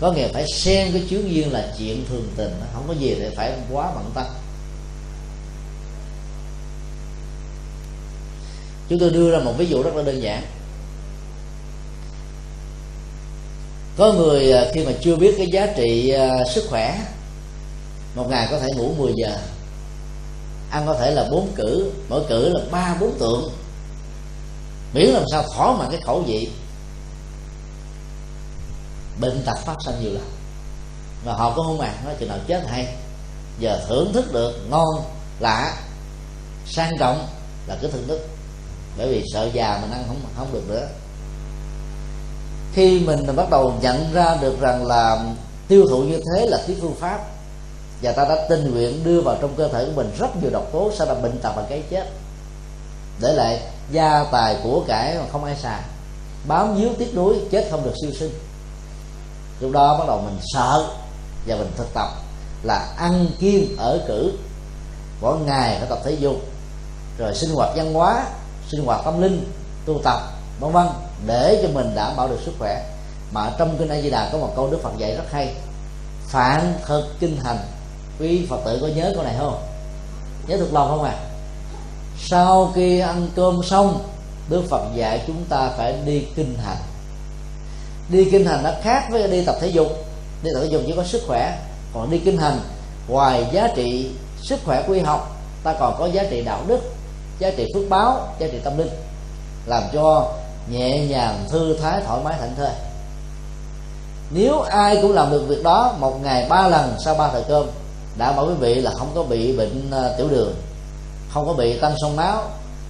[0.00, 3.30] Có nghĩa phải xem cái chướng duyên là chuyện thường tình, không có gì để
[3.36, 4.26] phải quá bận tâm.
[8.88, 10.42] Chúng tôi đưa ra một ví dụ rất là đơn giản.
[13.96, 16.98] Có người à, khi mà chưa biết cái giá trị à, sức khỏe,
[18.14, 19.36] một ngày có thể ngủ 10 giờ.
[20.70, 23.52] Ăn có thể là bốn cử mỗi cử là ba, bốn tượng.
[24.92, 26.50] Miễn làm sao thỏa mãn cái khẩu vị.
[29.20, 30.24] Bệnh tật phát sinh nhiều lắm.
[31.24, 32.94] Mà họ cũng không màng, nói chừng nào chết hay.
[33.58, 35.04] Giờ thưởng thức được, ngon,
[35.40, 35.76] lạ,
[36.66, 37.28] sang trọng
[37.66, 38.28] là cái thưởng thức.
[38.98, 40.88] Bởi vì sợ già mình ăn không không được nữa
[42.74, 45.24] khi mình bắt đầu nhận ra được rằng là
[45.68, 47.20] tiêu thụ như thế là cái phương pháp,
[48.02, 50.68] và ta đã tình nguyện đưa vào trong cơ thể của mình rất nhiều độc
[50.72, 52.04] tố sẽ làm bệnh tật và cái chết.
[53.20, 55.80] Để lại gia tài của cải mà không ai xài,
[56.46, 58.32] bám víu tiếc nuối, chết không được siêu sinh.
[59.60, 60.84] Lúc đó bắt đầu mình sợ
[61.46, 62.08] và mình thực tập
[62.62, 64.32] là ăn kiêng ở cử
[65.20, 66.36] mỗi ngày phải tập thể dục,
[67.18, 68.26] rồi sinh hoạt văn hóa,
[68.70, 69.52] sinh hoạt tâm linh,
[69.86, 70.20] tu tập
[70.62, 70.86] vân vân,
[71.26, 72.84] để cho mình đảm bảo được sức khỏe.
[73.32, 75.54] Mà trong kinh A Di Đà có một câu Đức Phật dạy rất hay.
[76.28, 77.58] Phản thực kinh hành.
[78.20, 79.62] Quý Phật tử có nhớ câu này không?
[80.46, 81.14] Nhớ thuộc lòng không à
[82.24, 84.00] sau khi ăn cơm xong,
[84.48, 86.76] Đức Phật dạy chúng ta phải đi kinh hành.
[88.08, 89.88] Đi kinh hành nó khác với đi tập thể dục.
[90.42, 91.58] Đi tập thể dục chỉ có sức khỏe.
[91.94, 92.60] Còn đi kinh hành,
[93.08, 94.10] ngoài giá trị
[94.42, 96.80] sức khỏe quy học, ta còn có giá trị đạo đức,
[97.38, 98.90] giá trị phước báo, giá trị tâm linh.
[99.66, 100.32] Làm cho
[100.70, 102.70] nhẹ nhàng thư thái thoải mái thảnh thơi.
[104.30, 107.66] Nếu ai cũng làm được việc đó, một ngày ba lần sau ba thời cơm
[108.18, 110.54] đã bảo quý vị là không có bị bệnh ờ, tiểu đường,
[111.32, 112.42] không có bị tăng sông máu,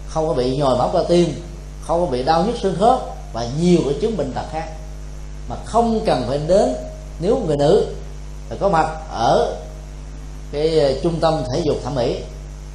[0.09, 1.43] không có bị nhồi máu cơ tim,
[1.86, 2.99] không có bị đau nhức xương khớp
[3.32, 4.69] và nhiều cái chứng bệnh tật khác.
[5.49, 6.74] Mà không cần phải đến,
[7.20, 7.86] nếu người nữ
[8.49, 9.57] phải có mặt ở
[10.53, 12.20] cái ờ, trung tâm thể dục thẩm mỹ,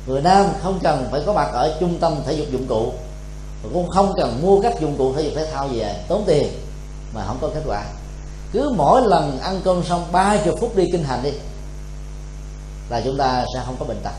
[0.08, 2.94] người nam không cần phải có mặt ở trung tâm thể dục dụng cụ
[3.64, 6.48] và cũng không cần mua các dụng cụ thể dục thể thao về, tốn tiền,
[7.14, 7.84] mà không có kết quả.
[8.52, 11.32] Cứ mỗi lần ăn cơm xong ba chục phút đi kinh hành đi,
[12.90, 14.14] là chúng ta sẽ không có bệnh tật.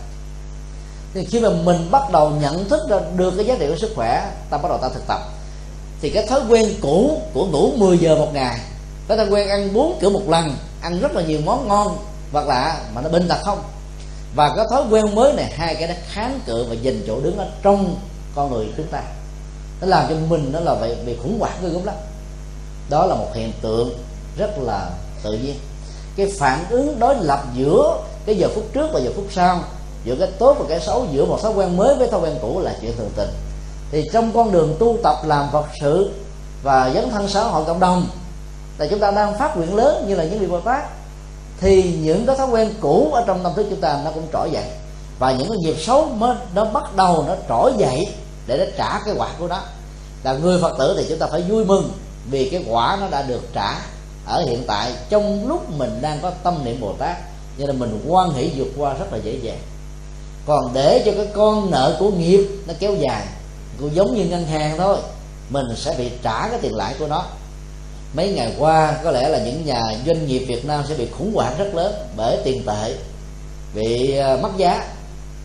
[1.15, 3.93] Thì khi mà mình bắt đầu nhận thức ra được cái giá trị của sức
[3.97, 5.21] khỏe, ta bắt đầu ta thực tập.
[6.01, 8.61] Thì cái thói quen cũ của ngủ 10 giờ một ngày,
[9.09, 11.99] cái thói quen ăn bốn cửa một lần, ăn rất là nhiều món ngon
[12.33, 13.63] vật lạ mà nó bệnh tật không.
[14.35, 17.39] Và cái thói quen mới này, hai cái đó kháng cự và giành chỗ đứng
[17.39, 17.97] ở trong
[18.35, 19.03] con người chúng ta
[19.81, 21.95] nó làm cho mình nó là vậy bị khủng hoảng ghê gớm lắm.
[22.91, 23.91] Đó là một hiện tượng
[24.39, 24.91] rất là
[25.23, 25.57] tự nhiên.
[26.17, 29.61] Cái phản ứng đối lập giữa cái giờ phút trước và giờ phút sau,
[30.05, 32.61] giữa cái tốt và cái xấu, giữa một thói quen mới với thói quen cũ
[32.61, 33.31] là chuyện thường tình.
[33.91, 36.11] Thì trong con đường tu tập làm phật sự
[36.63, 38.07] và dấn thân xã hội cộng đồng,
[38.79, 40.85] là chúng ta đang phát nguyện lớn như là những vị bồ tát,
[41.61, 44.51] thì những cái thói quen cũ ở trong tâm thức chúng ta nó cũng trỗi
[44.51, 44.65] dậy.
[45.19, 48.07] Và những cái nghiệp xấu mới, nó bắt đầu nó trỗi dậy
[48.49, 49.63] để nó trả cái quả của nó.
[50.23, 51.93] Là người phật tử thì chúng ta phải vui mừng
[52.31, 53.75] vì cái quả nó đã được trả
[54.27, 57.17] ở hiện tại trong lúc mình đang có tâm niệm bồ tát.
[57.59, 59.59] Cho nên mình quan hỷ vượt qua rất là dễ dàng.
[60.47, 63.27] Còn để cho cái con nợ của nghiệp nó kéo dài
[63.81, 64.99] cũng giống như ngân hàng thôi
[65.51, 67.25] mình sẽ bị trả cái tiền lãi của nó.
[68.15, 71.35] Mấy ngày qua có lẽ là những nhà doanh nghiệp Việt Nam sẽ bị khủng
[71.35, 72.95] hoảng rất lớn bởi tiền tệ
[73.75, 74.85] bị à, mất giá.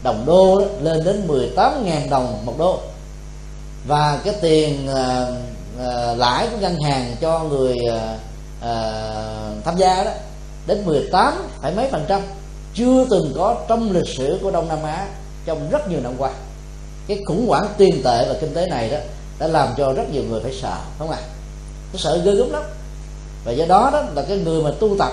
[0.04, 2.80] Đồng đô đó, lên đến 18.000 đồng một đô
[3.88, 5.28] và cái tiền à,
[5.80, 8.18] à, lãi của ngân hàng cho người à,
[8.62, 9.02] à,
[9.66, 10.12] tham gia đó
[10.68, 12.22] đến 18 phải mấy phần trăm
[12.74, 15.08] chưa từng có trong lịch sử của Đông Nam Á
[15.46, 16.32] trong rất nhiều năm qua.
[17.08, 18.98] Cái khủng hoảng tiền tệ và kinh tế này đó
[19.40, 21.20] đã làm cho rất nhiều người phải sợ không ạ?
[21.22, 21.28] À?
[21.94, 22.64] nó sợ ghê gớm lắm.
[23.46, 25.12] Và do đó đó là cái người mà tu tập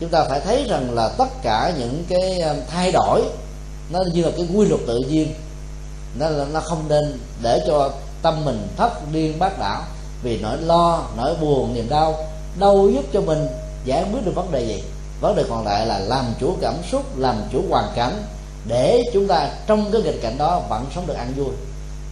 [0.00, 3.22] chúng ta phải thấy rằng là tất cả những cái thay đổi
[3.90, 5.34] nó như là cái quy luật tự nhiên
[6.14, 7.90] nó là nó không nên để cho
[8.22, 9.82] tâm mình thất điên bát đảo.
[10.22, 12.14] Vì nỗi lo nỗi buồn niềm đau
[12.58, 13.46] đâu giúp cho mình
[13.84, 14.82] giải quyết được vấn đề gì.
[15.20, 18.22] Vấn đề còn lại là làm chủ cảm xúc làm chủ hoàn cảnh
[18.68, 21.50] để chúng ta trong cái nghịch cảnh đó vẫn sống được an vui.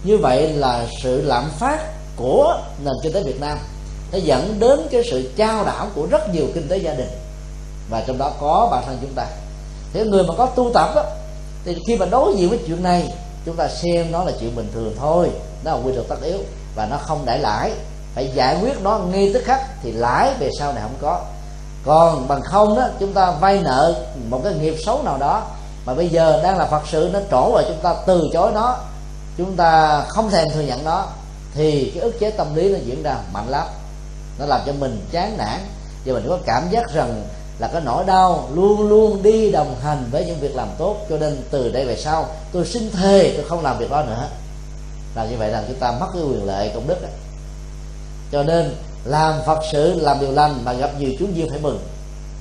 [0.03, 1.79] Như vậy là sự lạm phát
[2.15, 3.57] của nền kinh tế Việt Nam
[4.11, 7.09] nó dẫn đến cái sự trao đảo của rất nhiều kinh tế gia đình.
[7.89, 9.27] Và trong đó có bản thân chúng ta.
[9.93, 11.03] Thế người mà có tu tập á,
[11.65, 13.13] thì khi mà đối diện với chuyện này
[13.45, 15.31] chúng ta xem nó là chuyện bình thường thôi.
[15.63, 16.37] Nó là quy luật tất yếu
[16.75, 17.71] và nó không để lãi.
[18.15, 21.21] Phải giải quyết nó ngay tức khắc thì lãi về sau này không có.
[21.85, 23.95] Còn bằng không đó, chúng ta vay nợ
[24.29, 25.43] một cái nghiệp xấu nào đó
[25.85, 28.77] mà bây giờ đang là phật sự, nó trổ rồi chúng ta từ chối nó,
[29.37, 31.05] chúng ta không thèm thừa nhận nó,
[31.53, 33.67] thì cái ức chế tâm lý nó diễn ra mạnh lắm.
[34.39, 35.59] Nó làm cho mình chán nản.
[36.05, 37.23] Và mình có cảm giác rằng
[37.59, 40.97] là cái nỗi đau luôn luôn đi đồng hành với những việc làm tốt.
[41.09, 44.27] Cho nên từ đây về sau, tôi xin thề tôi không làm việc đó nữa.
[45.15, 47.07] Làm như vậy là chúng ta mất cái quyền lợi công đức đó.
[48.31, 48.75] cho nên
[49.05, 51.79] làm phật sự làm điều lành mà gặp nhiều chúng duyên phải mừng,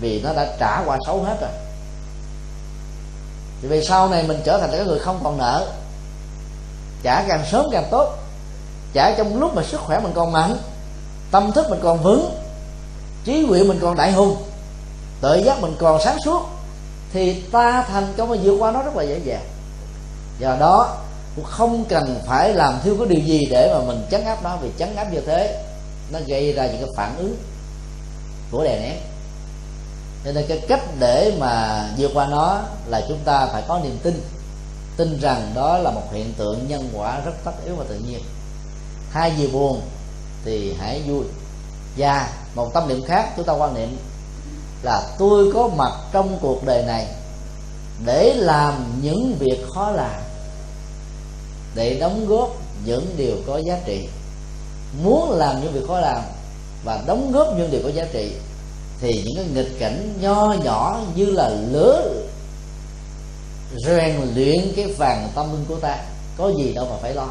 [0.00, 1.50] vì nó đã trả qua xấu hết rồi.
[3.62, 5.66] Thì về sau này mình trở thành cái người không còn nợ
[7.02, 8.14] trả càng sớm càng tốt.
[8.92, 10.56] Trả trong lúc mà sức khỏe mình còn mạnh,
[11.30, 12.30] tâm thức mình còn vững,
[13.24, 14.36] trí huệ mình còn đại hùng
[15.24, 16.42] tự giác mình còn sáng suốt,
[17.12, 19.44] thì ta thành công và vượt qua nó rất là dễ dàng.
[20.38, 20.96] Do đó,
[21.36, 24.56] cũng không cần phải làm thiếu cái điều gì để mà mình chấn áp nó,
[24.56, 25.64] vì chấn áp như thế,
[26.12, 27.36] nó gây ra những cái phản ứng
[28.50, 28.96] của đè nén.
[30.24, 33.98] Cho nên cái cách để mà vượt qua nó là chúng ta phải có niềm
[34.02, 34.22] tin
[34.96, 38.20] tin rằng đó là một hiện tượng nhân quả rất tất yếu và tự nhiên.
[39.10, 39.80] Hai gì buồn
[40.44, 41.24] thì hãy vui.
[41.96, 43.98] Và một tâm niệm khác chúng ta quan niệm
[44.84, 47.06] là tôi có mặt trong cuộc đời này
[48.04, 50.20] để làm những việc khó làm,
[51.74, 52.50] để đóng góp
[52.84, 54.08] những điều có giá trị.
[55.02, 56.22] Muốn làm những việc khó làm
[56.84, 58.32] và đóng góp những điều có giá trị
[59.00, 62.24] thì những cái nghịch cảnh nho nhỏ như là lửa
[63.86, 65.98] rèn luyện cái vàng tâm linh của ta
[66.38, 67.28] có gì đâu mà phải lo.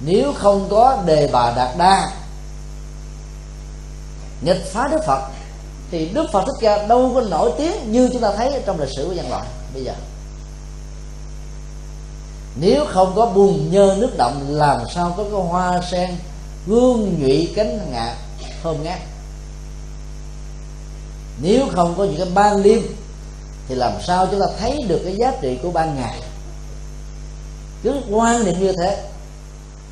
[0.00, 2.10] Nếu không có đề bà đạt đa,
[4.42, 5.20] nghịch phá đức phật
[5.94, 8.88] thì đức phật thích ca đâu có nổi tiếng như chúng ta thấy trong lịch
[8.96, 9.92] sử của nhân loại bây giờ.
[12.60, 16.16] Nếu không có bùn nhơ nước động, làm sao có cái hoa sen
[16.66, 18.16] gương nhụy cánh ngạc
[18.62, 18.98] thơm ngát?
[21.42, 22.82] Nếu không có những cái ban liêm,
[23.68, 26.20] thì làm sao chúng ta thấy được cái giá trị của ban ngày?
[27.82, 29.02] Cứ quan niệm như thế,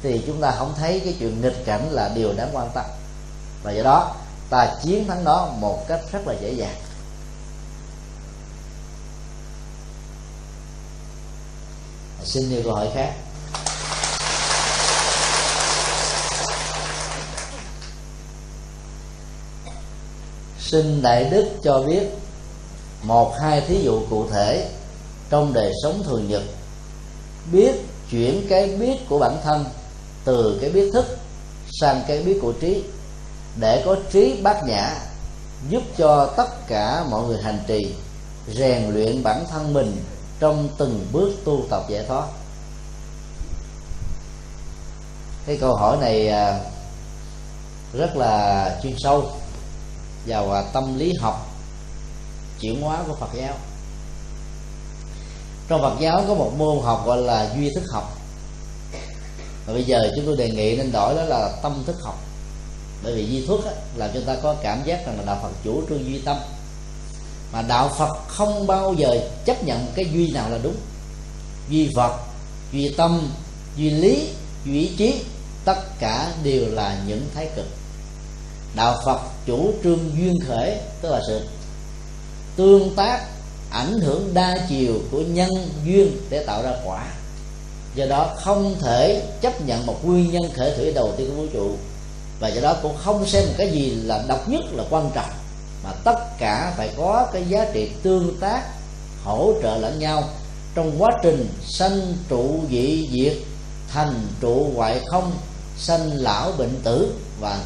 [0.02, 2.84] thì chúng ta không thấy cái chuyện nghịch cảnh là điều đáng quan tâm.
[3.62, 4.14] Và do đó
[4.52, 6.76] ta chiến thắng nó một cách rất là dễ dàng.
[12.24, 13.12] Xin nhiều câu hỏi khác.
[20.60, 22.02] Xin đại đức cho biết
[23.02, 24.70] một hai thí dụ cụ thể
[25.30, 26.42] trong đời sống thường nhật.
[27.52, 27.72] Biết
[28.10, 29.64] chuyển cái biết của bản thân
[30.24, 31.18] từ cái biết thức
[31.70, 32.84] sang cái biết của trí
[33.56, 34.94] để có trí bát nhã,
[35.68, 37.94] giúp cho tất cả mọi người hành trì,
[38.48, 40.04] rèn luyện bản thân mình
[40.40, 42.26] trong từng bước tu tập giải thoát.
[45.46, 46.60] Cái câu hỏi này à,
[47.92, 49.30] rất là chuyên sâu
[50.26, 51.46] vào à, tâm lý học
[52.60, 53.54] chuyển hóa của Phật giáo.
[55.68, 58.18] Trong Phật giáo có một môn học gọi là duy thức học.
[59.66, 62.18] Và bây giờ chúng tôi đề nghị nên đổi đó là tâm thức học
[63.02, 65.50] bởi vì duy thuyết á, làm cho ta có cảm giác rằng là đạo Phật
[65.64, 66.36] chủ trương duy tâm.
[67.52, 70.76] Mà đạo Phật không bao giờ chấp nhận cái duy nào là đúng.
[71.68, 72.18] Duy vật
[72.72, 73.28] duy tâm
[73.76, 74.28] duy lý
[74.64, 75.14] duy ý chí
[75.64, 77.66] tất cả đều là những thái cực.
[78.76, 81.40] Đạo phật chủ trương duyên khởi tức là sự
[82.56, 83.20] tương tác
[83.70, 85.50] ảnh hưởng đa chiều của nhân
[85.84, 87.06] duyên để tạo ra quả.
[87.94, 91.46] Do đó không thể chấp nhận một nguyên nhân khởi thủy đầu tiên của vũ
[91.52, 91.76] trụ
[92.40, 95.30] và do đó cũng không xem một cái gì là độc nhất là quan trọng,
[95.84, 98.62] mà tất cả phải có cái giá trị tương tác,
[99.24, 100.24] hỗ trợ lẫn nhau
[100.74, 103.36] trong quá trình sanh trụ dị diệt,
[103.88, 105.32] thành trụ hoại không,
[105.78, 107.58] sanh lão bệnh tử và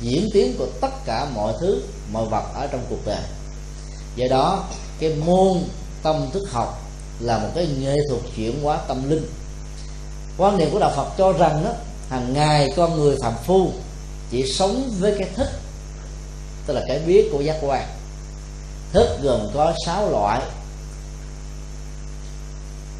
[0.00, 1.82] diễn tiến của tất cả mọi thứ,
[2.12, 3.22] mọi vật ở trong cuộc đời.
[4.16, 4.64] Do đó,
[4.98, 5.62] cái môn
[6.02, 6.82] tâm thức học
[7.20, 9.26] là một cái nghệ thuật chuyển hóa tâm linh.
[10.38, 11.70] Quan niệm của đạo phật cho rằng đó
[12.08, 13.70] hàng ngày con người phạm phu
[14.30, 15.50] chỉ sống với cái thích,
[16.66, 17.86] tức là cái biết của giác quan.
[18.92, 20.40] Thức gồm có sáu loại.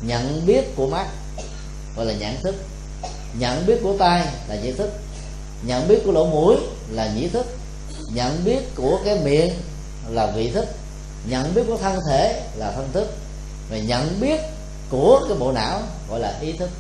[0.02, 1.06] Nhận biết của mắt,
[1.96, 2.54] gọi là nhãn thức.
[3.38, 4.90] Nhận biết của tai là nhĩ thức.
[5.62, 6.56] Nhận biết của lỗ mũi
[6.90, 7.46] là nhĩ thức.
[8.14, 9.54] Nhận biết của cái miệng
[10.08, 10.68] là vị thức.
[11.28, 13.14] Nhận biết của thân thể là thân thức.
[13.70, 14.40] Và nhận biết
[14.90, 15.80] của cái bộ não
[16.10, 16.70] gọi là ý thức.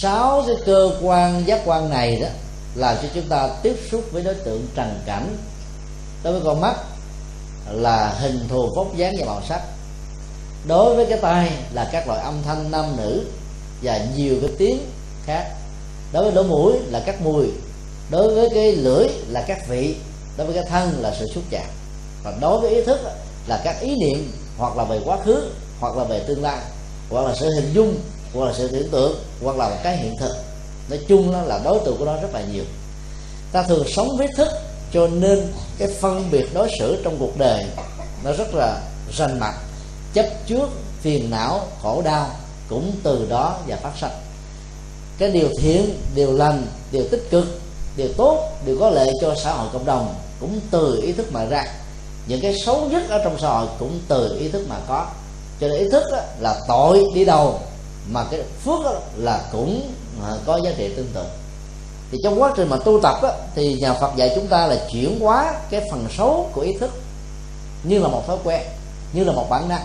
[0.00, 2.28] Sáu cái cơ quan giác quan này đó
[2.74, 5.36] làm cho chúng ta tiếp xúc với đối tượng trần cảnh.
[6.22, 6.74] Đối với con mắt
[7.70, 9.60] là hình thù vóc dáng và màu sắc.
[10.66, 13.26] Đối với cái tai là các loại âm thanh nam nữ
[13.82, 14.78] và nhiều cái tiếng
[15.24, 15.50] khác.
[16.12, 17.46] Đối với lỗ mũi là các mùi.
[18.10, 19.96] Đối với cái lưỡi là các vị.
[20.36, 21.66] Đối với cái thân là sự xúc chạm.
[22.24, 23.00] Và đối với ý thức
[23.46, 25.50] là các ý niệm hoặc là về quá khứ
[25.80, 26.58] hoặc là về tương lai
[27.10, 27.96] hoặc là sự hình dung
[28.34, 30.36] hoặc là sự tưởng tượng hoặc là một cái hiện thực
[30.88, 32.64] nói chung đó là đối tượng của nó rất là nhiều.
[33.52, 34.48] Ta thường sống với thức,
[34.92, 37.66] cho nên cái phân biệt đối xử trong cuộc đời
[38.24, 38.80] nó rất là
[39.16, 39.54] rành mạch,
[40.14, 40.68] chấp trước
[41.00, 42.30] phiền não, khổ đau
[42.68, 44.12] cũng từ đó và phát sinh
[45.18, 47.60] cái điều thiện, điều lành, điều tích cực,
[47.96, 51.44] điều tốt, điều có lợi cho xã hội cộng đồng cũng từ ý thức mà
[51.44, 51.64] ra.
[52.26, 55.06] Những cái xấu nhất ở trong xã hội cũng từ ý thức mà có.
[55.60, 56.02] Cho nên ý thức
[56.40, 57.60] là tội đi đầu,
[58.10, 58.80] mà cái phước
[59.16, 59.92] là cũng
[60.46, 61.24] có giá trị tương tự.
[62.10, 64.76] Thì trong quá trình mà tu tập á, thì nhà Phật dạy chúng ta là
[64.92, 66.90] chuyển hóa cái phần xấu của ý thức
[67.82, 68.62] như là một thói quen
[69.12, 69.84] như là một bản năng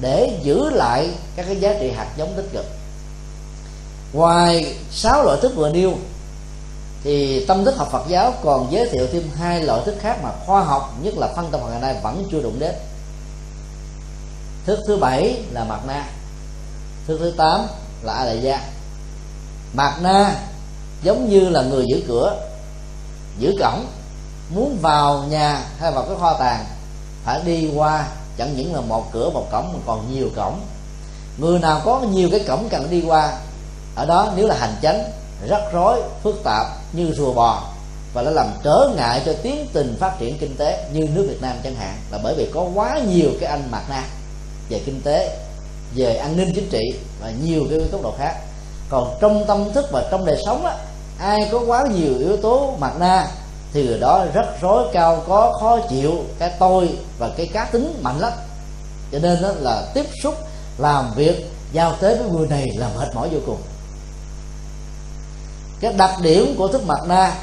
[0.00, 2.66] để giữ lại các cái giá trị hạt giống tích cực.
[4.12, 5.92] Ngoài sáu loại thức vừa nêu
[7.04, 10.30] thì tâm thức học Phật giáo còn giới thiệu thêm hai loại thức khác mà
[10.46, 12.74] khoa học nhất là phân tâm học ngày nay vẫn chưa đụng đến.
[14.66, 16.08] Thức thứ bảy là mặt na
[17.06, 17.66] thức thứ tám
[18.02, 18.60] là a la gia
[19.72, 20.36] mặt na
[21.02, 22.36] giống như là người giữ cửa,
[23.38, 23.86] giữ cổng,
[24.54, 26.64] muốn vào nhà hay vào cái kho tàng,
[27.24, 28.06] phải đi qua,
[28.38, 30.60] chẳng những là một cửa, một cổng, mà còn nhiều cổng.
[31.38, 33.32] Người nào có nhiều cái cổng cần đi qua,
[33.94, 35.04] ở đó nếu là hành chánh,
[35.48, 37.62] rắc rối, phức tạp như rùa bò,
[38.14, 41.42] và nó làm trở ngại cho tiến trình phát triển kinh tế như nước Việt
[41.42, 44.04] Nam chẳng hạn, là bởi vì có quá nhiều cái anh mặt na
[44.68, 45.38] về kinh tế,
[45.94, 48.34] về an ninh chính trị và nhiều cái góc độ khác
[48.92, 50.76] còn trong tâm thức và trong đời sống á,
[51.18, 53.26] ai có quá nhiều yếu tố mặt na
[53.72, 58.00] thì người đó rất rối cao có khó chịu cái tôi và cái cá tính
[58.02, 58.32] mạnh lắm.
[59.12, 60.34] Cho nên đó là tiếp xúc
[60.78, 63.58] làm việc giao tế với người này là mệt mỏi vô cùng.
[65.80, 67.34] Cái đặc điểm của thức mặt na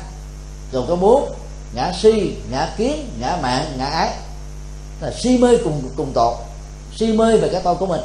[0.72, 1.34] gồm có bốn
[1.74, 4.10] ngã si ngã kiến ngã mạng ngã ái.
[5.02, 6.38] Là si mê cùng cùng tột
[6.96, 8.02] si mê về cái tôi của mình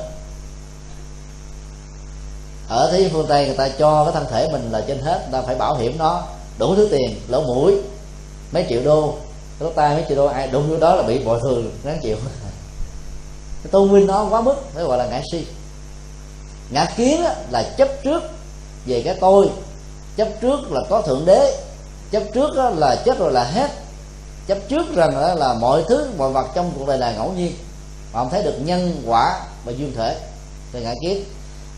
[2.68, 5.40] ở thế phương tây người ta cho cái thân thể mình là trên hết, người
[5.40, 6.22] ta phải bảo hiểm nó,
[6.58, 7.74] đủ thứ tiền, lỗ mũi,
[8.52, 9.14] mấy triệu đô.
[9.60, 12.16] Lỗ tai mấy triệu đô, ai đụng vô đó là bị bồi thường đáng chịu.
[13.62, 15.46] Cái tôn vinh nó quá mức mới gọi là ngã si.
[16.70, 17.20] Ngã kiến
[17.50, 18.22] là chấp trước
[18.86, 19.48] về cái tôi,
[20.16, 21.56] chấp trước là có thượng đế,
[22.10, 23.70] chấp trước là chết rồi là hết,
[24.46, 27.52] chấp trước rằng là mọi thứ, mọi vật trong cuộc đời là ngẫu nhiên,
[28.12, 30.16] mà không thấy được nhân quả và duyên thể.
[30.72, 31.24] Thì ngã kiến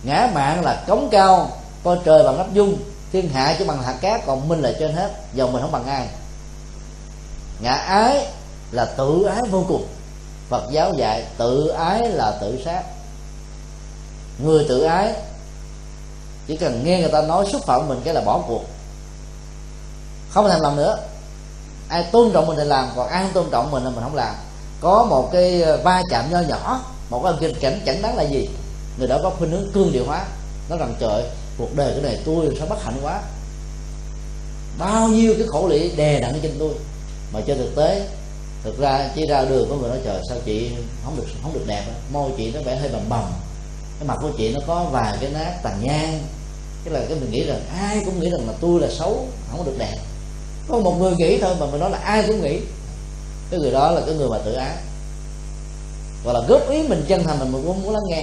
[0.03, 1.51] ngã mạng là cống cao,
[1.85, 2.79] coi trời bằng nắp dung,
[3.13, 5.87] thiên hạ chỉ bằng hạt cát, còn minh là trên hết dầu mình không bằng
[5.87, 6.09] ai.
[7.61, 8.27] Ngã ái
[8.71, 9.87] là tự ái vô cùng.
[10.49, 12.83] Phật giáo dạy tự ái là tự sát.
[14.39, 15.13] Người tự ái,
[16.47, 18.65] chỉ cần nghe người ta nói xúc phạm mình cái là bỏ cuộc.
[20.31, 20.99] Không thèm làm nữa.
[21.89, 24.15] Ai tôn trọng mình thì làm, còn ai không tôn trọng mình là mình không
[24.15, 24.35] làm.
[24.81, 28.49] Có một cái va chạm nho nhỏ, một cái kinh cảnh chẳng đáng là gì?
[28.99, 30.27] Người đó có khuynh hướng cương điệu hóa.
[30.69, 31.25] Nó rằng, trời,
[31.59, 33.23] cuộc đời cái này tôi sao bất hạnh quá?
[34.79, 36.75] Bao nhiêu cái khổ lị đè nặng trên tôi.
[37.33, 38.09] Mà trên thực tế,
[38.63, 40.71] thực ra chỉ ra đường có người nói, trời, sao chị
[41.05, 43.25] không được không được đẹp môi chị nó vẻ hơi bầm bầm.
[43.99, 46.23] Cái mặt của chị nó có vài cái nát tàn nhang.
[46.85, 49.67] Cái là cái mình nghĩ rằng ai cũng nghĩ rằng là tôi là xấu, không
[49.67, 49.97] được đẹp.
[50.69, 52.61] Có một người nghĩ thôi mà mình nói là ai cũng nghĩ.
[53.51, 54.77] Cái người đó là cái người mà tự ái.
[56.25, 58.23] Gọi là góp ý mình chân thành mình muốn muốn lắng nghe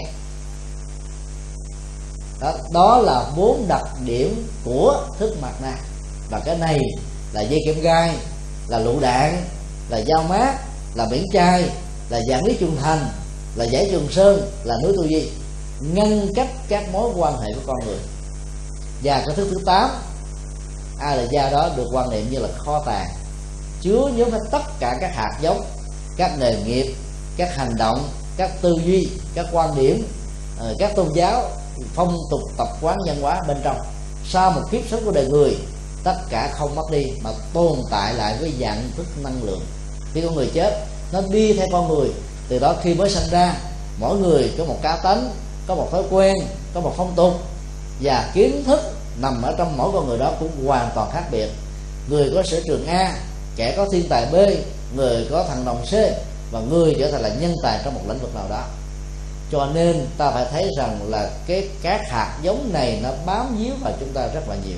[2.43, 5.77] đó, đó là bốn đặc điểm của thức mặt nạ.
[6.29, 6.79] Và cái này
[7.33, 8.15] là dây kẽm gai
[8.67, 9.43] là lựu đạn
[9.89, 10.55] là dao mát
[10.95, 11.69] là biển chai
[12.09, 13.07] là dạng lý trung thành
[13.55, 15.29] là giải trường sơn là núi tu di.
[15.79, 17.99] Ngăn cách các mối quan hệ của con người.
[19.03, 19.89] Và cái thứ thứ tám
[20.99, 23.07] a là gia đó được quan niệm như là kho tàng.
[23.81, 25.65] Chứa nhóm hết tất cả các hạt giống
[26.17, 26.95] các nghề nghiệp
[27.37, 30.07] các hành động các tư duy các quan điểm
[30.59, 31.49] ờ, các tôn giáo
[31.93, 33.77] phong tục tập quán văn hóa bên trong.
[34.29, 35.57] Sau một kiếp sống của đời người,
[36.03, 39.61] tất cả không mất đi mà tồn tại lại với dạng thức năng lượng.
[40.13, 42.09] Khi con người chết, nó đi theo con người.
[42.49, 43.55] Từ đó khi mới sinh ra,
[43.99, 45.29] mỗi người có một cá tính
[45.67, 46.35] có một thói quen,
[46.73, 47.33] có một phong tục.
[48.01, 48.79] Và kiến thức
[49.21, 51.49] nằm ở trong mỗi con người đó cũng hoàn toàn khác biệt.
[52.09, 53.15] Người có sở trường a,
[53.55, 54.35] kẻ có thiên tài b,
[54.95, 55.93] người có thằng đồng c,
[56.51, 58.63] và người trở thành là nhân tài trong một lĩnh vực nào đó
[59.53, 63.73] cho nên ta phải thấy rằng là cái các hạt giống này nó bám víu
[63.81, 64.77] vào chúng ta rất là nhiều.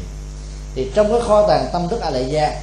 [0.76, 2.61] Thì trong cái kho tàng tâm thức a lệ gia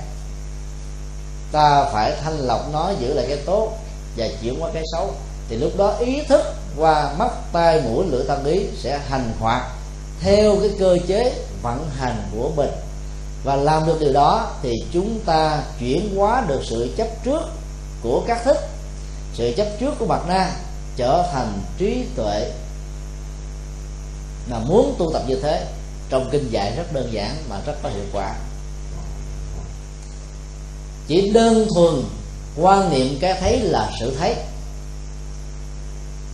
[1.53, 3.73] ta phải thanh lọc nó giữ lại cái tốt
[4.17, 5.15] và chuyển qua cái xấu.
[5.49, 9.63] Thì lúc đó ý thức qua mắt, tai, mũi, lưỡi tâm ý sẽ hành hoạt
[10.21, 11.33] theo cái cơ chế
[11.63, 12.71] vận hành của mình.
[13.45, 17.43] Và làm được điều đó thì chúng ta chuyển hóa được sự chấp trước
[18.03, 18.57] của các thức,
[19.35, 20.51] sự chấp trước của mặt na
[20.97, 22.53] trở thành trí tuệ
[24.51, 25.67] là muốn tu tập như thế.
[26.09, 28.35] Trong kinh dạy rất đơn giản mà rất có hiệu quả.
[31.07, 32.05] Chỉ đơn thuần
[32.57, 34.37] quan niệm cái thấy là sự thấy.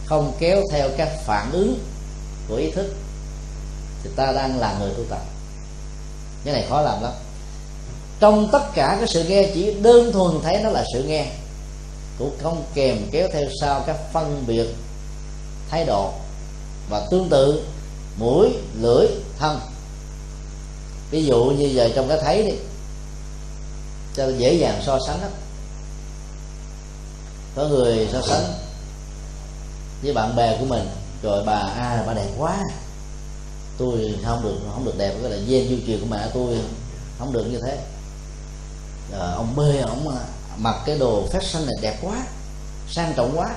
[0.06, 1.78] Không kéo theo các phản ứng
[2.48, 2.94] của ý thức.
[4.02, 5.20] Thì ta đang là người tu tập.
[6.44, 7.12] Cái này khó làm lắm.
[8.20, 11.26] Trong tất cả cái sự nghe, chỉ đơn thuần thấy nó là sự nghe
[12.18, 14.66] cũng không kèm kéo theo sau các phân biệt
[15.70, 16.12] thái độ
[16.90, 17.64] và tương tự
[18.16, 18.48] mũi
[18.80, 19.06] lưỡi
[19.38, 19.60] thân.
[21.10, 22.56] Ví dụ như giờ trong cái thấy đi
[24.14, 25.28] cho dễ dàng so sánh đó
[27.56, 28.44] có người so sánh
[30.02, 30.88] với bạn bè của mình
[31.22, 32.58] rồi bà a à, bà đẹp quá.
[33.78, 36.56] Tôi không được không được đẹp cái là gen du truyền của mẹ tôi
[37.18, 37.78] không được như thế.
[39.12, 40.08] Rồi ông b ông
[40.58, 42.16] mặc cái đồ fashion này đẹp quá
[42.90, 43.54] sang trọng quá.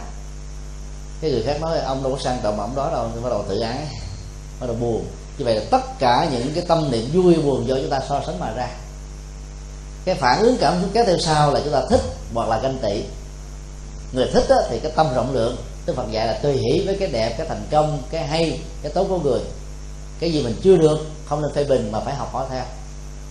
[1.21, 3.09] Cái người khác nói ông đâu có sang trọng mà ông đó đâu.
[3.23, 3.77] Bắt đầu tự ái
[4.59, 5.05] bắt đầu buồn.
[5.37, 8.21] Như vậy là tất cả những cái tâm niệm vui buồn do chúng ta so
[8.25, 8.67] sánh mà ra.
[10.05, 12.01] Cái phản ứng cảm xúc kéo theo sau là chúng ta thích
[12.33, 13.03] hoặc là ganh tị.
[14.13, 16.97] Người thích đó, thì cái tâm rộng lượng tức Phật dạy là tùy hỷ với
[16.99, 19.39] cái đẹp cái thành công cái hay cái tốt của người.
[20.19, 22.63] Cái gì mình chưa được không nên phê bình mà phải học hỏi theo.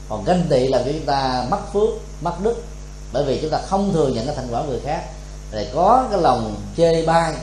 [0.08, 1.88] Còn ganh tị là cho chúng ta mất phước
[2.20, 2.62] mất đức
[3.12, 5.02] bởi vì chúng ta không thừa nhận cái thành quả người khác.
[5.52, 7.34] Để có cái lòng chê bai,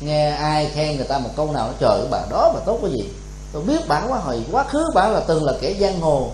[0.00, 2.78] nghe ai khen người ta một câu nào nó trời cái bà đó mà tốt
[2.82, 3.10] cái gì.
[3.52, 6.30] Tôi biết bà quá hồi quá khứ bà là từng là kẻ giang hồ.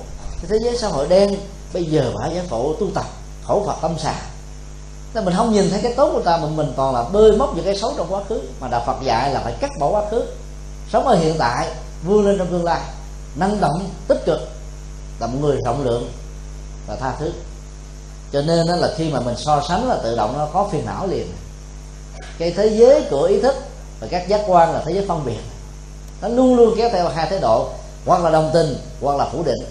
[0.49, 1.37] Thế giới xã hội đen,
[1.73, 3.07] bây giờ bà giải phẫu tu tập,
[3.45, 4.15] khẩu phật tâm xà
[5.15, 7.57] nên mình không nhìn thấy cái tốt của ta, mà mình toàn là bơi móc
[7.57, 8.41] những cái xấu trong quá khứ.
[8.61, 10.25] Mà đạo phật dạy là phải cắt bỏ quá khứ.
[10.93, 11.69] Sống ở hiện tại,
[12.05, 12.81] vươn lên trong tương lai.
[13.37, 14.41] Năng động, tích cực,
[15.21, 16.09] là một người rộng lượng
[16.87, 17.33] và tha thứ
[18.33, 20.87] cho nên đó là khi mà mình so sánh là tự động nó có phiền
[20.87, 21.27] não liền.
[22.39, 23.55] Cái thế giới của ý thức
[24.01, 25.41] và các giác quan là thế giới phân biệt.
[26.23, 27.69] Nó luôn luôn kéo theo hai thái độ
[28.07, 29.65] hoặc là đồng tình hoặc là phủ định.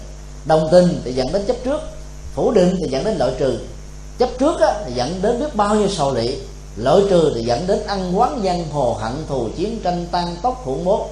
[0.44, 1.80] Đồng tình thì dẫn đến chấp trước
[2.34, 3.58] phủ định thì dẫn đến loại trừ.
[4.18, 6.38] Chấp trước á, thì dẫn đến biết bao nhiêu sầu lị
[6.76, 10.62] loại trừ thì dẫn đến ăn quán dân hồ hận thù chiến tranh tăng tốc
[10.64, 11.06] khủng bố.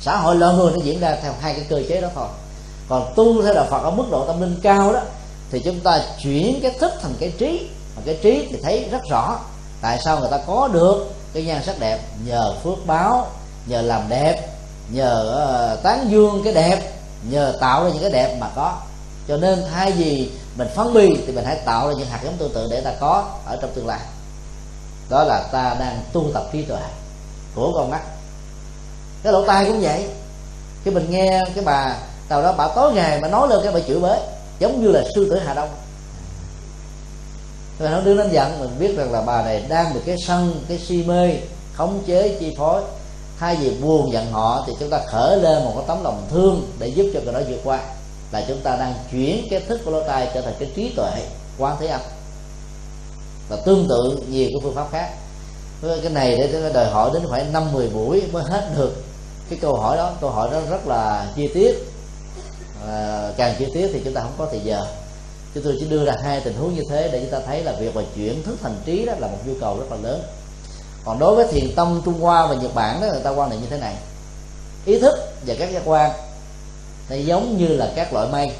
[0.00, 2.28] Xã hội loài người nó diễn ra theo hai cái cơ chế đó thôi.
[2.88, 5.00] Còn tu theo đạo phật ở mức độ tâm linh cao đó
[5.50, 7.70] thì chúng ta chuyển cái thức thành cái trí.
[7.96, 9.38] Mà cái trí thì thấy rất rõ.
[9.80, 12.00] Tại sao người ta có được cái nhan sắc đẹp?
[12.26, 13.26] Nhờ phước báo,
[13.66, 14.48] nhờ làm đẹp,
[14.88, 16.92] nhờ ờ, tán dương cái đẹp,
[17.30, 18.78] nhờ tạo ra những cái đẹp mà có.
[19.28, 22.36] Cho nên thay vì mình phấn bi thì mình hãy tạo ra những hạt giống
[22.36, 24.00] tương tự để ta có ở trong tương lai.
[25.08, 26.82] Đó là ta đang tu tập trí tuệ
[27.54, 28.00] của con mắt.
[29.22, 30.06] Cái lỗ tai cũng vậy.
[30.84, 31.96] Khi mình nghe cái bà
[32.28, 34.18] tàu đó bà tối ngày mà nói lên cái bà chửi bới
[34.58, 35.68] giống như là sư tử hà đông.
[37.78, 40.64] Và nó đưa lên giận mình biết rằng là bà này đang bị cái sân,
[40.68, 41.36] cái si mê,
[41.74, 42.82] khống chế, chi phối.
[43.38, 46.72] Thay vì buồn giận họ thì chúng ta khởi lên một cái tấm lòng thương
[46.78, 47.80] để giúp cho người đó vượt qua.
[48.32, 51.10] Là chúng ta đang chuyển cái thức của lỗ tai trở thành cái trí tuệ
[51.58, 52.00] quan thế âm.
[53.48, 55.10] Và tương tự nhiều cái phương pháp khác.
[55.82, 59.02] Cái này để đòi hỏi đến phải năm mười buổi mới hết được
[59.50, 60.12] cái câu hỏi đó.
[60.20, 61.93] Câu hỏi đó rất là chi tiết
[62.88, 64.86] à, càng chi tiết thì chúng ta không có thời giờ.
[65.54, 67.72] Chúng tôi chỉ đưa ra hai tình huống như thế để chúng ta thấy là
[67.72, 70.22] việc mà chuyển thức thành trí đó là một nhu cầu rất là lớn.
[71.04, 73.60] Còn đối với thiền tông trung hoa và nhật bản đó người ta quan niệm
[73.60, 73.96] như thế này.
[74.84, 75.14] Ý thức
[75.46, 76.10] và các giác quan
[77.10, 78.50] nó giống như là các loại mây.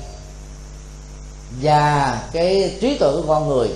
[1.62, 3.70] Và cái trí tuệ của con người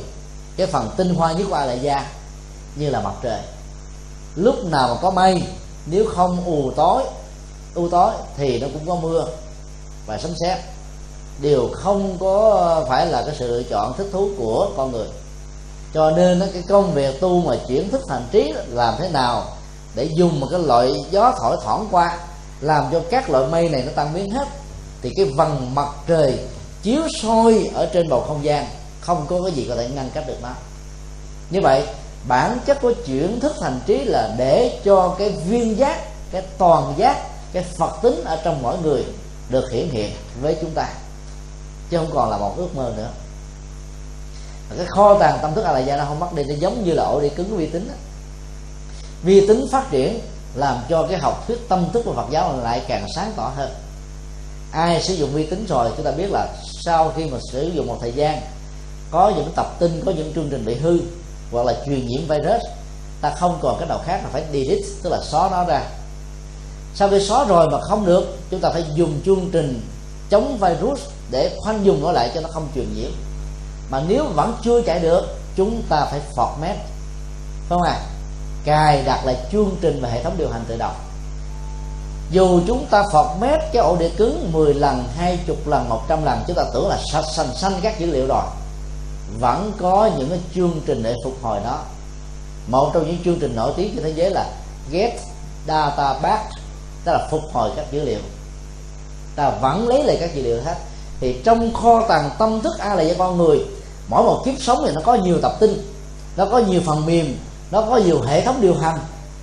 [0.57, 2.07] cái phần tinh hoa nhất của a lại da
[2.77, 3.41] như là mặt trời.
[4.37, 5.43] Lúc nào mà có mây
[5.87, 7.03] nếu không ù tối
[7.75, 9.29] u tối thì nó cũng có mưa
[10.09, 10.59] và sấm sét.
[11.41, 15.09] Đều không có phải là cái sự lựa chọn thích thú của con người.
[15.95, 19.45] Cho nên cái công việc tu mà chuyển thức thành trí làm thế nào
[19.95, 22.19] để dùng một cái loại gió thổi thoảng qua,
[22.61, 24.49] làm cho các loại mây này nó tan biến hết,
[25.03, 26.39] thì cái vầng mặt trời
[26.83, 28.67] chiếu soi ở trên bầu không gian
[29.01, 30.49] không có cái gì có thể ngăn cách được nó.
[31.51, 31.87] Như vậy,
[32.29, 36.01] bản chất của chuyển thức thành trí là để cho cái viên giác,
[36.33, 37.17] cái toàn giác,
[37.53, 39.05] cái phật tính ở trong mỗi người
[39.51, 40.11] được hiển hiện
[40.41, 40.89] với chúng ta,
[41.91, 43.11] chứ không còn là một ước mơ nữa.
[44.77, 46.93] Cái kho tàng tâm thức a la gia nó không mất đi, nó giống như
[46.93, 47.95] là ổ đi cứng của vi tính đó.
[49.23, 50.21] vi tính phát triển
[50.55, 53.71] làm cho cái học thuyết tâm thức của phật giáo lại càng sáng tỏ hơn.
[54.73, 56.49] Ai sử dụng vi tính rồi, chúng ta biết là
[56.85, 58.41] sau khi mà sử dụng một thời gian,
[59.11, 61.01] có những tập tin, có những chương trình bị hư
[61.53, 62.63] hoặc là truyền nhiễm virus,
[63.21, 65.83] ta không còn cái nào khác là phải delete, tức là xóa nó ra
[66.99, 69.81] sau khi xóa rồi mà không được, chúng ta phải dùng chương trình
[70.31, 71.01] chống virus
[71.31, 73.11] để khoanh dùng nó lại cho nó không truyền nhiễm.
[73.91, 75.27] Mà nếu vẫn chưa chạy được,
[75.57, 76.75] chúng ta phải format
[77.69, 78.01] phải không à
[78.65, 80.95] cài đặt lại chương trình và hệ thống điều hành tự động.
[82.31, 86.57] Dù chúng ta format cái ổ đĩa cứng 10 lần 20 lần 100 lần, chúng
[86.57, 88.43] ta tưởng là sạch xanh xanh các dữ liệu rồi.
[89.41, 91.79] Vẫn có những cái chương trình để phục hồi nó.
[92.69, 94.51] Một trong những chương trình nổi tiếng trên thế giới là
[94.91, 95.13] get
[95.69, 96.45] data back
[97.05, 98.21] tức là phục hồi các dữ liệu.
[99.37, 100.75] Ta vẫn lấy lại các dữ liệu hết.
[101.21, 103.59] Thì trong kho tàng tâm thức a là do con người
[104.09, 105.83] mỗi một kiếp sống thì nó có nhiều tập tin
[106.37, 107.37] nó có nhiều phần mềm
[107.71, 108.99] nó có nhiều hệ thống điều hành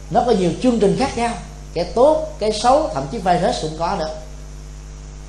[0.10, 1.34] nó có nhiều chương trình khác nhau.
[1.74, 4.10] Cái tốt cái xấu thậm chí virus cũng có nữa.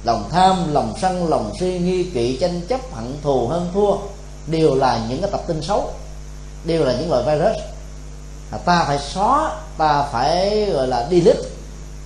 [0.05, 3.97] Lòng tham lòng sân lòng suy nghi kỵ tranh chấp hận thù hơn thua
[4.47, 5.90] đều là những cái tập tin xấu
[6.65, 7.57] đều là những loại virus.
[8.53, 11.40] À, ta phải xóa ta phải gọi là delete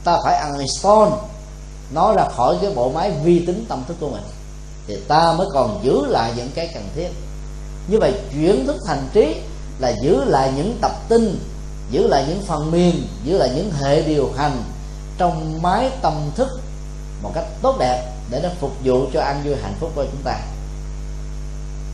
[0.05, 1.09] ta phải uninstall
[1.91, 4.23] nó ra khỏi cái bộ máy vi tính tâm thức của mình.
[4.87, 7.09] Thì ta mới còn giữ lại những cái cần thiết.
[7.89, 9.37] Như vậy chuyển thức thành trí
[9.79, 11.39] là giữ lại những tập tin
[11.91, 14.63] giữ lại những phần mềm giữ lại những hệ điều hành
[15.19, 16.49] trong máy tâm thức
[17.23, 20.23] một cách tốt đẹp để nó phục vụ cho an vui hạnh phúc của chúng
[20.25, 20.33] ta.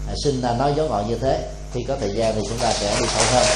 [0.09, 2.73] À, xin là nói dấu gọn như thế khi có thời gian thì chúng ta
[2.73, 3.47] sẽ đi sâu hơn.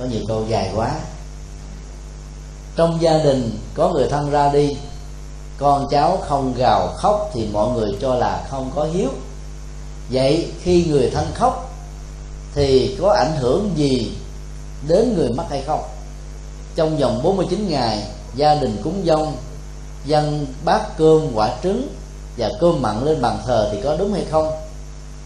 [0.00, 0.94] Có nhiều câu dài quá.
[2.76, 4.76] Trong gia đình, có người thân ra đi,
[5.58, 9.08] con cháu không gào khóc thì mọi người cho là không có hiếu.
[10.10, 11.70] Vậy khi người thân khóc
[12.54, 14.12] thì có ảnh hưởng gì
[14.88, 15.82] đến người mất hay không?
[16.76, 18.02] Trong vòng 49 ngày,
[18.34, 19.36] gia đình cúng dông,
[20.04, 21.88] dân bát cơm, quả trứng
[22.36, 24.50] và cơm mặn lên bàn thờ thì có đúng hay không?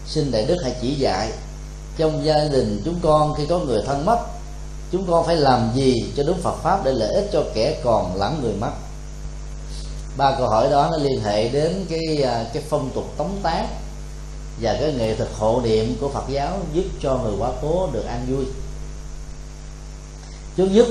[0.07, 1.31] Xin đại đức hãy chỉ dạy,
[1.97, 4.34] trong gia đình chúng con khi có người thân mất
[4.95, 8.15] chúng con phải làm gì cho đúng Phật pháp để lợi ích cho kẻ còn
[8.15, 8.71] lẫn người mất?
[10.17, 13.67] Ba câu hỏi đó nó liên hệ đến cái à, cái phong tục tống tán
[14.61, 18.05] và cái nghệ thuật hộ niệm của Phật giáo giúp cho người quá cố được
[18.05, 18.45] an vui.
[20.57, 20.87] Trước nhất,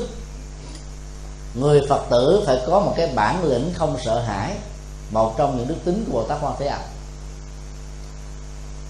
[1.55, 4.52] người Phật tử phải có một cái bản lĩnh không sợ hãi,
[5.10, 6.81] một trong những đức tính của Bồ Tát Quan Thế Âm.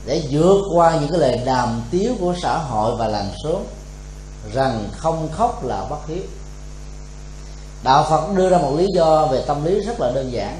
[0.06, 3.62] Để vượt qua những cái lời đàm tiếu của xã hội và làng xóm
[4.52, 6.22] rằng không khóc là bất hiếu.
[7.82, 10.58] Đạo phật đưa ra một lý do về tâm lý rất là đơn giản.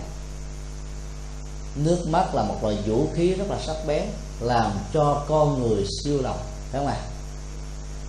[1.76, 4.02] Nước mắt là một loại vũ khí rất là sắc bén,
[4.40, 6.38] làm cho con người siêu lòng,
[6.72, 6.96] phải không ạ?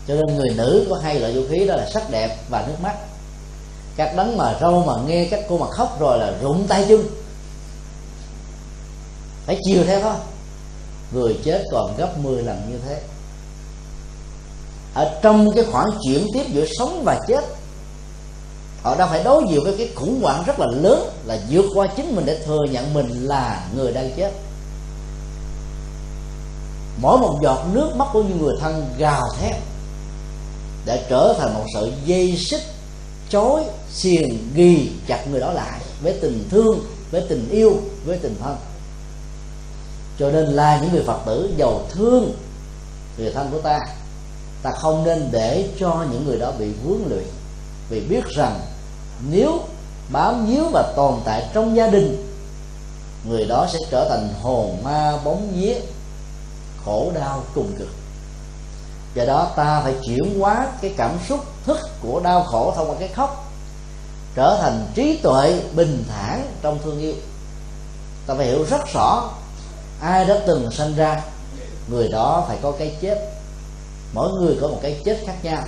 [0.08, 2.76] Cho nên người nữ có hai loại vũ khí, đó là sắc đẹp và nước
[2.82, 2.96] mắt.
[3.96, 7.08] Các đấng mà râu mà nghe các cô mà khóc rồi là rụng tay chân.
[9.46, 10.16] Phải chiều theo thôi.
[11.12, 13.02] Người chết còn gấp 10 lần như thế
[14.96, 17.46] ở trong cái khoảng chuyển tiếp giữa sống và chết,
[18.84, 21.88] họ đang phải đối diện với cái khủng hoảng rất là lớn là vượt qua
[21.88, 24.32] chính mình để thừa nhận mình là người đang chết.
[27.02, 29.56] Mỗi một giọt nước mắt của những người thân gào thét
[30.86, 32.62] để trở thành một sợi dây xích
[33.30, 36.80] chối xiềng ghi chặt người đó lại với tình thương,
[37.12, 38.58] với tình yêu, với tình thân.
[40.20, 42.34] Cho nên là những người phật tử giàu thương,
[43.18, 43.80] người thân của ta
[44.66, 47.26] ta không nên để cho những người đó bị vướng luyện
[47.90, 48.60] vì biết rằng
[49.30, 49.60] nếu
[50.10, 52.34] bám víu và tồn tại trong gia đình,
[53.24, 55.76] người đó sẽ trở thành hồn ma bóng vía,
[56.86, 57.88] khổ đau cùng cực.
[59.16, 62.96] Do đó ta phải chuyển hóa cái cảm xúc thức của đau khổ thông qua
[63.00, 63.52] cái khóc,
[64.36, 67.14] trở thành trí tuệ bình thản trong thương yêu.
[68.28, 69.30] Ta phải hiểu rất rõ,
[70.02, 71.22] ai đã từng sinh ra,
[71.88, 73.35] người đó phải có cái chết
[74.16, 75.64] mỗi người có một cái chết khác nhau.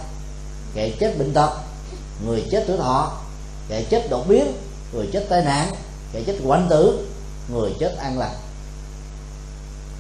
[0.74, 1.50] Kẻ chết bệnh tật,
[2.26, 3.12] người chết tuổi thọ,
[3.70, 4.54] kẻ chết đột biến,
[4.94, 5.76] người chết tai nạn,
[6.14, 7.08] kẻ chết quạnh tử,
[7.54, 8.36] người chết an lành.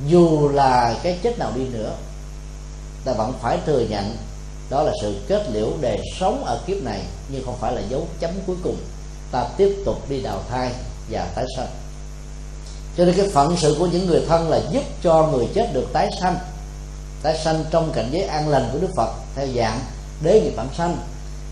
[0.07, 1.95] Dù là cái chết nào đi nữa,
[3.06, 4.18] ta vẫn phải thừa nhận
[4.69, 8.07] đó là sự kết liễu đề sống ở kiếp này, nhưng không phải là dấu
[8.19, 8.78] chấm cuối cùng.
[9.32, 10.72] Ta tiếp tục đi đào thai
[11.10, 11.68] và tái sanh.
[12.98, 15.88] Cho nên cái phận sự của những người thân là giúp cho người chết được
[15.94, 16.38] tái sanh
[17.23, 19.80] tái sanh trong cảnh giới an lành của đức phật theo dạng
[20.22, 20.98] đế nghiệp bản sanh,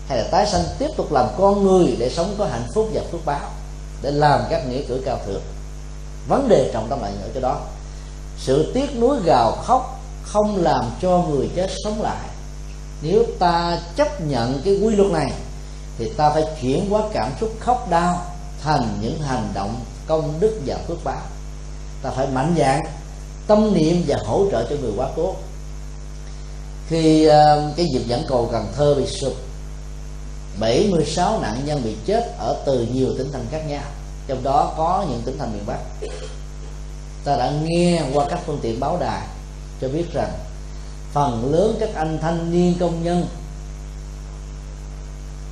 [0.08, 3.02] hay là tái sanh tiếp tục làm con người để sống có hạnh phúc và
[3.12, 3.50] phước báo,
[4.02, 5.42] để làm các nghĩa cử cao thượng.
[6.28, 7.60] Vấn đề trọng tâm là ở chỗ đó.
[8.38, 12.28] Sự tiếc nuối gào khóc không làm cho người chết sống lại.
[13.02, 15.32] Nếu ta chấp nhận cái quy luật này,
[15.98, 18.22] thì ta phải chuyển hóa cảm xúc khóc đau
[18.62, 21.22] thành những hành động công đức và phước báo.
[22.02, 22.82] Ta phải mạnh dạng
[23.46, 25.34] tâm niệm và hỗ trợ cho người quá cố
[26.88, 27.32] khi uh,
[27.76, 29.34] cái dịp dẫn cầu Cần Thơ bị sụp
[30.60, 33.82] 76 nạn nhân bị chết ở từ nhiều tỉnh thành khác nhau.
[34.26, 35.78] Trong đó có những tỉnh thành miền Bắc.
[37.24, 39.26] Ta đã nghe qua các phương tiện báo đài
[39.80, 40.32] cho biết rằng
[41.12, 43.26] phần lớn các anh thanh niên công nhân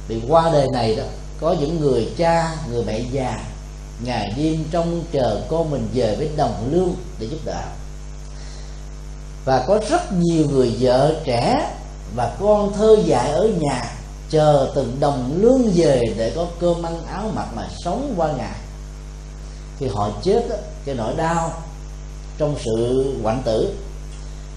[0.09, 1.05] bị qua đời này đó
[1.40, 3.44] có những người cha người mẹ già
[4.05, 7.62] ngày đêm trong chờ con mình về với đồng lương để giúp đỡ
[9.45, 11.71] và có rất nhiều người vợ trẻ
[12.16, 13.91] và con thơ dại ở nhà
[14.31, 18.59] chờ từng đồng lương về để có cơm ăn áo mặc mà sống qua ngày.
[19.79, 21.53] Khi họ chết đó, cái nỗi đau
[22.39, 23.75] trong sự hoạn tử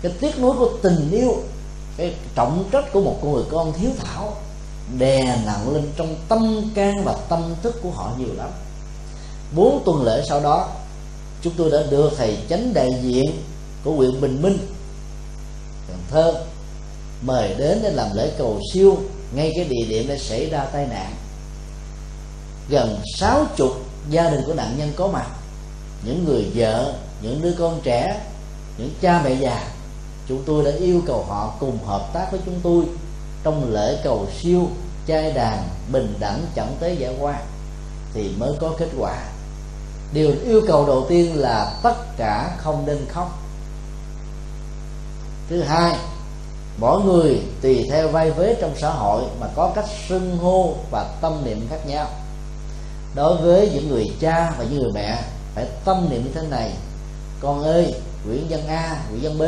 [0.01, 1.35] cái tiếc nuối của tình yêu
[1.97, 4.33] cái trọng trách của một người con thiếu thảo
[4.97, 8.49] đè nặng lên trong tâm can và tâm thức của họ nhiều lắm.
[9.55, 10.69] Bốn tuần lễ sau đó
[11.41, 13.43] chúng tôi đã đưa thầy chánh đại diện
[13.83, 14.57] của huyện bình minh
[16.11, 16.43] thơ.
[17.21, 18.97] Mời đến để làm lễ cầu siêu,
[19.33, 21.13] ngay cái địa điểm để xảy ra tai nạn.
[22.69, 23.71] Gần sáu chục
[24.09, 25.27] gia đình của nạn nhân có mặt.
[26.03, 28.21] Những người vợ, những đứa con trẻ,
[28.77, 29.67] những cha mẹ già,
[30.27, 32.85] chúng tôi đã yêu cầu họ cùng hợp tác với chúng tôi
[33.43, 34.67] trong lễ cầu siêu
[35.05, 37.39] trai đàn bình đẳng chẳng tế giải qua,
[38.13, 39.23] thì mới có kết quả.
[40.13, 43.39] Điều yêu cầu đầu tiên là tất cả không nên khóc
[45.49, 45.95] thứ hai,
[46.77, 51.03] mỗi người tùy theo vai vế trong xã hội mà có cách xưng hô và
[51.21, 52.07] tâm niệm khác nhau.
[53.15, 55.23] Đối với những người cha và những người mẹ,
[55.55, 56.71] phải tâm niệm như thế này.
[57.41, 57.95] Con ơi,
[58.27, 59.43] nguyễn văn a, nguyễn văn b.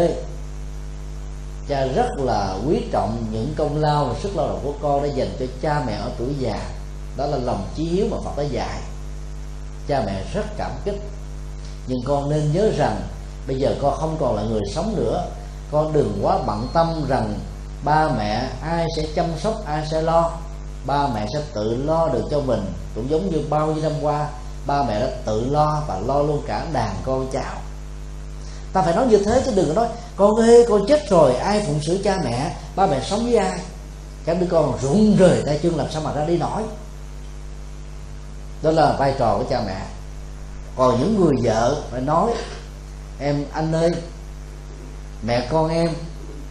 [1.70, 5.10] Cha rất là quý trọng những công lao và sức lao động của con đã
[5.10, 6.70] dành cho cha mẹ ở tuổi già.
[7.18, 8.80] Đó là lòng chí hiếu mà phật đã dạy.
[9.88, 11.02] Cha mẹ rất cảm kích.
[11.88, 13.02] Nhưng con nên nhớ rằng
[13.48, 15.26] bây giờ con không còn là người sống nữa
[15.72, 17.34] con đừng quá bận tâm rằng
[17.84, 20.32] ba mẹ ai sẽ chăm sóc, ai sẽ lo.
[20.86, 22.74] Ba mẹ sẽ tự lo được cho mình.
[22.96, 24.28] Cũng giống như bao nhiêu năm qua,
[24.68, 27.56] ba mẹ đã tự lo và lo luôn cả đàn con cháu.
[28.74, 31.64] Ta phải nói như thế chứ đừng có nói, con ơi, con chết rồi, ai
[31.68, 32.56] phụng sự cha mẹ?
[32.76, 33.60] Ba mẹ sống với ai?
[34.26, 36.62] Các đứa con rụng rời tay chân, làm sao mà ra đi nổi?
[38.62, 39.82] Đó là vai trò của cha mẹ.
[40.76, 42.32] Còn những người vợ phải nói,
[43.20, 43.90] em, anh ơi
[45.24, 45.90] mẹ con em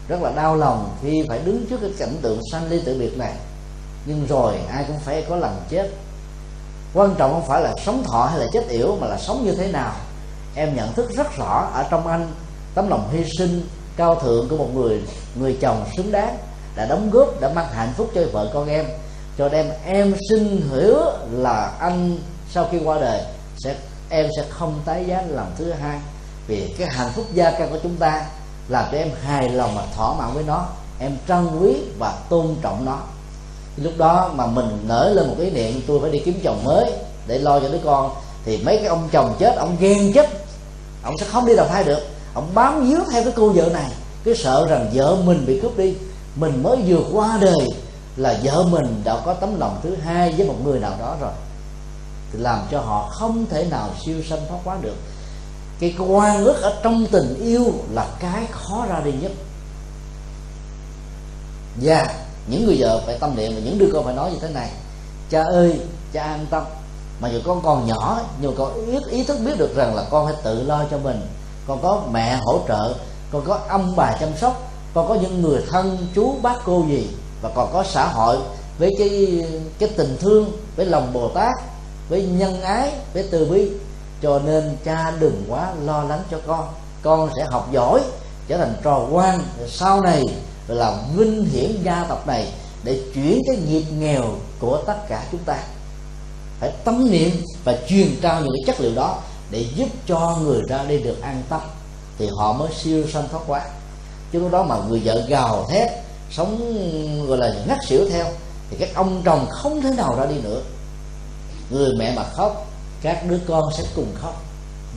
[0.09, 3.19] rất là đau lòng khi phải đứng trước cái cảnh tượng sanh ly tử biệt
[3.19, 3.32] này.
[4.07, 5.90] Nhưng rồi ai cũng phải có lần chết.
[6.95, 9.55] Quan trọng không phải là sống thọ hay là chết yểu, mà là sống như
[9.55, 9.93] thế nào.
[10.55, 12.32] Em nhận thức rất rõ ở trong anh,
[12.74, 15.03] tấm lòng hy sinh cao thượng của một người
[15.35, 16.39] người chồng xứng đáng
[16.77, 18.86] đã đóng góp, đã mang hạnh phúc cho vợ con em,
[19.39, 22.19] cho đem em xin hứa là anh
[22.51, 23.23] sau khi qua đời
[23.59, 23.74] sẽ,
[24.09, 25.99] em sẽ không tái giá lần thứ hai.
[26.47, 28.27] Vì cái hạnh phúc gia căn của chúng ta
[28.69, 30.66] làm cho em hài lòng và thỏa mãn với nó.
[30.99, 32.99] Em trân quý và tôn trọng nó.
[33.77, 36.93] Lúc đó mà mình nở lên một ý niệm, tôi phải đi kiếm chồng mới
[37.27, 38.11] để lo cho đứa con,
[38.45, 40.31] thì mấy cái ông chồng chết, ông ghen chết.
[41.03, 42.01] Ông sẽ không đi đầu thai được.
[42.35, 43.90] Ông bám víu theo cái cô vợ này.
[44.24, 45.95] Cứ sợ rằng vợ mình bị cướp đi.
[46.36, 47.66] Mình mới vừa qua đời
[48.16, 51.32] là vợ mình đã có tấm lòng thứ hai với một người nào đó rồi.
[52.32, 54.97] Thì làm cho họ không thể nào siêu sanh thoát quá được
[55.80, 59.32] cái quan ước ở trong tình yêu là cái khó ra đi nhất.
[61.82, 62.14] Và
[62.46, 64.70] những người vợ phải tâm niệm và những đứa con phải nói như thế này.
[65.30, 65.80] Cha ơi
[66.12, 66.62] cha an tâm.
[67.20, 70.26] Mà dù con còn nhỏ nhưng con ý, ý thức biết được rằng là con
[70.26, 71.20] phải tự lo cho mình.
[71.66, 72.94] Con có mẹ hỗ trợ
[73.32, 77.09] con có ông bà chăm sóc con có những người thân chú bác cô gì.
[77.42, 78.38] Và còn có xã hội
[78.78, 79.42] với cái
[79.78, 81.52] cái tình thương với lòng bồ tát
[82.09, 83.70] với nhân ái với từ bi
[84.23, 86.69] cho nên cha đừng quá lo lắng cho con.
[87.03, 88.01] Con sẽ học giỏi,
[88.49, 89.40] trở thành trò quan.
[89.69, 90.23] Sau này
[90.69, 92.53] làm vinh hiển gia tộc này
[92.85, 94.24] để chuyển cái nghiệp nghèo
[94.61, 95.57] của tất cả chúng ta.
[96.61, 97.31] Phải tâm niệm
[97.65, 99.19] và truyền trao những cái chất liệu đó
[99.51, 101.61] để giúp cho người ra đi được an tâm.
[102.19, 103.65] Thì họ mới siêu sanh thoát quá
[104.32, 105.89] chứ lúc đó mà người vợ gào thét,
[106.31, 108.27] sống, gọi là ngắt xỉu theo,
[108.70, 110.61] thì các ông chồng không thể nào ra đi nữa.
[111.70, 112.68] Người mẹ mà khóc
[113.03, 114.43] các đứa con sẽ cùng khóc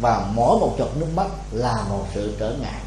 [0.02, 2.82] và mỗi một giọt nước mắt là một sự trở ngại.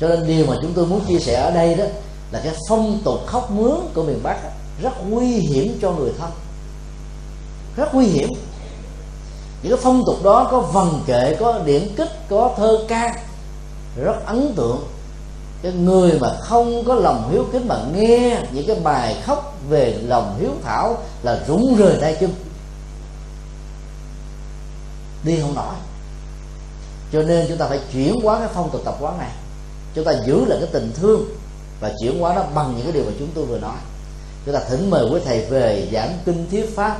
[0.00, 1.84] Cho nên điều mà chúng tôi muốn chia sẻ ở đây đó
[2.30, 4.36] là cái phong tục khóc mướn của miền bắc
[4.82, 6.30] rất nguy hiểm cho người thân.
[7.76, 8.28] Rất nguy hiểm.
[9.62, 13.22] Những cái phong tục đó có vần kệ, có điển kích, có thơ ca,
[13.96, 14.84] rất ấn tượng.
[15.62, 19.98] Cái người mà không có lòng hiếu kính mà nghe những cái bài khóc về
[20.02, 22.30] lòng hiếu thảo là rụng rời tay chân
[25.24, 25.74] đi không nổi.
[27.12, 29.30] Cho nên chúng ta phải chuyển hóa cái phong tục tập quán này.
[29.94, 31.24] Chúng ta giữ lại cái tình thương
[31.80, 33.76] và chuyển hóa nó bằng những cái điều mà chúng tôi vừa nói.
[34.46, 36.98] Chúng ta thỉnh mời quý thầy về giảng kinh thuyết pháp,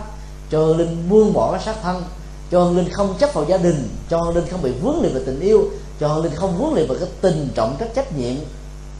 [0.50, 2.02] cho linh buông bỏ cái sát thân,
[2.50, 5.40] cho linh không chấp vào gia đình, cho linh không bị vướng liền về tình
[5.40, 5.70] yêu,
[6.00, 8.34] cho linh không vướng liền về cái tình trọng trách trách nhiệm,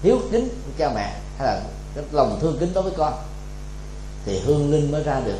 [0.02, 1.60] hiếu kính của cha mẹ hay là
[1.94, 3.12] cái lòng thương kính đối với con.
[4.26, 5.38] Thì hương linh mới ra được.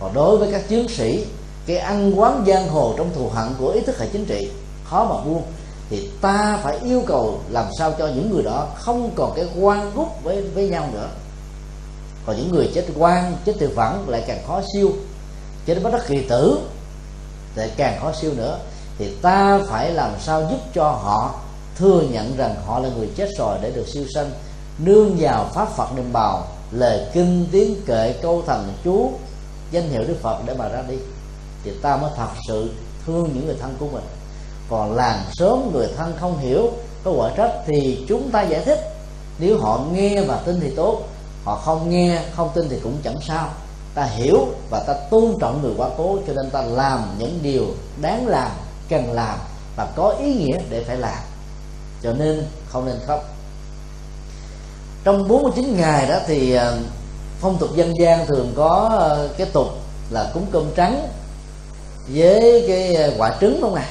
[0.00, 1.26] Còn đối với các chiến sĩ
[1.66, 4.50] cái ăn quán giang hồ trong thù hận của ý thức hệ chính trị,
[4.84, 5.42] khó mà buông.
[5.90, 9.92] Thì ta phải yêu cầu làm sao cho những người đó không còn cái quan
[9.94, 11.08] gút với với nhau nữa.
[12.26, 14.92] Còn những người chết quan, chết tự vẫn lại càng khó siêu.
[15.66, 16.58] Chết bất đắc kỳ tử,
[17.54, 18.58] lại càng khó siêu nữa.
[18.98, 21.34] Thì ta phải làm sao giúp cho họ
[21.76, 24.30] thừa nhận rằng họ là người chết rồi để được siêu sanh.
[24.78, 29.12] Nương vào pháp phật niệm bào, lời kinh tiếng kệ câu thần chú,
[29.70, 30.96] danh hiệu đức phật để mà ra đi
[31.64, 32.70] thì ta mới thật sự
[33.06, 34.04] thương những người thân của mình.
[34.70, 36.70] Còn làng sớm người thân không hiểu
[37.04, 38.78] có quả trách thì chúng ta giải thích.
[39.38, 41.02] Nếu họ nghe và tin thì tốt,
[41.44, 43.48] họ không nghe, không tin thì cũng chẳng sao.
[43.94, 47.66] Ta hiểu và ta tôn trọng người quá cố, cho nên ta làm những điều
[48.00, 48.50] đáng làm,
[48.88, 49.38] cần làm
[49.76, 51.18] và có ý nghĩa để phải làm.
[52.02, 53.24] Cho nên không nên khóc.
[55.04, 56.78] Trong 49 ngày đó thì ờ,
[57.40, 59.68] phong tục dân gian thường có ờ, cái tục
[60.10, 61.08] là cúng cơm trắng
[62.08, 63.86] với cái ờ, quả trứng đúng không nè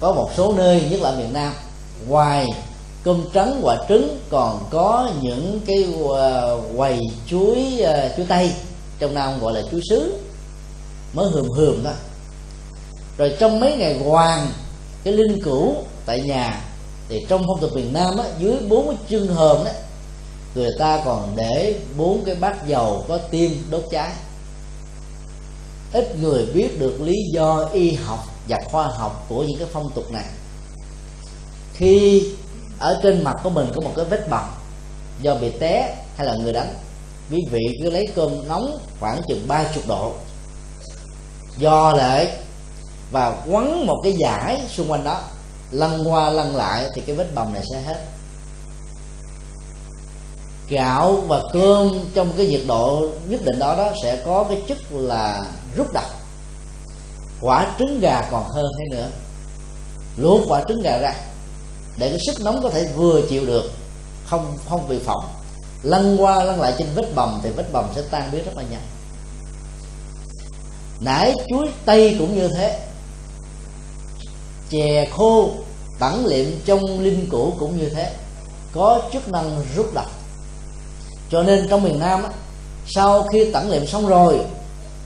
[0.00, 1.52] có một số nơi nhất là miền Nam
[2.06, 2.46] ngoài
[3.04, 8.52] cơm trắng quả trứng còn có những cái ờ, quầy chuối ờ, chuối tây.
[8.98, 10.18] Trong Nam gọi là chuối sứ.
[11.12, 11.94] Mới hườm hườm thôi
[13.18, 14.50] rồi trong mấy ngày hoàng
[15.04, 15.74] cái linh cữu
[16.06, 16.60] tại nhà
[17.08, 19.70] thì trong phong tục miền Nam á, dưới bốn cái chân hòm đó
[20.54, 24.10] người ta còn để bốn cái bát dầu có tim đốt cháy
[25.92, 29.90] ít người biết được lý do y học và khoa học của những cái phong
[29.94, 30.24] tục này.
[31.74, 32.26] Khi
[32.78, 34.44] ở trên mặt của mình có một cái vết bầm,
[35.22, 36.74] do bị té hay là người đánh,
[37.30, 40.12] quý vị cứ lấy cơm nóng khoảng chừng ba chục độ
[41.58, 42.28] do lại
[43.10, 45.20] và quấn một cái giải xung quanh đó,
[45.70, 48.04] lăn qua lăn lại thì cái vết bầm này sẽ hết.
[50.68, 54.78] Gạo và cơm trong cái nhiệt độ nhất định đó đó sẽ có cái chất
[54.90, 55.44] là
[55.78, 56.04] rút độc
[57.40, 59.08] quả trứng gà còn hơn thế nữa.
[60.16, 61.14] Luộc quả trứng gà ra
[61.96, 63.70] để cái sức nóng có thể vừa chịu được
[64.26, 65.24] không không bị phỏng.
[65.82, 68.62] Lăn qua lăn lại trên vết bầm thì vết bầm sẽ tan biến rất là
[68.62, 68.86] nhanh.
[71.00, 72.80] Nải chuối tây cũng như thế.
[74.70, 75.50] Chè khô
[75.98, 78.12] tẩn liệm trong linh cũ cũng như thế.
[78.72, 80.10] Có chức năng rút độc
[81.30, 82.30] cho nên trong miền nam á,
[82.86, 84.40] sau khi tẩn liệm xong rồi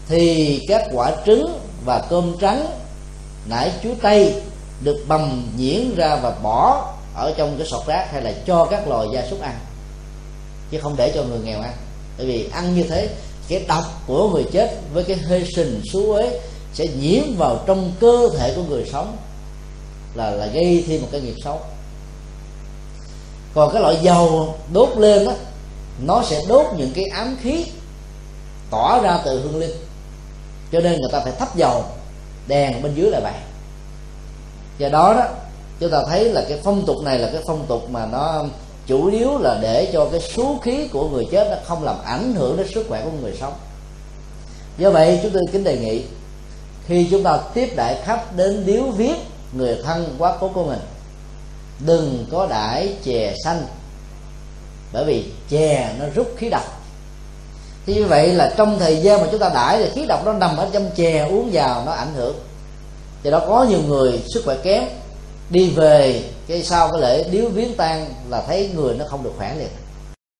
[0.08, 2.66] thì các quả trứng và cơm trắng
[3.46, 4.42] nải chuối tây
[4.80, 8.88] được bầm nhuyễn ra và bỏ ở trong cái sọt rác hay là cho các
[8.88, 9.58] loài gia súc ăn.
[10.70, 11.72] Chứ không để cho người nghèo ăn.
[12.18, 13.08] Bởi vì ăn như thế,
[13.48, 16.40] cái độc của người chết với cái hơi sình, xú uế
[16.74, 19.16] sẽ nhiễm vào trong cơ thể của người sống,
[20.14, 21.60] là là gây thêm một cái nghiệp xấu.
[23.54, 25.32] Còn cái loại dầu đốt lên đó
[26.06, 27.64] nó sẽ đốt những cái ám khí
[28.70, 29.76] tỏa ra từ hương linh
[30.72, 31.84] cho nên người ta phải thắp dầu,
[32.48, 33.32] đèn bên dưới là vậy.
[34.78, 35.26] Do đó đó,
[35.80, 38.44] chúng ta thấy là cái phong tục này là cái phong tục mà nó
[38.86, 42.34] chủ yếu là để cho cái số khí của người chết nó không làm ảnh
[42.34, 43.54] hưởng đến sức khỏe của người sống.
[44.78, 46.02] Do vậy, chúng tôi kính đề nghị,
[46.86, 49.16] khi chúng ta tiếp đại khách đến điếu viết
[49.52, 50.80] người thân quá cố của mình,
[51.86, 53.66] đừng có đãi chè xanh.
[54.92, 56.81] Bởi vì chè nó rút khí độc
[57.86, 60.32] thì như vậy là trong thời gian mà chúng ta đãi thì khí độc nó
[60.32, 62.36] nằm ở trong chè uống vào, nó ảnh hưởng.
[63.22, 64.84] Do đó có nhiều người sức khỏe kém,
[65.50, 69.32] đi về cái sau cái lễ điếu viếng tang là thấy người nó không được
[69.38, 69.68] khỏe liền.